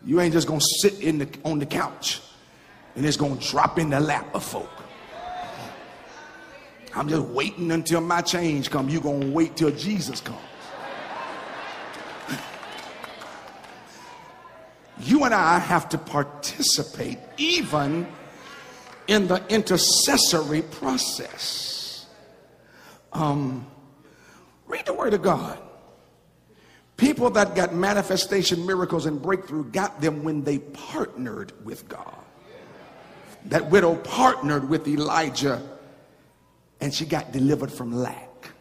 You 0.05 0.21
ain't 0.21 0.33
just 0.33 0.47
gonna 0.47 0.61
sit 0.61 1.01
in 1.01 1.17
the, 1.19 1.29
on 1.43 1.59
the 1.59 1.65
couch 1.65 2.21
and 2.95 3.05
it's 3.05 3.17
gonna 3.17 3.35
drop 3.35 3.77
in 3.77 3.89
the 3.89 3.99
lap 3.99 4.33
of 4.33 4.43
folk. 4.43 4.69
I'm 6.95 7.07
just 7.07 7.23
waiting 7.27 7.71
until 7.71 8.01
my 8.01 8.21
change 8.21 8.71
come. 8.71 8.89
You 8.89 8.99
gonna 8.99 9.27
wait 9.27 9.55
till 9.55 9.71
Jesus 9.71 10.21
comes. 10.21 10.39
You 14.99 15.23
and 15.23 15.33
I 15.33 15.59
have 15.59 15.89
to 15.89 15.97
participate 15.97 17.19
even 17.37 18.07
in 19.07 19.27
the 19.27 19.43
intercessory 19.49 20.61
process. 20.61 22.05
Um, 23.13 23.65
Read 24.67 24.85
the 24.85 24.93
Word 24.93 25.13
of 25.13 25.21
God. 25.21 25.59
People 26.95 27.29
that 27.31 27.55
got 27.55 27.73
manifestation, 27.73 28.65
miracles, 28.65 29.05
and 29.05 29.21
breakthrough 29.21 29.63
got 29.63 29.99
them 29.99 30.23
when 30.23 30.43
they 30.43 30.59
partnered 30.59 31.53
with 31.65 31.87
God. 31.87 32.15
That 33.45 33.71
widow 33.71 33.95
partnered 33.95 34.69
with 34.69 34.87
Elijah 34.87 35.61
and 36.81 36.93
she 36.93 37.05
got 37.05 37.31
delivered 37.31 37.71
from 37.71 37.93
lack. 37.93 38.51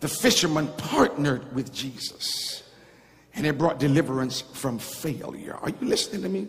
The 0.00 0.08
fisherman 0.08 0.68
partnered 0.76 1.54
with 1.54 1.72
Jesus 1.72 2.62
and 3.36 3.46
it 3.46 3.58
brought 3.58 3.78
deliverance 3.78 4.40
from 4.40 4.78
failure. 4.78 5.54
Are 5.60 5.68
you 5.68 5.86
listening 5.86 6.22
to 6.22 6.28
me? 6.28 6.48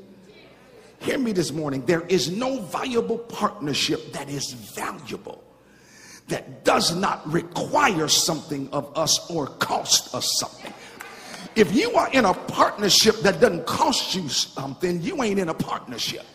Hear 0.99 1.19
me 1.19 1.33
this 1.33 1.51
morning. 1.51 1.85
There 1.85 2.01
is 2.07 2.31
no 2.31 2.61
viable 2.61 3.19
partnership 3.19 4.13
that 4.13 4.29
is 4.29 4.53
valuable 4.53 5.43
that 6.29 6.63
does 6.63 6.95
not 6.95 7.29
require 7.31 8.07
something 8.07 8.69
of 8.71 8.97
us 8.97 9.29
or 9.29 9.47
cost 9.47 10.13
us 10.15 10.37
something. 10.39 10.73
If 11.55 11.73
you 11.73 11.93
are 11.95 12.11
in 12.11 12.25
a 12.25 12.33
partnership 12.33 13.15
that 13.21 13.39
doesn't 13.39 13.65
cost 13.65 14.15
you 14.15 14.27
something, 14.29 15.01
you 15.01 15.21
ain't 15.23 15.39
in 15.39 15.49
a 15.49 15.53
partnership. 15.53 16.25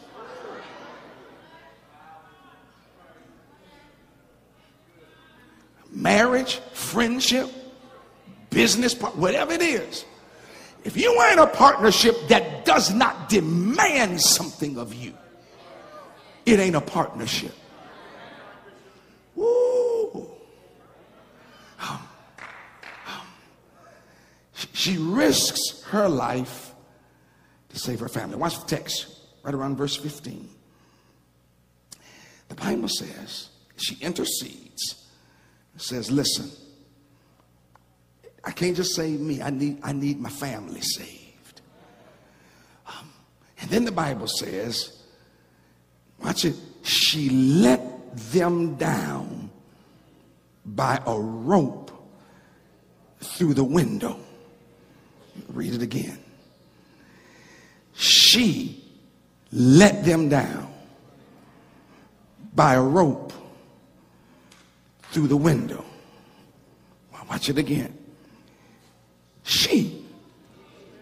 Marriage, 5.90 6.56
friendship, 6.72 7.50
business, 8.50 8.98
whatever 8.98 9.52
it 9.52 9.62
is. 9.62 10.04
If 10.84 10.96
you 10.96 11.20
ain't 11.22 11.38
a 11.38 11.46
partnership 11.46 12.16
that 12.28 12.64
does 12.64 12.92
not 12.92 13.28
demand 13.28 14.20
something 14.20 14.78
of 14.78 14.92
you, 14.94 15.14
it 16.44 16.58
ain't 16.58 16.74
a 16.74 16.80
partnership. 16.80 17.52
Woo! 19.36 20.28
Um, 21.80 22.08
um, 23.06 23.26
she 24.72 24.98
risks 24.98 25.82
her 25.84 26.08
life 26.08 26.72
to 27.68 27.78
save 27.78 28.00
her 28.00 28.08
family. 28.08 28.36
Watch 28.36 28.58
the 28.58 28.66
text 28.66 29.06
right 29.42 29.54
around 29.54 29.76
verse 29.76 29.96
15. 29.96 30.48
The 32.48 32.54
Bible 32.56 32.88
says 32.88 33.48
she 33.76 33.96
intercedes, 34.00 35.08
says, 35.76 36.10
Listen, 36.10 36.50
I 38.44 38.50
can't 38.50 38.76
just 38.76 38.94
save 38.94 39.20
me, 39.20 39.40
I 39.40 39.50
need, 39.50 39.78
I 39.82 39.92
need 39.92 40.20
my 40.20 40.30
family 40.30 40.80
saved. 40.80 41.60
Um, 42.86 43.12
and 43.60 43.70
then 43.70 43.84
the 43.84 43.92
Bible 43.92 44.26
says, 44.26 45.02
watch 46.22 46.44
it, 46.44 46.56
she 46.82 47.30
let 47.30 48.16
them 48.32 48.74
down 48.74 49.50
by 50.64 51.00
a 51.06 51.18
rope 51.18 51.90
through 53.20 53.54
the 53.54 53.64
window. 53.64 54.18
Read 55.48 55.74
it 55.74 55.82
again. 55.82 56.18
She 57.94 58.84
let 59.52 60.04
them 60.04 60.28
down 60.28 60.72
by 62.54 62.74
a 62.74 62.82
rope 62.82 63.32
through 65.12 65.28
the 65.28 65.36
window. 65.36 65.84
Watch 67.32 67.48
it 67.48 67.56
again. 67.56 67.96
She, 69.44 70.04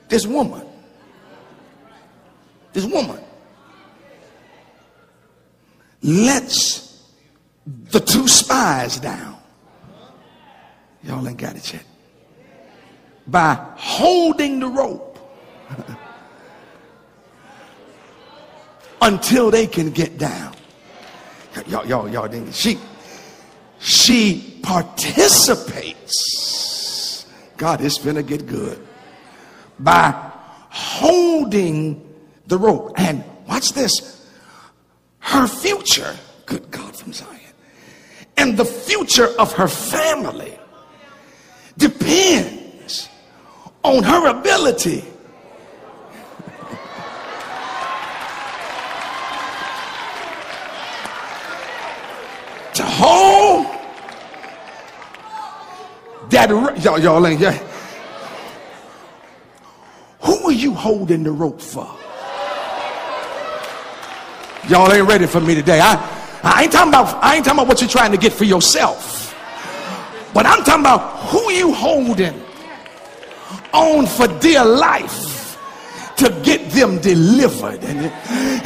this 0.08 0.26
woman, 0.26 0.66
this 2.72 2.84
woman 2.84 3.20
lets 6.02 7.04
the 7.90 8.00
two 8.00 8.28
spies 8.28 8.98
down. 8.98 9.36
Y'all 11.02 11.26
ain't 11.26 11.38
got 11.38 11.56
it 11.56 11.72
yet 11.72 11.84
by 13.26 13.54
holding 13.76 14.60
the 14.60 14.66
rope 14.66 15.18
until 19.02 19.50
they 19.50 19.66
can 19.66 19.90
get 19.90 20.18
down. 20.18 20.54
Y'all, 21.66 21.86
y'all, 21.86 22.08
y'all 22.08 22.28
didn't. 22.28 22.54
She, 22.54 22.78
she 23.78 24.58
participates. 24.62 26.69
God, 27.60 27.82
it's 27.82 27.98
gonna 27.98 28.22
get 28.22 28.46
good 28.46 28.78
by 29.78 30.14
holding 30.70 32.00
the 32.46 32.56
rope. 32.56 32.94
And 32.96 33.22
watch 33.46 33.74
this. 33.74 34.26
Her 35.18 35.46
future, 35.46 36.16
good 36.46 36.70
God 36.70 36.96
from 36.96 37.12
Zion, 37.12 37.52
and 38.38 38.56
the 38.56 38.64
future 38.64 39.28
of 39.38 39.52
her 39.52 39.68
family 39.68 40.58
depends 41.76 43.10
on 43.84 44.04
her 44.04 44.28
ability 44.28 45.04
to 52.72 52.82
hold 52.82 53.66
that 56.46 56.84
y'all 56.84 56.98
y'all 56.98 57.26
ain't 57.26 57.40
yeah. 57.40 57.52
Who 60.22 60.48
are 60.48 60.52
you 60.52 60.74
holding 60.74 61.22
the 61.22 61.32
rope 61.32 61.60
for? 61.60 61.86
Y'all 64.68 64.92
ain't 64.92 65.08
ready 65.08 65.26
for 65.26 65.40
me 65.40 65.54
today. 65.54 65.80
I, 65.82 65.96
I 66.42 66.62
ain't 66.62 66.72
talking 66.72 66.90
about 66.90 67.22
I 67.22 67.36
ain't 67.36 67.44
talking 67.44 67.58
about 67.58 67.68
what 67.68 67.80
you're 67.80 67.90
trying 67.90 68.12
to 68.12 68.18
get 68.18 68.32
for 68.32 68.44
yourself. 68.44 69.34
But 70.32 70.46
I'm 70.46 70.62
talking 70.62 70.82
about 70.82 71.18
who 71.30 71.50
you 71.50 71.72
holding 71.72 72.40
on 73.72 74.06
for 74.06 74.28
dear 74.38 74.64
life 74.64 75.39
to 76.20 76.30
get 76.42 76.70
them 76.70 76.98
delivered. 77.00 77.82
And 77.82 78.12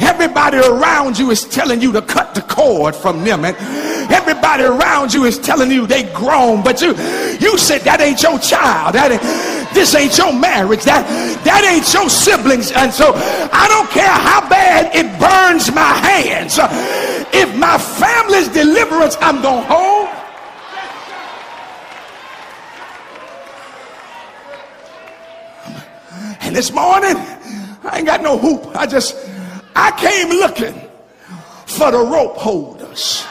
everybody 0.01 0.57
around 0.57 1.17
you 1.17 1.31
is 1.31 1.45
telling 1.45 1.81
you 1.81 1.91
to 1.93 2.01
cut 2.01 2.35
the 2.35 2.41
cord 2.41 2.95
from 2.95 3.23
them. 3.23 3.45
And 3.45 3.55
everybody 4.11 4.63
around 4.63 5.13
you 5.13 5.23
is 5.23 5.39
telling 5.39 5.71
you 5.71 5.87
they 5.87 6.03
grown, 6.13 6.63
but 6.63 6.81
you 6.81 6.89
you 7.39 7.57
said 7.57 7.81
that 7.81 8.01
ain't 8.01 8.21
your 8.21 8.39
child. 8.39 8.95
That 8.95 9.11
ain't, 9.11 9.73
this 9.73 9.95
ain't 9.95 10.17
your 10.17 10.33
marriage. 10.33 10.83
That 10.83 11.07
that 11.45 11.63
ain't 11.63 11.91
your 11.93 12.09
siblings. 12.09 12.71
And 12.73 12.93
so 12.93 13.13
I 13.15 13.67
don't 13.69 13.89
care 13.89 14.03
how 14.03 14.47
bad 14.49 14.93
it 14.93 15.07
burns 15.17 15.71
my 15.73 15.93
hands. 16.03 16.59
If 17.33 17.55
my 17.57 17.77
family's 17.77 18.49
deliverance, 18.49 19.15
I'm 19.21 19.41
gonna 19.41 19.65
hold. 19.65 20.09
And 26.41 26.55
this 26.55 26.71
morning, 26.71 27.15
I 27.85 27.97
ain't 27.97 28.07
got 28.07 28.21
no 28.21 28.37
hoop. 28.37 28.75
I 28.75 28.85
just, 28.85 29.15
I 29.75 29.91
came 29.91 30.29
looking 30.29 30.89
for 31.65 31.91
the 31.91 31.99
rope 31.99 32.37
holders 32.37 33.25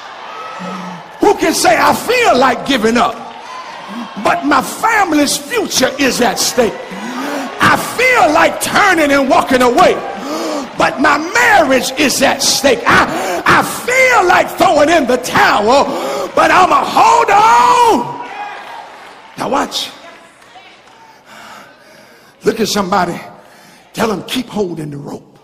who 1.20 1.34
can 1.38 1.54
say, 1.54 1.76
I 1.78 1.94
feel 1.94 2.38
like 2.38 2.66
giving 2.66 2.96
up, 2.96 3.14
but 4.22 4.44
my 4.44 4.62
family's 4.62 5.36
future 5.36 5.90
is 5.98 6.20
at 6.20 6.38
stake. 6.38 6.74
I 7.60 7.76
feel 7.96 8.32
like 8.32 8.60
turning 8.60 9.10
and 9.10 9.28
walking 9.28 9.62
away, 9.62 9.94
but 10.78 11.00
my 11.00 11.18
marriage 11.18 11.90
is 11.98 12.22
at 12.22 12.42
stake. 12.42 12.80
I, 12.86 13.42
I 13.46 13.62
feel 13.62 14.28
like 14.28 14.48
throwing 14.58 14.90
in 14.90 15.06
the 15.06 15.16
towel, 15.16 15.86
but 16.34 16.50
I'm 16.50 16.70
a 16.70 16.84
hold 16.84 17.30
on. 17.30 18.28
Now 19.38 19.48
watch. 19.48 19.90
Look 22.44 22.60
at 22.60 22.68
somebody. 22.68 23.18
Tell 23.94 24.08
them 24.08 24.24
keep 24.24 24.46
holding 24.46 24.90
the 24.90 24.96
rope. 24.98 25.38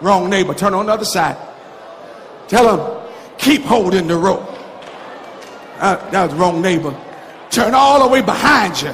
Wrong 0.00 0.28
neighbor. 0.28 0.54
Turn 0.54 0.74
on 0.74 0.86
the 0.86 0.92
other 0.92 1.04
side. 1.04 1.36
Tell 2.48 2.76
them 2.76 3.10
keep 3.38 3.62
holding 3.62 4.08
the 4.08 4.16
rope. 4.16 4.48
Uh, 5.78 6.10
that 6.10 6.30
was 6.30 6.34
wrong 6.34 6.60
neighbor. 6.62 6.98
Turn 7.50 7.74
all 7.74 8.02
the 8.02 8.08
way 8.08 8.22
behind 8.22 8.80
you 8.80 8.88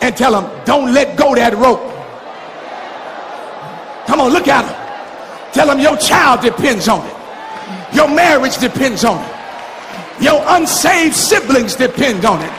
and 0.00 0.16
tell 0.16 0.32
them 0.32 0.64
don't 0.64 0.92
let 0.92 1.16
go 1.16 1.34
that 1.34 1.54
rope. 1.54 1.80
Come 4.06 4.20
on, 4.20 4.32
look 4.32 4.48
at 4.48 4.62
them. 4.62 5.52
Tell 5.52 5.66
them 5.66 5.80
your 5.80 5.96
child 5.98 6.40
depends 6.40 6.88
on 6.88 7.06
it. 7.06 7.94
Your 7.94 8.08
marriage 8.08 8.56
depends 8.56 9.04
on 9.04 9.22
it. 9.22 10.22
Your 10.22 10.42
unsaved 10.48 11.14
siblings 11.14 11.76
depend 11.76 12.24
on 12.24 12.40
it. 12.40 12.52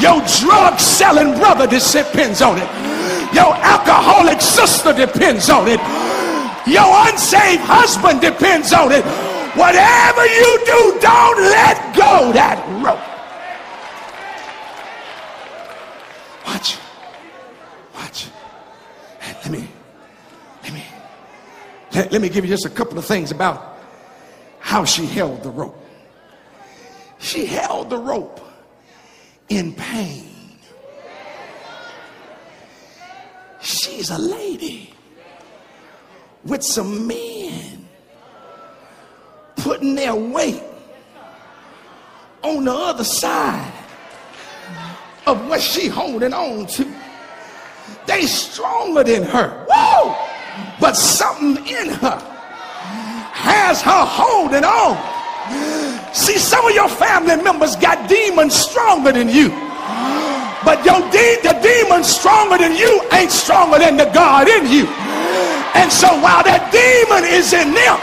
Your 0.00 0.22
drug 0.40 0.78
selling 0.78 1.36
brother 1.38 1.66
depends 1.66 2.40
on 2.40 2.58
it. 2.58 2.91
Your 3.34 3.54
alcoholic 3.54 4.40
sister 4.40 4.92
depends 4.92 5.48
on 5.48 5.68
it. 5.68 5.80
Your 6.66 6.86
unsaved 7.08 7.62
husband 7.62 8.20
depends 8.20 8.72
on 8.72 8.92
it. 8.92 9.04
Whatever 9.56 10.26
you 10.26 10.58
do, 10.64 10.98
don't 11.00 11.40
let 11.40 11.94
go 11.94 12.32
that 12.32 12.58
rope. 12.82 13.00
Watch. 16.46 16.78
Watch. 17.94 18.28
Let 19.20 19.50
me, 19.50 19.68
let 20.62 20.72
me, 20.72 20.84
let, 21.94 22.12
let 22.12 22.22
me 22.22 22.28
give 22.28 22.44
you 22.44 22.50
just 22.50 22.64
a 22.64 22.70
couple 22.70 22.98
of 22.98 23.04
things 23.04 23.30
about 23.30 23.78
how 24.60 24.84
she 24.84 25.04
held 25.06 25.42
the 25.42 25.50
rope. 25.50 25.78
She 27.18 27.46
held 27.46 27.90
the 27.90 27.98
rope 27.98 28.40
in 29.48 29.74
pain. 29.74 30.31
She's 33.94 34.08
a 34.10 34.18
lady 34.18 34.90
with 36.44 36.62
some 36.62 37.06
men 37.06 37.86
putting 39.56 39.94
their 39.94 40.14
weight 40.14 40.62
on 42.42 42.64
the 42.64 42.72
other 42.72 43.04
side 43.04 43.72
of 45.26 45.46
what 45.46 45.60
she 45.60 45.88
holding 45.88 46.32
on 46.32 46.66
to. 46.68 46.90
They 48.06 48.22
stronger 48.22 49.04
than 49.04 49.24
her. 49.24 49.66
Woo! 49.68 50.14
But 50.80 50.96
something 50.96 51.64
in 51.66 51.90
her 51.90 52.18
has 53.30 53.82
her 53.82 54.04
holding 54.06 54.64
on. 54.64 56.14
See, 56.14 56.38
some 56.38 56.64
of 56.66 56.74
your 56.74 56.88
family 56.88 57.36
members 57.42 57.76
got 57.76 58.08
demons 58.08 58.54
stronger 58.54 59.12
than 59.12 59.28
you. 59.28 59.50
But 60.64 60.84
your 60.84 61.00
de- 61.10 61.40
the 61.42 61.58
demon 61.62 62.04
stronger 62.04 62.58
than 62.58 62.76
you 62.76 63.02
ain't 63.12 63.30
stronger 63.30 63.78
than 63.78 63.96
the 63.96 64.06
God 64.14 64.48
in 64.48 64.70
you. 64.70 64.86
And 65.74 65.90
so 65.90 66.08
while 66.20 66.44
that 66.44 66.70
demon 66.70 67.24
is 67.24 67.52
in 67.52 67.72
them, 67.74 67.98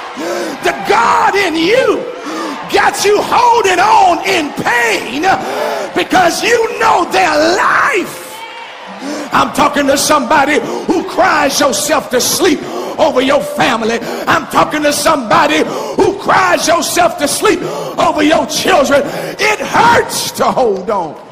the 0.63 0.75
God 0.89 1.35
in 1.35 1.55
you 1.55 2.03
got 2.73 3.03
you 3.03 3.17
holding 3.21 3.79
on 3.79 4.19
in 4.27 4.51
pain 4.61 5.23
because 5.95 6.43
you 6.43 6.79
know 6.79 7.05
their 7.11 7.33
life. 7.57 8.25
I'm 9.31 9.53
talking 9.53 9.87
to 9.87 9.97
somebody 9.97 10.59
who 10.85 11.07
cries 11.09 11.59
yourself 11.59 12.09
to 12.11 12.19
sleep 12.19 12.59
over 12.99 13.21
your 13.21 13.41
family. 13.41 13.99
I'm 14.27 14.45
talking 14.47 14.83
to 14.83 14.91
somebody 14.91 15.63
who 15.95 16.17
cries 16.19 16.67
yourself 16.67 17.17
to 17.19 17.27
sleep 17.27 17.61
over 17.97 18.23
your 18.23 18.45
children. 18.47 19.01
It 19.05 19.59
hurts 19.59 20.31
to 20.33 20.45
hold 20.45 20.89
on. 20.89 21.28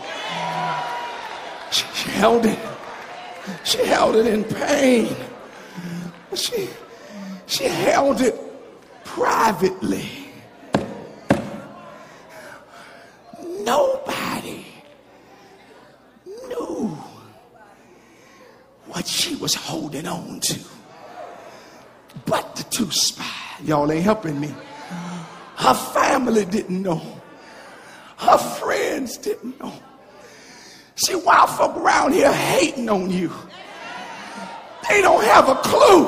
She, 1.78 1.86
she 1.93 2.09
held 2.09 2.45
it. 2.45 2.59
She 3.63 3.86
held 3.86 4.15
it 4.15 4.25
in 4.25 4.43
pain. 4.43 5.15
She, 6.34 6.67
she 7.45 7.65
held 7.65 8.21
it 8.21 8.36
privately. 9.03 10.09
Nobody 13.61 14.65
knew 16.25 16.97
what 18.88 19.05
she 19.05 19.36
was 19.36 19.53
holding 19.53 20.07
on 20.07 20.39
to 20.39 20.59
but 22.25 22.55
the 22.55 22.63
two 22.63 22.89
spies. 22.89 23.28
Y'all 23.63 23.91
ain't 23.91 24.03
helping 24.03 24.39
me. 24.39 24.51
Her 25.57 25.75
family 25.75 26.45
didn't 26.45 26.82
know. 26.82 27.01
Her 28.17 28.38
friends 28.38 29.17
didn't 29.17 29.59
know. 29.59 29.73
See, 30.98 31.14
while 31.14 31.45
folk 31.45 31.76
around 31.78 32.14
here 32.14 32.34
hating 32.34 32.89
on 32.89 33.12
you, 33.12 33.32
they 34.89 35.00
don't 35.02 35.24
have 35.24 35.48
a 35.48 35.56
clue 35.56 36.08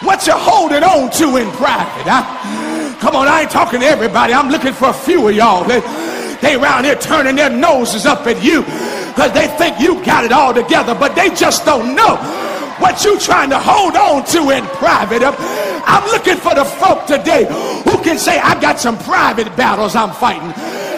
what 0.00 0.26
you're 0.26 0.38
holding 0.38 0.82
on 0.82 1.10
to 1.10 1.36
in 1.36 1.50
private. 1.52 2.08
Huh? 2.08 2.96
Come 3.00 3.16
on, 3.16 3.28
I 3.28 3.42
ain't 3.42 3.50
talking 3.50 3.80
to 3.80 3.86
everybody. 3.86 4.32
I'm 4.32 4.48
looking 4.48 4.72
for 4.72 4.88
a 4.88 4.94
few 4.94 5.28
of 5.28 5.34
y'all. 5.34 5.64
They, 5.64 5.80
they 6.40 6.54
around 6.54 6.84
here 6.84 6.96
turning 6.96 7.36
their 7.36 7.50
noses 7.50 8.06
up 8.06 8.26
at 8.26 8.42
you 8.42 8.62
because 8.62 9.32
they 9.32 9.46
think 9.58 9.78
you 9.78 10.02
got 10.06 10.24
it 10.24 10.32
all 10.32 10.54
together, 10.54 10.94
but 10.94 11.14
they 11.14 11.28
just 11.34 11.66
don't 11.66 11.94
know 11.94 12.16
what 12.78 13.04
you 13.04 13.18
trying 13.18 13.50
to 13.50 13.58
hold 13.58 13.94
on 13.94 14.24
to 14.26 14.50
in 14.56 14.64
private. 14.78 15.20
I'm 15.90 16.04
looking 16.10 16.36
for 16.36 16.54
the 16.54 16.66
folk 16.66 17.06
today 17.06 17.46
who 17.84 18.02
can 18.04 18.18
say, 18.18 18.38
I 18.38 18.60
got 18.60 18.78
some 18.78 18.98
private 18.98 19.56
battles 19.56 19.96
I'm 19.96 20.12
fighting. 20.12 20.52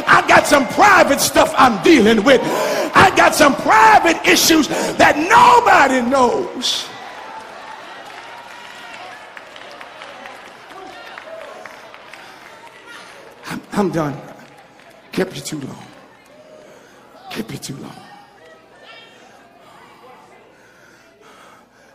I 0.04 0.24
got 0.26 0.48
some 0.48 0.66
private 0.66 1.20
stuff 1.20 1.54
I'm 1.56 1.80
dealing 1.84 2.24
with. 2.24 2.40
I 2.92 3.14
got 3.16 3.36
some 3.36 3.54
private 3.54 4.26
issues 4.26 4.66
that 4.66 5.16
nobody 5.16 6.02
knows. 6.02 6.88
I'm, 13.46 13.62
I'm 13.72 13.90
done. 13.92 14.20
Kept 15.12 15.36
you 15.36 15.42
too 15.42 15.60
long. 15.60 15.86
Kept 17.30 17.52
you 17.52 17.58
too 17.58 17.76
long. 17.76 17.96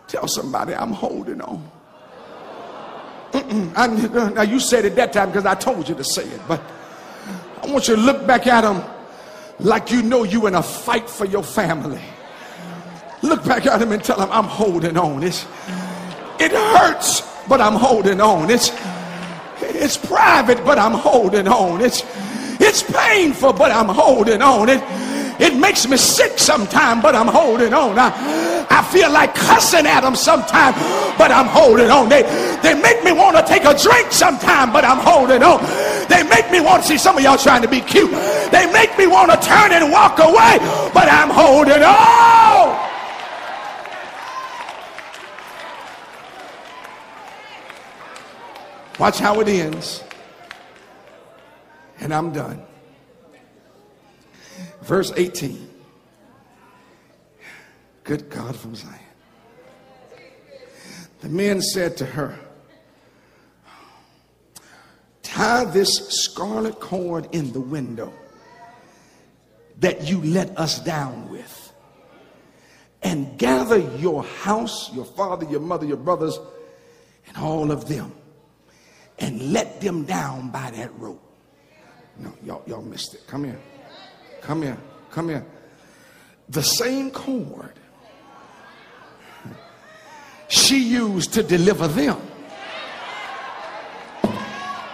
Tell 0.07 0.29
somebody 0.29 0.73
I'm 0.73 0.93
holding 0.93 1.41
on. 1.41 1.74
Now 3.43 4.41
you 4.41 4.59
said 4.59 4.85
it 4.85 4.95
that 4.95 5.13
time 5.13 5.29
because 5.29 5.45
I 5.45 5.55
told 5.55 5.87
you 5.89 5.95
to 5.95 6.03
say 6.03 6.23
it, 6.23 6.41
but 6.47 6.61
I 7.63 7.71
want 7.71 7.87
you 7.87 7.95
to 7.95 8.01
look 8.01 8.25
back 8.27 8.47
at 8.47 8.61
them 8.61 8.83
like 9.59 9.91
you 9.91 10.01
know 10.01 10.23
you 10.23 10.47
in 10.47 10.55
a 10.55 10.63
fight 10.63 11.09
for 11.09 11.25
your 11.25 11.43
family. 11.43 12.01
Look 13.21 13.43
back 13.43 13.65
at 13.65 13.79
them 13.79 13.91
and 13.91 14.03
tell 14.03 14.17
them 14.17 14.29
I'm 14.31 14.45
holding 14.45 14.97
on. 14.97 15.23
It's, 15.23 15.45
it 16.39 16.51
hurts, 16.51 17.21
but 17.47 17.61
I'm 17.61 17.73
holding 17.73 18.21
on. 18.21 18.51
It's 18.51 18.71
it's 19.61 19.97
private, 19.97 20.63
but 20.65 20.77
I'm 20.77 20.93
holding 20.93 21.47
on. 21.47 21.81
It's 21.81 22.03
it's 22.59 22.83
painful, 22.83 23.53
but 23.53 23.71
I'm 23.71 23.87
holding 23.87 24.41
on. 24.41 24.69
It 24.69 24.83
it 25.39 25.57
makes 25.57 25.87
me 25.87 25.97
sick 25.97 26.37
sometimes, 26.37 27.01
but 27.01 27.15
I'm 27.15 27.27
holding 27.27 27.73
on. 27.73 27.97
I, 27.97 28.44
I 28.75 28.83
feel 28.83 29.09
like 29.09 29.33
cussing 29.33 29.87
at 29.87 30.01
them 30.01 30.15
sometimes, 30.15 30.75
but 31.17 31.31
I'm 31.31 31.47
holding 31.47 31.89
on. 31.89 32.09
They 32.09 32.23
they 32.61 32.73
make 32.73 33.05
me 33.05 33.13
want 33.13 33.37
to 33.37 33.43
take 33.47 33.63
a 33.63 33.73
drink 33.73 34.11
sometimes, 34.11 34.73
but 34.73 34.83
I'm 34.83 34.99
holding 34.99 35.41
on. 35.43 35.63
They 36.09 36.23
make 36.23 36.51
me 36.51 36.59
want 36.59 36.83
to 36.83 36.87
see 36.89 36.97
some 36.97 37.17
of 37.17 37.23
y'all 37.23 37.37
trying 37.37 37.61
to 37.61 37.69
be 37.69 37.79
cute. 37.79 38.11
They 38.51 38.69
make 38.73 38.97
me 38.97 39.07
want 39.07 39.31
to 39.31 39.37
turn 39.39 39.71
and 39.71 39.93
walk 39.93 40.19
away, 40.19 40.59
but 40.93 41.07
I'm 41.07 41.29
holding 41.29 41.83
on. 41.83 42.85
Watch 48.99 49.19
how 49.19 49.39
it 49.39 49.47
ends. 49.47 50.03
And 51.99 52.13
I'm 52.13 52.33
done. 52.33 52.61
Verse 54.81 55.13
18. 55.15 55.64
Good 58.05 58.29
God 58.29 58.55
from 58.55 58.75
Zion. 58.75 58.93
The 61.19 61.27
men 61.27 61.61
said 61.61 61.97
to 61.97 62.05
her, 62.05 62.39
Tie 65.23 65.65
this 65.65 66.07
scarlet 66.23 66.79
cord 66.79 67.27
in 67.33 67.51
the 67.51 67.59
window 67.59 68.13
that 69.79 70.03
you 70.03 70.21
let 70.21 70.57
us 70.57 70.79
down 70.79 71.29
with, 71.29 71.73
and 73.03 73.37
gather 73.37 73.77
your 73.77 74.23
house, 74.23 74.93
your 74.93 75.03
father, 75.03 75.45
your 75.49 75.59
mother, 75.59 75.85
your 75.85 75.97
brothers, 75.97 76.39
and 77.27 77.35
all 77.35 77.69
of 77.69 77.89
them 77.89 78.13
and 79.19 79.53
let 79.53 79.81
them 79.81 80.03
down 80.03 80.49
by 80.49 80.71
that 80.71 80.93
rope. 80.99 81.21
No, 82.17 82.33
y'all, 82.43 82.63
y'all 82.67 82.81
missed 82.81 83.13
it. 83.13 83.21
Come 83.27 83.45
here. 83.45 83.59
Come 84.41 84.61
here. 84.61 84.77
Come 85.11 85.29
here. 85.29 85.45
The 86.49 86.61
same 86.61 87.11
cord 87.11 87.73
she 90.47 90.79
used 90.79 91.33
to 91.33 91.43
deliver 91.43 91.87
them 91.87 92.19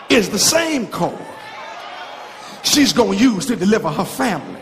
is 0.10 0.30
the 0.30 0.40
same 0.40 0.88
cord 0.88 1.18
she's 2.64 2.94
going 2.94 3.18
to 3.18 3.24
use 3.24 3.46
to 3.48 3.56
deliver 3.56 3.90
her 3.90 4.06
family. 4.06 4.62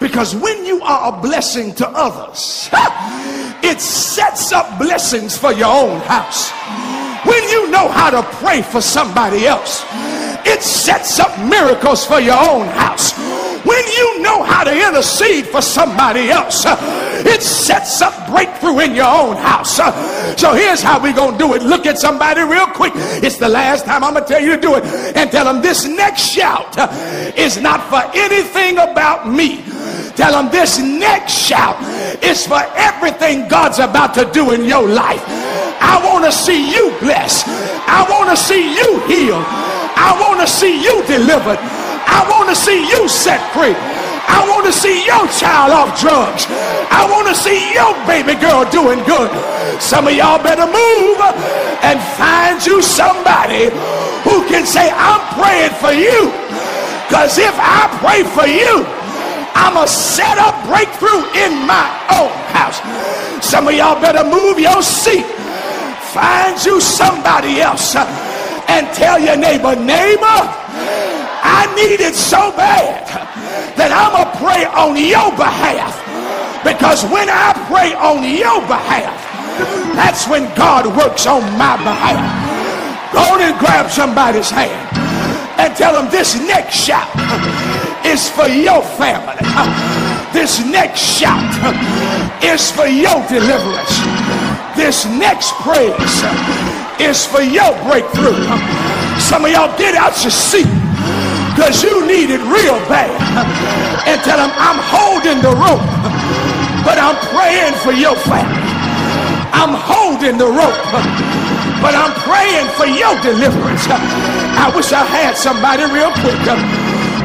Because 0.00 0.34
when 0.34 0.64
you 0.64 0.82
are 0.82 1.16
a 1.16 1.22
blessing 1.22 1.74
to 1.76 1.88
others, 1.88 2.68
it 3.62 3.80
sets 3.80 4.52
up 4.52 4.78
blessings 4.78 5.36
for 5.38 5.52
your 5.52 5.72
own 5.72 6.00
house. 6.00 6.50
When 7.24 7.42
you 7.48 7.70
know 7.70 7.88
how 7.88 8.10
to 8.10 8.22
pray 8.38 8.62
for 8.62 8.80
somebody 8.80 9.46
else, 9.46 9.84
it 10.44 10.62
sets 10.62 11.20
up 11.20 11.38
miracles 11.48 12.04
for 12.04 12.20
your 12.20 12.36
own 12.36 12.66
house. 12.66 13.12
When 13.72 13.88
you 13.88 14.20
know 14.20 14.42
how 14.42 14.64
to 14.64 14.72
intercede 14.88 15.46
for 15.46 15.62
somebody 15.62 16.28
else, 16.28 16.66
uh, 16.66 16.76
it 17.24 17.40
sets 17.40 18.02
up 18.02 18.28
breakthrough 18.28 18.80
in 18.80 18.94
your 18.94 19.08
own 19.08 19.36
house. 19.36 19.80
Uh, 19.80 20.36
so 20.36 20.52
here's 20.52 20.82
how 20.82 21.02
we're 21.02 21.14
going 21.14 21.32
to 21.32 21.38
do 21.38 21.54
it. 21.54 21.62
Look 21.62 21.86
at 21.86 21.98
somebody 21.98 22.42
real 22.42 22.66
quick. 22.66 22.92
It's 22.94 23.38
the 23.38 23.48
last 23.48 23.86
time 23.86 24.04
I'm 24.04 24.12
going 24.12 24.26
to 24.26 24.28
tell 24.28 24.42
you 24.42 24.56
to 24.56 24.60
do 24.60 24.74
it. 24.74 24.84
And 25.16 25.30
tell 25.30 25.46
them 25.46 25.62
this 25.62 25.86
next 25.86 26.20
shout 26.20 26.76
uh, 26.76 27.32
is 27.34 27.56
not 27.56 27.80
for 27.88 28.02
anything 28.14 28.76
about 28.76 29.26
me. 29.26 29.64
Tell 30.16 30.32
them 30.32 30.52
this 30.52 30.78
next 30.78 31.32
shout 31.32 31.80
is 32.22 32.46
for 32.46 32.60
everything 32.76 33.48
God's 33.48 33.78
about 33.78 34.12
to 34.14 34.30
do 34.32 34.52
in 34.52 34.66
your 34.66 34.86
life. 34.86 35.22
I 35.80 35.98
want 36.04 36.26
to 36.26 36.32
see 36.32 36.74
you 36.74 36.94
blessed. 37.00 37.46
I 37.48 38.06
want 38.10 38.28
to 38.28 38.36
see 38.36 38.76
you 38.76 39.00
healed. 39.06 39.46
I 39.96 40.16
want 40.20 40.40
to 40.40 40.46
see 40.46 40.82
you 40.82 41.02
delivered. 41.06 41.81
I 42.06 42.26
want 42.30 42.48
to 42.48 42.56
see 42.56 42.88
you 42.88 43.08
set 43.08 43.40
free. 43.52 43.74
I 44.28 44.46
want 44.48 44.66
to 44.66 44.72
see 44.72 45.04
your 45.04 45.26
child 45.34 45.74
off 45.74 45.98
drugs. 45.98 46.46
I 46.90 47.04
want 47.10 47.28
to 47.28 47.34
see 47.34 47.74
your 47.74 47.92
baby 48.06 48.38
girl 48.38 48.64
doing 48.70 49.02
good. 49.04 49.30
Some 49.82 50.06
of 50.06 50.14
y'all 50.14 50.42
better 50.42 50.66
move 50.66 51.18
and 51.82 51.98
find 52.14 52.62
you 52.64 52.80
somebody 52.80 53.68
who 54.22 54.46
can 54.46 54.64
say, 54.64 54.90
I'm 54.94 55.20
praying 55.34 55.74
for 55.82 55.92
you. 55.92 56.30
Because 57.08 57.36
if 57.36 57.52
I 57.58 57.90
pray 58.00 58.24
for 58.24 58.46
you, 58.46 58.86
I'm 59.54 59.76
a 59.76 59.86
set 59.86 60.38
up 60.38 60.56
breakthrough 60.64 61.28
in 61.36 61.66
my 61.66 61.86
own 62.08 62.32
house. 62.56 62.80
Some 63.44 63.68
of 63.68 63.74
y'all 63.74 64.00
better 64.00 64.24
move 64.24 64.58
your 64.58 64.82
seat. 64.82 65.26
Find 66.14 66.56
you 66.64 66.80
somebody 66.80 67.60
else 67.60 67.96
and 67.96 68.88
tell 68.94 69.18
your 69.18 69.36
neighbor, 69.36 69.74
neighbor, 69.76 70.40
I 71.42 71.66
need 71.74 71.98
it 71.98 72.14
so 72.14 72.54
bad 72.54 73.02
that 73.74 73.90
I'm 73.90 74.14
going 74.14 74.30
to 74.30 74.38
pray 74.38 74.62
on 74.70 74.94
your 74.94 75.34
behalf. 75.34 75.98
Because 76.62 77.02
when 77.10 77.26
I 77.26 77.50
pray 77.66 77.90
on 77.98 78.22
your 78.22 78.62
behalf, 78.70 79.18
that's 79.98 80.30
when 80.30 80.46
God 80.54 80.86
works 80.96 81.26
on 81.26 81.42
my 81.58 81.74
behalf. 81.82 82.22
Go 83.12 83.20
on 83.34 83.42
and 83.42 83.58
grab 83.58 83.90
somebody's 83.90 84.48
hand 84.48 84.72
and 85.58 85.74
tell 85.76 85.92
them 85.92 86.10
this 86.10 86.38
next 86.46 86.74
shout 86.74 87.10
is 88.06 88.30
for 88.30 88.46
your 88.46 88.82
family. 88.96 89.42
This 90.32 90.64
next 90.64 91.02
shout 91.02 91.42
is 92.42 92.70
for 92.70 92.86
your 92.86 93.18
deliverance. 93.28 93.98
This 94.78 95.04
next 95.06 95.52
praise 95.60 96.22
is 96.98 97.26
for 97.26 97.42
your 97.42 97.74
breakthrough. 97.84 98.46
Some 99.20 99.44
of 99.44 99.50
y'all 99.50 99.76
get 99.76 99.94
out 99.94 100.16
your 100.22 100.30
seat 100.30 100.81
because 101.52 101.84
you 101.84 102.06
need 102.08 102.32
it 102.32 102.40
real 102.48 102.80
bad. 102.88 103.12
And 104.08 104.16
tell 104.24 104.40
them, 104.40 104.50
I'm 104.56 104.80
holding 104.80 105.44
the 105.44 105.52
rope, 105.52 105.84
but 106.80 106.96
I'm 106.96 107.16
praying 107.28 107.76
for 107.84 107.92
your 107.92 108.16
family. 108.24 108.64
I'm 109.52 109.76
holding 109.76 110.40
the 110.40 110.48
rope, 110.48 110.80
but 111.84 111.92
I'm 111.92 112.16
praying 112.24 112.66
for 112.80 112.88
your 112.88 113.12
deliverance. 113.20 113.84
I 113.84 114.72
wish 114.74 114.92
I 114.92 115.04
had 115.04 115.36
somebody 115.36 115.84
real 115.92 116.10
quick 116.24 116.40
uh, 116.48 116.56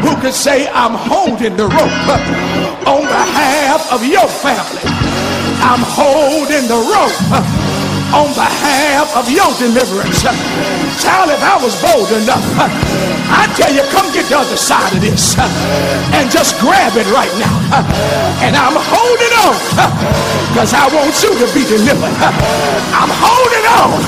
who 0.03 0.19
could 0.21 0.35
say, 0.35 0.67
I'm 0.69 0.93
holding 0.93 1.55
the 1.55 1.65
rope 1.71 2.03
uh, 2.11 2.91
on 2.91 3.01
behalf 3.07 3.91
of 3.95 4.03
your 4.03 4.27
family. 4.27 4.83
I'm 5.63 5.81
holding 5.87 6.67
the 6.67 6.77
rope 6.83 7.15
uh, 7.31 7.76
on 8.15 8.31
behalf 8.31 9.11
of 9.15 9.27
your 9.27 9.51
deliverance. 9.59 10.23
Child, 11.03 11.31
if 11.31 11.41
I 11.43 11.59
was 11.59 11.75
bold 11.83 12.07
enough, 12.15 12.43
I 13.27 13.51
tell 13.59 13.71
you, 13.73 13.83
come 13.91 14.07
get 14.15 14.29
the 14.31 14.39
other 14.39 14.55
side 14.55 14.93
of 14.95 15.01
this 15.01 15.35
and 16.15 16.31
just 16.31 16.59
grab 16.59 16.95
it 16.95 17.07
right 17.11 17.31
now. 17.35 17.55
And 18.39 18.55
I'm 18.55 18.75
holding 18.75 19.33
on 19.43 19.57
because 20.53 20.71
I 20.71 20.87
want 20.87 21.11
you 21.19 21.31
to 21.35 21.47
be 21.51 21.63
delivered. 21.67 22.15
I'm 22.95 23.11
holding 23.11 23.65
on 23.75 23.99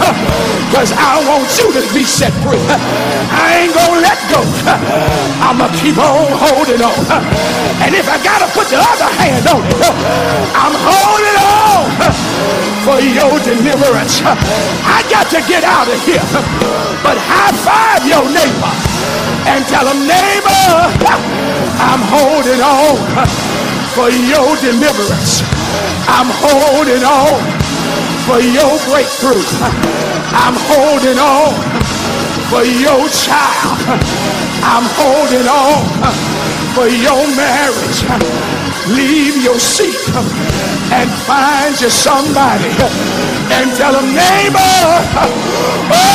because 0.72 0.96
I 0.96 1.20
want 1.28 1.50
you 1.60 1.68
to 1.76 1.84
be 1.92 2.04
set 2.08 2.32
free. 2.40 2.62
I 3.30 3.68
ain't 3.68 3.74
gonna 3.76 4.00
let 4.00 4.20
go. 4.32 4.42
I'm 5.44 5.60
gonna 5.60 5.76
keep 5.76 5.98
on 6.00 6.32
holding 6.40 6.82
on. 6.82 7.04
And 7.84 7.92
if 7.96 8.08
I 8.08 8.18
gotta 8.24 8.48
put 8.56 8.72
the 8.72 8.80
other 8.80 9.10
hand 9.20 9.44
on 9.48 9.62
it, 9.68 9.76
I'm 10.56 10.76
holding 10.88 11.38
on 11.44 12.79
for 12.86 13.00
your 13.02 13.34
deliverance. 13.44 14.22
I 14.24 15.04
got 15.10 15.28
to 15.36 15.40
get 15.48 15.64
out 15.64 15.88
of 15.88 16.00
here. 16.06 16.24
But 17.04 17.18
high 17.20 17.56
five 17.66 18.04
your 18.08 18.24
neighbor 18.30 18.74
and 19.48 19.66
tell 19.68 19.88
him, 19.88 20.06
neighbor, 20.06 20.64
I'm 21.80 22.04
holding 22.08 22.62
on 22.62 22.96
for 23.96 24.10
your 24.12 24.56
deliverance. 24.62 25.42
I'm 26.08 26.30
holding 26.30 27.04
on 27.04 27.40
for 28.28 28.40
your 28.40 28.74
breakthrough. 28.88 29.44
I'm 30.32 30.56
holding 30.70 31.18
on 31.18 31.54
for 32.50 32.64
your 32.64 33.10
child. 33.10 33.80
I'm 34.64 34.86
holding 35.00 35.48
on 35.48 35.84
for 36.76 36.88
your 36.88 37.24
marriage. 37.36 38.59
Leave 38.90 39.44
your 39.44 39.60
seat 39.60 39.96
and 40.92 41.10
find 41.30 41.80
you 41.80 41.90
somebody 41.90 42.74
and 43.54 43.70
tell 43.78 43.94
them, 43.94 44.10
neighbor, 44.14 44.58
oh, 45.94 46.10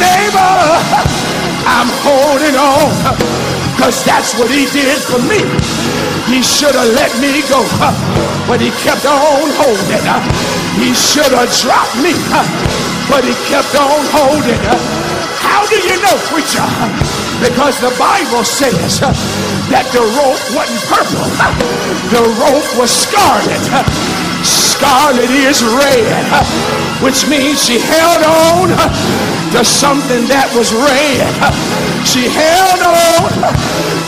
neighbor, 0.00 0.56
I'm 1.68 1.90
holding 2.00 2.56
on 2.56 3.36
because 3.76 4.02
that's 4.04 4.32
what 4.40 4.48
he 4.48 4.64
did 4.72 4.96
for 5.04 5.20
me. 5.28 5.44
He 6.32 6.42
should 6.42 6.74
have 6.74 6.90
let 6.96 7.12
me 7.20 7.44
go, 7.44 7.60
but 8.48 8.60
he 8.60 8.70
kept 8.80 9.04
on 9.04 9.52
holding. 9.52 10.00
He 10.80 10.96
should 10.96 11.30
have 11.30 11.52
dropped 11.60 11.94
me, 12.00 12.16
but 13.12 13.22
he 13.22 13.36
kept 13.52 13.76
on 13.76 14.00
holding. 14.16 14.58
How 15.44 15.62
do 15.68 15.76
you 15.76 16.00
know, 16.00 16.16
preacher? 16.32 16.64
Because 17.38 17.78
the 17.84 17.92
Bible 18.00 18.44
says 18.44 18.98
that 19.70 19.86
the 19.90 20.02
rope 20.14 20.42
wasn't 20.54 20.82
purple, 20.86 21.26
the 22.14 22.22
rope 22.38 22.70
was 22.78 22.90
scarlet. 22.90 23.62
Scarlet 24.46 25.30
is 25.32 25.64
red, 25.64 26.22
which 27.02 27.26
means 27.26 27.64
she 27.64 27.80
held 27.80 28.22
on 28.22 28.68
to 29.50 29.64
something 29.64 30.28
that 30.30 30.46
was 30.54 30.70
red. 30.70 31.26
She 32.06 32.28
held 32.30 32.84
on 32.84 33.26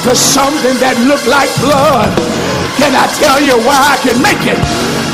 to 0.07 0.13
something 0.15 0.77
that 0.79 0.95
looked 1.09 1.27
like 1.27 1.51
blood. 1.59 2.13
Can 2.79 2.95
I 2.95 3.11
tell 3.19 3.43
you 3.43 3.59
why 3.67 3.81
I 3.83 3.97
can 4.05 4.21
make 4.23 4.45
it? 4.47 4.61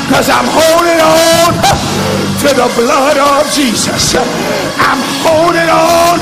Because 0.05 0.29
I'm 0.29 0.45
holding 0.45 1.01
on 1.01 1.57
to 2.45 2.49
the 2.53 2.69
blood 2.77 3.17
of 3.17 3.49
Jesus. 3.49 4.13
I'm 4.77 5.01
holding 5.25 5.71
on 5.71 6.21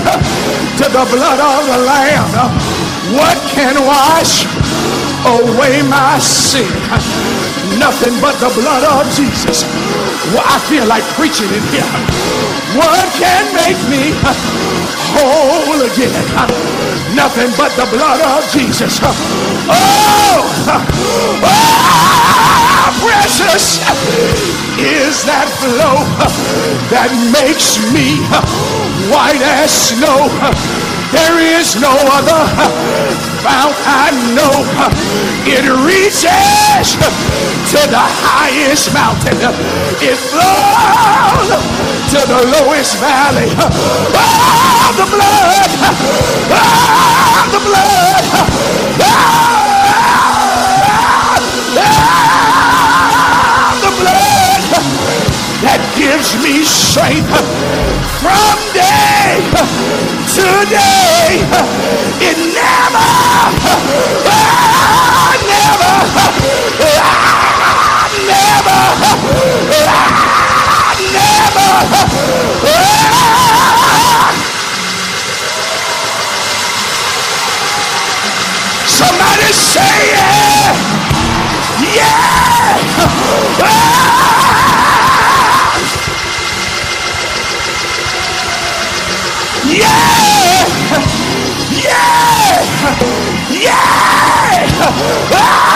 to 0.80 0.86
the 0.88 1.06
blood 1.12 1.40
of 1.44 1.62
the 1.68 1.80
Lamb. 1.84 2.93
What 3.12 3.36
can 3.52 3.76
wash 3.84 4.48
away 5.28 5.84
my 5.84 6.20
sin? 6.20 6.72
Nothing 7.78 8.16
but 8.22 8.40
the 8.40 8.48
blood 8.56 8.84
of 8.88 9.04
Jesus. 9.12 9.68
Well, 10.32 10.46
I 10.46 10.58
feel 10.72 10.88
like 10.88 11.04
preaching 11.20 11.52
in 11.52 11.64
here. 11.68 11.84
What 12.80 13.12
can 13.20 13.44
make 13.54 13.78
me 13.92 14.16
whole 15.12 15.84
again? 15.84 16.16
Nothing 17.14 17.52
but 17.58 17.76
the 17.76 17.86
blood 17.92 18.22
of 18.24 18.50
Jesus. 18.52 19.00
Oh, 19.68 20.40
oh 21.44 22.33
Ah, 22.34 22.90
precious 23.00 23.80
is 24.80 25.24
that 25.30 25.48
flow 25.62 26.02
that 26.90 27.14
makes 27.30 27.78
me 27.94 28.18
white 29.14 29.42
as 29.42 29.70
snow. 29.72 30.28
There 31.14 31.38
is 31.62 31.78
no 31.78 31.94
other 31.94 32.42
fount 33.46 33.78
I 33.86 34.10
know. 34.34 34.66
It 35.46 35.62
reaches 35.86 36.98
to 37.70 37.80
the 37.86 38.02
highest 38.02 38.90
mountain. 38.98 39.38
It 40.02 40.18
flows 40.18 41.50
to 42.18 42.20
the 42.26 42.42
lowest 42.50 42.98
valley. 42.98 43.54
Oh, 43.54 44.90
the 44.98 45.06
blood. 45.06 45.70
Oh, 46.50 47.46
the 47.54 47.62
blood. 47.62 48.24
Oh, 49.06 49.73
gives 56.24 56.44
me 56.44 56.64
strength 56.64 57.28
from 58.22 58.58
day 58.72 59.44
to 60.36 60.46
day. 60.70 61.44
It 62.22 62.38
never, 62.54 63.08
ah, 64.32 65.36
never, 65.44 65.96
ah, 66.80 68.08
never, 68.28 68.84
ah, 69.84 70.96
never. 71.12 71.64
Somebody 78.86 79.52
say 79.52 80.14
yeah, 80.14 80.72
yeah. 81.96 82.80
Ah! 83.66 84.43
Yeah! 89.74 90.70
Yeah! 91.74 92.62
Yeah! 93.50 94.70
Ah! 95.34 95.74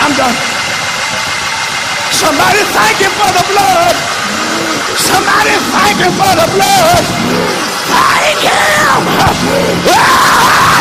I'm 0.00 0.12
done. 0.16 0.32
Somebody 2.16 2.64
thank 2.72 2.96
him 2.96 3.12
for 3.12 3.28
the 3.28 3.44
blood. 3.52 3.96
Somebody 4.96 5.52
thank 5.68 6.00
him 6.00 6.12
for 6.16 6.32
the 6.40 6.48
blood. 6.56 7.04
Thank 7.84 8.40
him. 8.40 9.04
Ah! 9.92 10.73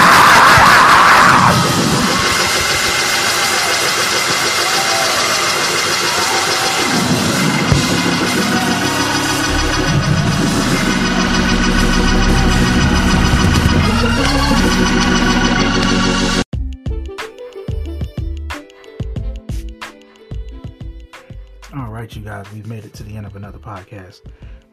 Of 23.33 23.37
another 23.37 23.57
podcast. 23.57 24.21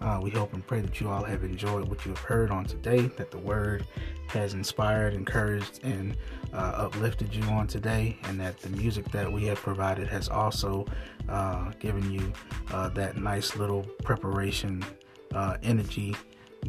Uh, 0.02 0.18
we 0.22 0.30
hope 0.30 0.52
and 0.52 0.66
pray 0.66 0.80
that 0.80 1.00
you 1.00 1.08
all 1.08 1.22
have 1.22 1.44
enjoyed 1.44 1.88
what 1.88 2.04
you 2.04 2.10
have 2.10 2.20
heard 2.20 2.50
on 2.50 2.64
today, 2.64 3.06
that 3.16 3.30
the 3.30 3.38
word 3.38 3.86
has 4.28 4.54
inspired, 4.54 5.14
encouraged, 5.14 5.80
and 5.82 6.16
uh, 6.52 6.72
uplifted 6.76 7.34
you 7.34 7.42
on 7.44 7.66
today, 7.66 8.18
and 8.24 8.38
that 8.38 8.58
the 8.60 8.68
music 8.70 9.10
that 9.12 9.30
we 9.30 9.44
have 9.44 9.58
provided 9.58 10.06
has 10.08 10.28
also 10.28 10.86
uh, 11.28 11.70
given 11.78 12.10
you 12.10 12.32
uh, 12.72 12.88
that 12.90 13.16
nice 13.16 13.56
little 13.56 13.82
preparation, 14.04 14.84
uh, 15.34 15.56
energy 15.62 16.14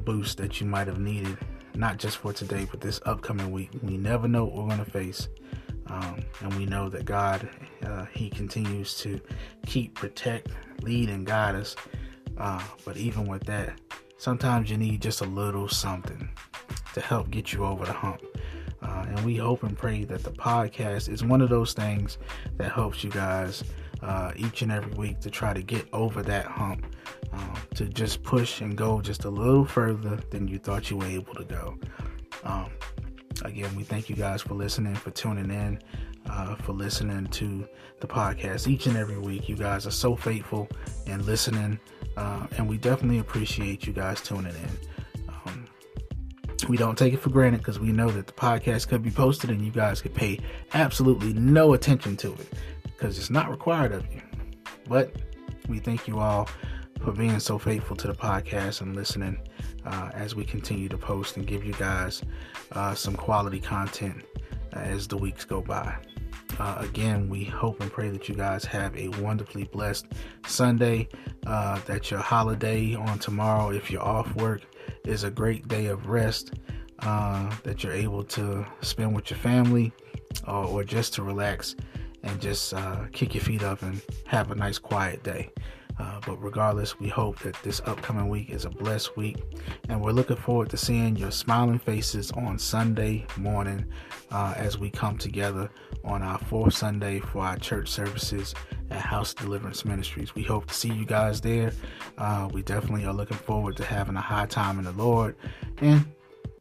boost 0.05 0.37
that 0.37 0.61
you 0.61 0.67
might 0.67 0.87
have 0.87 0.99
needed, 0.99 1.37
not 1.75 1.97
just 1.97 2.17
for 2.17 2.31
today, 2.31 2.67
but 2.69 2.79
this 2.79 3.01
upcoming 3.05 3.51
week. 3.51 3.69
We 3.83 3.97
never 3.97 4.27
know 4.27 4.45
what 4.45 4.55
we're 4.55 4.67
going 4.67 4.85
to 4.85 4.91
face. 4.91 5.27
Um, 5.87 6.23
and 6.39 6.53
we 6.55 6.65
know 6.65 6.87
that 6.89 7.03
God, 7.03 7.49
uh, 7.85 8.05
He 8.13 8.29
continues 8.29 8.97
to 8.99 9.19
keep, 9.65 9.93
protect, 9.93 10.47
lead, 10.83 11.09
and 11.09 11.25
guide 11.25 11.55
us. 11.55 11.75
Uh, 12.37 12.61
but 12.85 12.97
even 12.97 13.27
with 13.27 13.43
that, 13.45 13.79
sometimes 14.17 14.69
you 14.69 14.77
need 14.77 15.01
just 15.01 15.21
a 15.21 15.25
little 15.25 15.67
something 15.67 16.29
to 16.93 17.01
help 17.01 17.29
get 17.29 17.53
you 17.53 17.65
over 17.65 17.85
the 17.85 17.93
hump. 17.93 18.21
Uh, 18.81 19.05
and 19.09 19.25
we 19.25 19.35
hope 19.35 19.63
and 19.63 19.77
pray 19.77 20.03
that 20.05 20.23
the 20.23 20.31
podcast 20.31 21.07
is 21.07 21.23
one 21.23 21.41
of 21.41 21.49
those 21.49 21.73
things 21.73 22.17
that 22.57 22.71
helps 22.71 23.03
you 23.03 23.11
guys 23.11 23.63
uh, 24.01 24.31
each 24.35 24.63
and 24.63 24.71
every 24.71 24.91
week 24.93 25.19
to 25.19 25.29
try 25.29 25.53
to 25.53 25.61
get 25.61 25.87
over 25.93 26.23
that 26.23 26.45
hump, 26.45 26.87
uh, 27.31 27.55
to 27.75 27.85
just 27.85 28.23
push 28.23 28.61
and 28.61 28.75
go 28.75 28.99
just 28.99 29.25
a 29.25 29.29
little 29.29 29.65
further 29.65 30.17
than 30.31 30.47
you 30.47 30.57
thought 30.57 30.89
you 30.89 30.97
were 30.97 31.05
able 31.05 31.35
to 31.35 31.43
go. 31.43 31.77
Um, 32.43 32.71
again, 33.43 33.75
we 33.75 33.83
thank 33.83 34.09
you 34.09 34.15
guys 34.15 34.41
for 34.41 34.55
listening, 34.55 34.95
for 34.95 35.11
tuning 35.11 35.51
in, 35.51 35.79
uh, 36.29 36.55
for 36.55 36.73
listening 36.73 37.27
to 37.27 37.67
the 37.99 38.07
podcast 38.07 38.67
each 38.67 38.87
and 38.87 38.97
every 38.97 39.17
week. 39.17 39.49
You 39.49 39.55
guys 39.55 39.85
are 39.87 39.91
so 39.91 40.15
faithful 40.15 40.67
and 41.07 41.25
listening, 41.25 41.79
uh, 42.17 42.47
and 42.57 42.67
we 42.67 42.77
definitely 42.77 43.19
appreciate 43.19 43.85
you 43.85 43.93
guys 43.93 44.21
tuning 44.21 44.53
in. 44.55 45.29
Um, 45.29 45.65
we 46.67 46.77
don't 46.77 46.97
take 46.97 47.13
it 47.13 47.19
for 47.19 47.29
granted 47.29 47.59
because 47.59 47.79
we 47.79 47.91
know 47.91 48.09
that 48.09 48.27
the 48.27 48.33
podcast 48.33 48.87
could 48.87 49.03
be 49.03 49.11
posted 49.11 49.49
and 49.49 49.61
you 49.61 49.71
guys 49.71 50.01
could 50.01 50.13
pay 50.13 50.39
absolutely 50.73 51.33
no 51.33 51.73
attention 51.73 52.17
to 52.17 52.33
it 52.33 52.53
because 52.83 53.17
it's 53.17 53.29
not 53.29 53.49
required 53.49 53.91
of 53.91 54.05
you. 54.13 54.21
But 54.87 55.15
we 55.67 55.79
thank 55.79 56.07
you 56.07 56.19
all 56.19 56.47
for 57.03 57.11
being 57.11 57.39
so 57.39 57.57
faithful 57.57 57.95
to 57.97 58.07
the 58.07 58.13
podcast 58.13 58.81
and 58.81 58.95
listening 58.95 59.39
uh, 59.85 60.11
as 60.13 60.35
we 60.35 60.45
continue 60.45 60.87
to 60.89 60.97
post 60.97 61.37
and 61.37 61.47
give 61.47 61.63
you 61.65 61.73
guys 61.73 62.21
uh, 62.73 62.93
some 62.93 63.15
quality 63.15 63.59
content 63.59 64.23
as 64.73 65.07
the 65.07 65.17
weeks 65.17 65.43
go 65.43 65.61
by. 65.61 65.95
Uh, 66.59 66.77
again, 66.79 67.29
we 67.29 67.43
hope 67.43 67.81
and 67.81 67.91
pray 67.91 68.09
that 68.09 68.29
you 68.29 68.35
guys 68.35 68.65
have 68.65 68.95
a 68.97 69.07
wonderfully 69.21 69.63
blessed 69.65 70.07
Sunday. 70.45 71.07
Uh, 71.45 71.79
that 71.87 72.11
your 72.11 72.19
holiday 72.19 72.93
on 72.93 73.17
tomorrow, 73.17 73.71
if 73.71 73.89
you're 73.89 74.03
off 74.03 74.33
work, 74.35 74.61
is 75.05 75.23
a 75.23 75.31
great 75.31 75.67
day 75.67 75.87
of 75.87 76.07
rest. 76.07 76.53
Uh, 76.99 77.51
that 77.63 77.83
you're 77.83 77.93
able 77.93 78.23
to 78.23 78.63
spend 78.81 79.15
with 79.15 79.31
your 79.31 79.39
family 79.39 79.91
or, 80.47 80.83
just 80.83 81.13
to 81.15 81.23
relax 81.23 81.75
and 82.23 82.39
just 82.39 82.73
uh, 82.75 83.05
kick 83.11 83.33
your 83.33 83.43
feet 83.43 83.63
up 83.63 83.81
and 83.81 84.01
have 84.27 84.51
a 84.51 84.55
nice 84.55 84.77
quiet 84.77 85.23
day. 85.23 85.49
Uh, 85.99 86.19
but 86.25 86.41
regardless, 86.41 86.99
we 86.99 87.07
hope 87.07 87.37
that 87.39 87.55
this 87.63 87.81
upcoming 87.85 88.29
week 88.29 88.49
is 88.49 88.65
a 88.65 88.69
blessed 88.69 89.15
week, 89.17 89.37
and 89.89 90.01
we're 90.01 90.11
looking 90.11 90.35
forward 90.35 90.69
to 90.69 90.77
seeing 90.77 91.15
your 91.15 91.31
smiling 91.31 91.77
faces 91.77 92.31
on 92.31 92.57
Sunday 92.57 93.25
morning 93.37 93.85
uh, 94.31 94.53
as 94.57 94.77
we 94.77 94.89
come 94.89 95.17
together 95.17 95.69
on 96.03 96.21
our 96.21 96.37
fourth 96.37 96.73
Sunday 96.73 97.19
for 97.19 97.43
our 97.43 97.57
church 97.57 97.89
services 97.89 98.53
at 98.89 98.99
House 98.99 99.33
Deliverance 99.33 99.85
Ministries. 99.85 100.35
We 100.35 100.43
hope 100.43 100.67
to 100.67 100.73
see 100.73 100.91
you 100.91 101.05
guys 101.05 101.41
there. 101.41 101.71
Uh, 102.17 102.49
we 102.51 102.61
definitely 102.63 103.05
are 103.05 103.13
looking 103.13 103.37
forward 103.37 103.77
to 103.77 103.83
having 103.83 104.15
a 104.15 104.21
high 104.21 104.45
time 104.45 104.79
in 104.79 104.85
the 104.85 104.91
Lord, 104.91 105.35
and 105.77 106.05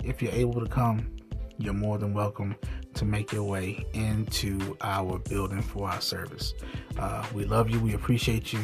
if 0.05 0.23
you're 0.23 0.33
able 0.33 0.61
to 0.61 0.69
come, 0.69 1.11
you're 1.59 1.75
more 1.75 1.99
than 1.99 2.15
welcome 2.15 2.57
to 2.95 3.05
make 3.05 3.33
your 3.33 3.45
way 3.45 3.85
into 3.93 4.77
our 4.81 5.19
building 5.19 5.63
for 5.63 5.89
our 5.89 6.01
service. 6.01 6.55
Uh, 6.99 7.25
we 7.35 7.45
love 7.45 7.71
you, 7.71 7.79
we 7.81 7.95
appreciate 7.95 8.53
you, 8.53 8.61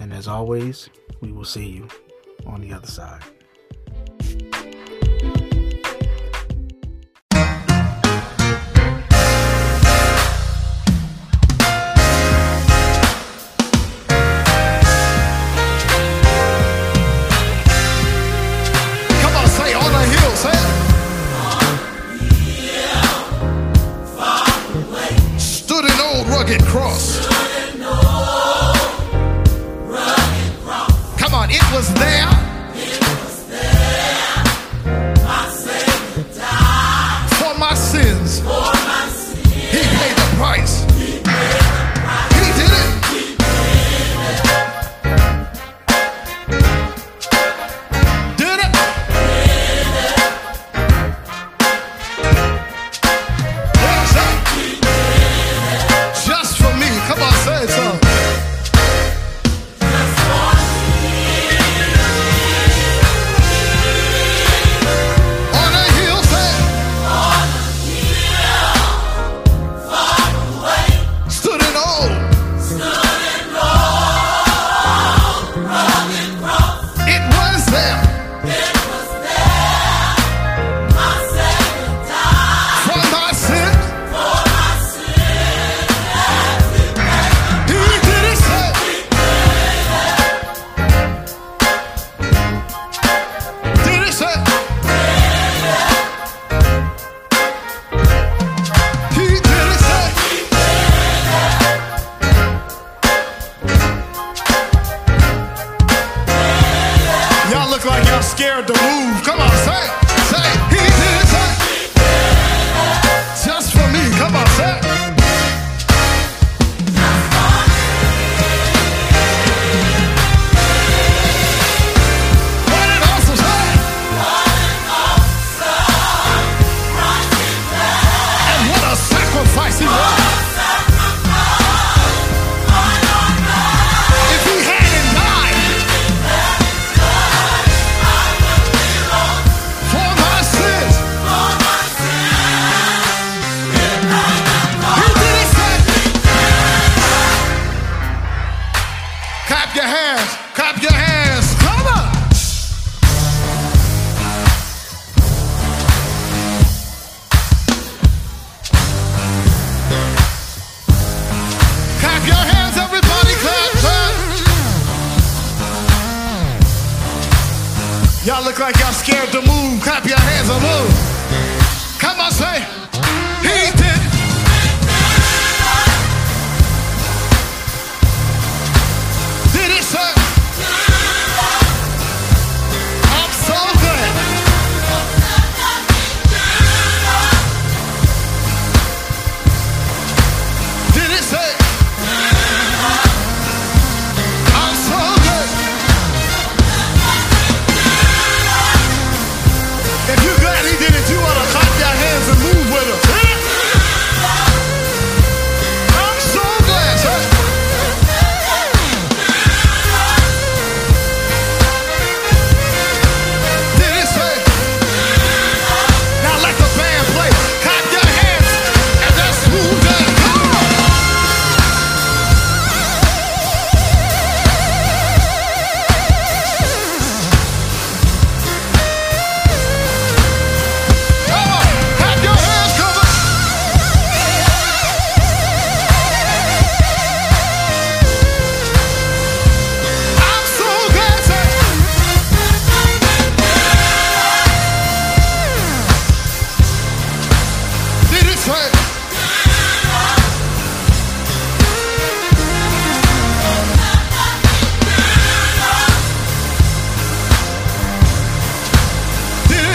and 0.00 0.12
as 0.12 0.28
always, 0.28 0.88
we 1.20 1.32
will 1.32 1.44
see 1.44 1.66
you 1.66 1.88
on 2.46 2.60
the 2.60 2.72
other 2.72 2.86
side. 2.86 3.22
An 26.54 26.60
old 26.76 27.13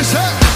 Set. 0.10 0.49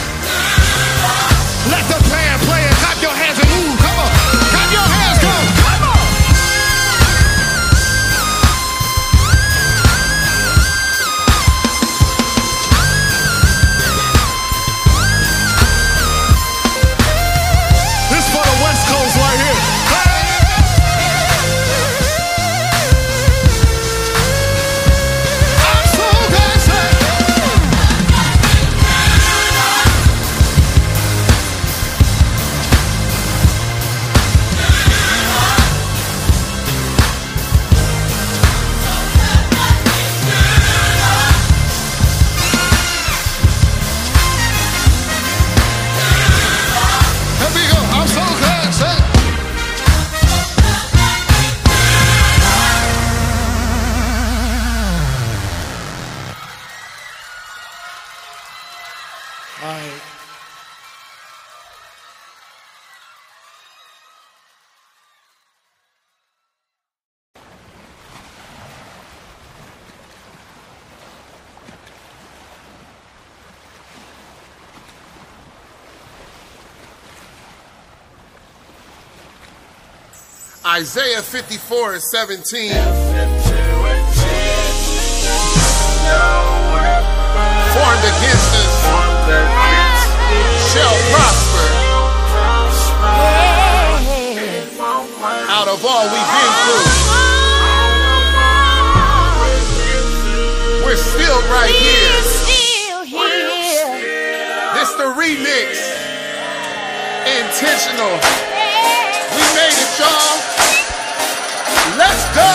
Isaiah 80.73 81.21
54 81.21 81.93
and 81.93 82.01
17. 82.01 82.33
Formed 82.33 82.81
against 88.09 88.49
us 88.57 88.73
shall 90.73 90.97
prosper. 91.13 91.69
Out 95.45 95.69
of 95.69 95.85
all 95.85 96.09
we've 96.09 96.33
been 96.41 96.53
through, 96.65 96.89
we're 100.87 100.97
still 100.97 101.37
right 101.53 101.69
here. 101.69 102.17
This 104.73 104.89
the 104.97 105.13
remix. 105.13 105.77
Intentional. 107.29 108.17
We 109.33 109.41
made 109.55 109.77
it, 109.77 109.99
y'all. 109.99 110.32
Let's 112.03 112.25
go! 112.35 112.51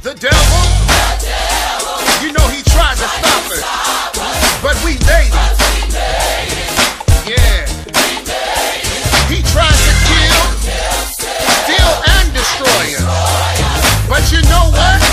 The 0.00 0.14
devil, 0.14 0.62
the 0.88 1.04
devil, 1.20 1.96
you 2.24 2.32
know 2.32 2.46
he 2.48 2.62
tried 2.62 2.96
to 2.96 3.08
stop 3.18 3.44
us, 3.52 3.60
but 4.62 4.76
we 4.86 4.92
made 5.04 5.28
it. 5.28 5.54
Yeah. 7.28 7.68
He 9.28 9.42
tried 9.52 9.78
to 9.84 9.92
kill, 10.08 10.40
steal, 11.12 11.92
and 12.16 12.32
destroy 12.32 12.96
us. 12.96 14.08
But 14.08 14.32
you 14.32 14.40
know 14.48 14.70
what? 14.72 15.07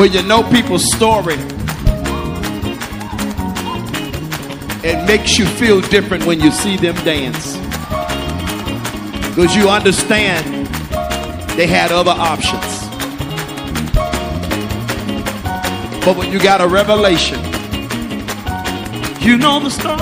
Well, 0.00 0.08
you 0.08 0.22
know 0.22 0.42
people's 0.42 0.90
story. 0.94 1.34
It 4.82 5.06
makes 5.06 5.38
you 5.38 5.44
feel 5.44 5.82
different 5.82 6.24
when 6.24 6.40
you 6.40 6.50
see 6.50 6.78
them 6.78 6.94
dance. 7.04 7.54
Because 9.28 9.54
you 9.54 9.68
understand 9.68 10.66
they 11.54 11.66
had 11.66 11.92
other 11.92 12.12
options. 12.12 12.64
But 16.02 16.16
when 16.16 16.32
you 16.32 16.38
got 16.38 16.62
a 16.62 16.66
revelation, 16.66 17.38
you 19.20 19.36
know 19.36 19.60
the 19.60 19.68
story. 19.68 19.98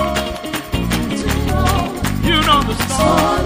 You 2.25 2.39
know 2.47 2.63
the 2.63 2.75
story. 2.87 3.38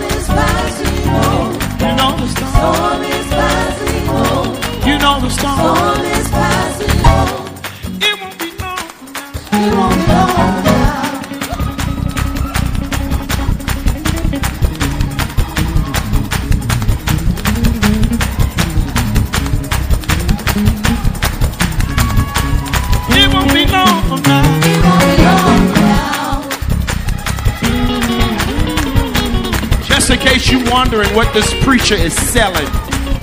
What 31.15 31.31
this 31.34 31.53
preacher 31.64 31.95
is 31.95 32.14
selling, 32.14 32.68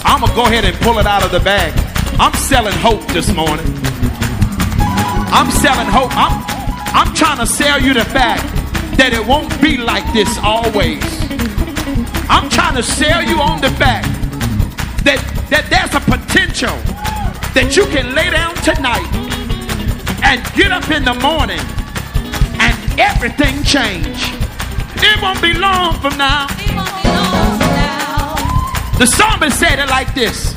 I'm 0.05 0.21
gonna 0.21 0.35
go 0.35 0.45
ahead 0.45 0.65
and 0.65 0.77
pull 0.79 0.99
it 0.99 1.07
out 1.07 1.25
of 1.25 1.33
the 1.33 1.41
bag. 1.41 1.73
I'm 2.21 2.33
selling 2.35 2.75
hope 2.75 3.05
this 3.09 3.35
morning. 3.35 3.67
I'm 5.33 5.51
selling 5.51 5.87
hope. 5.87 6.11
I'm, 6.15 6.45
I'm 6.95 7.15
trying 7.15 7.39
to 7.39 7.47
sell 7.47 7.81
you 7.81 7.95
the 7.95 8.05
fact 8.05 8.43
that 8.97 9.12
it 9.12 9.27
won't 9.27 9.51
be 9.61 9.77
like 9.77 10.05
this 10.12 10.39
always. 10.39 11.03
I'm 12.29 12.49
trying 12.49 12.77
to 12.77 12.83
sell 12.83 13.23
you 13.23 13.41
on 13.41 13.61
the 13.61 13.71
fact 13.71 14.07
that, 15.05 15.19
that 15.51 15.67
there's 15.71 15.95
a 15.95 16.01
potential 16.01 16.77
that 17.55 17.75
you 17.77 17.87
can 17.87 18.15
lay 18.15 18.31
down 18.31 18.55
tonight 18.62 19.11
and 20.23 20.39
get 20.55 20.71
up 20.71 20.89
in 20.91 21.05
the 21.05 21.15
morning 21.15 21.62
and 22.61 23.01
everything 23.01 23.62
change. 23.65 24.31
It 25.03 25.23
won't 25.23 25.41
be 25.43 25.55
long 25.55 25.99
from 26.01 26.19
now. 26.19 26.60
The 29.01 29.06
psalmist 29.06 29.59
said 29.59 29.78
it 29.78 29.89
like 29.89 30.12
this 30.12 30.52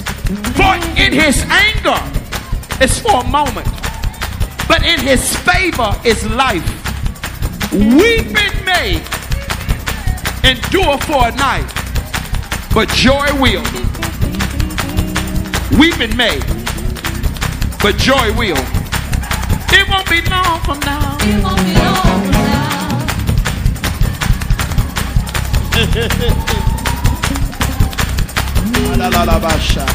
For 0.58 0.76
in 1.00 1.14
his 1.14 1.46
anger 1.48 1.98
is 2.84 3.00
for 3.00 3.22
a 3.22 3.24
moment, 3.30 3.70
but 4.68 4.84
in 4.84 5.00
his 5.00 5.34
favor 5.38 5.96
is 6.04 6.30
life. 6.30 6.68
Weeping 7.72 8.66
may 8.66 9.02
endure 10.44 10.98
for 11.08 11.30
a 11.30 11.32
night, 11.38 11.72
but 12.74 12.90
joy 12.90 13.32
will. 13.40 13.64
Weeping 15.80 16.18
may, 16.18 16.42
but 17.82 17.96
joy 17.96 18.34
will. 18.36 18.60
It 19.72 19.88
won't 19.88 20.10
be 20.10 20.22
long 20.30 20.60
from 20.66 20.82
now. 20.82 21.16
It 21.22 21.42
won't 21.42 21.64
be 21.64 21.74
long 21.80 22.24
from 22.26 22.32
now. 26.52 26.68
La, 28.96 29.10
la, 29.10 29.26
la, 29.26 29.40
ba, 29.40 29.50
sha. 29.60 29.86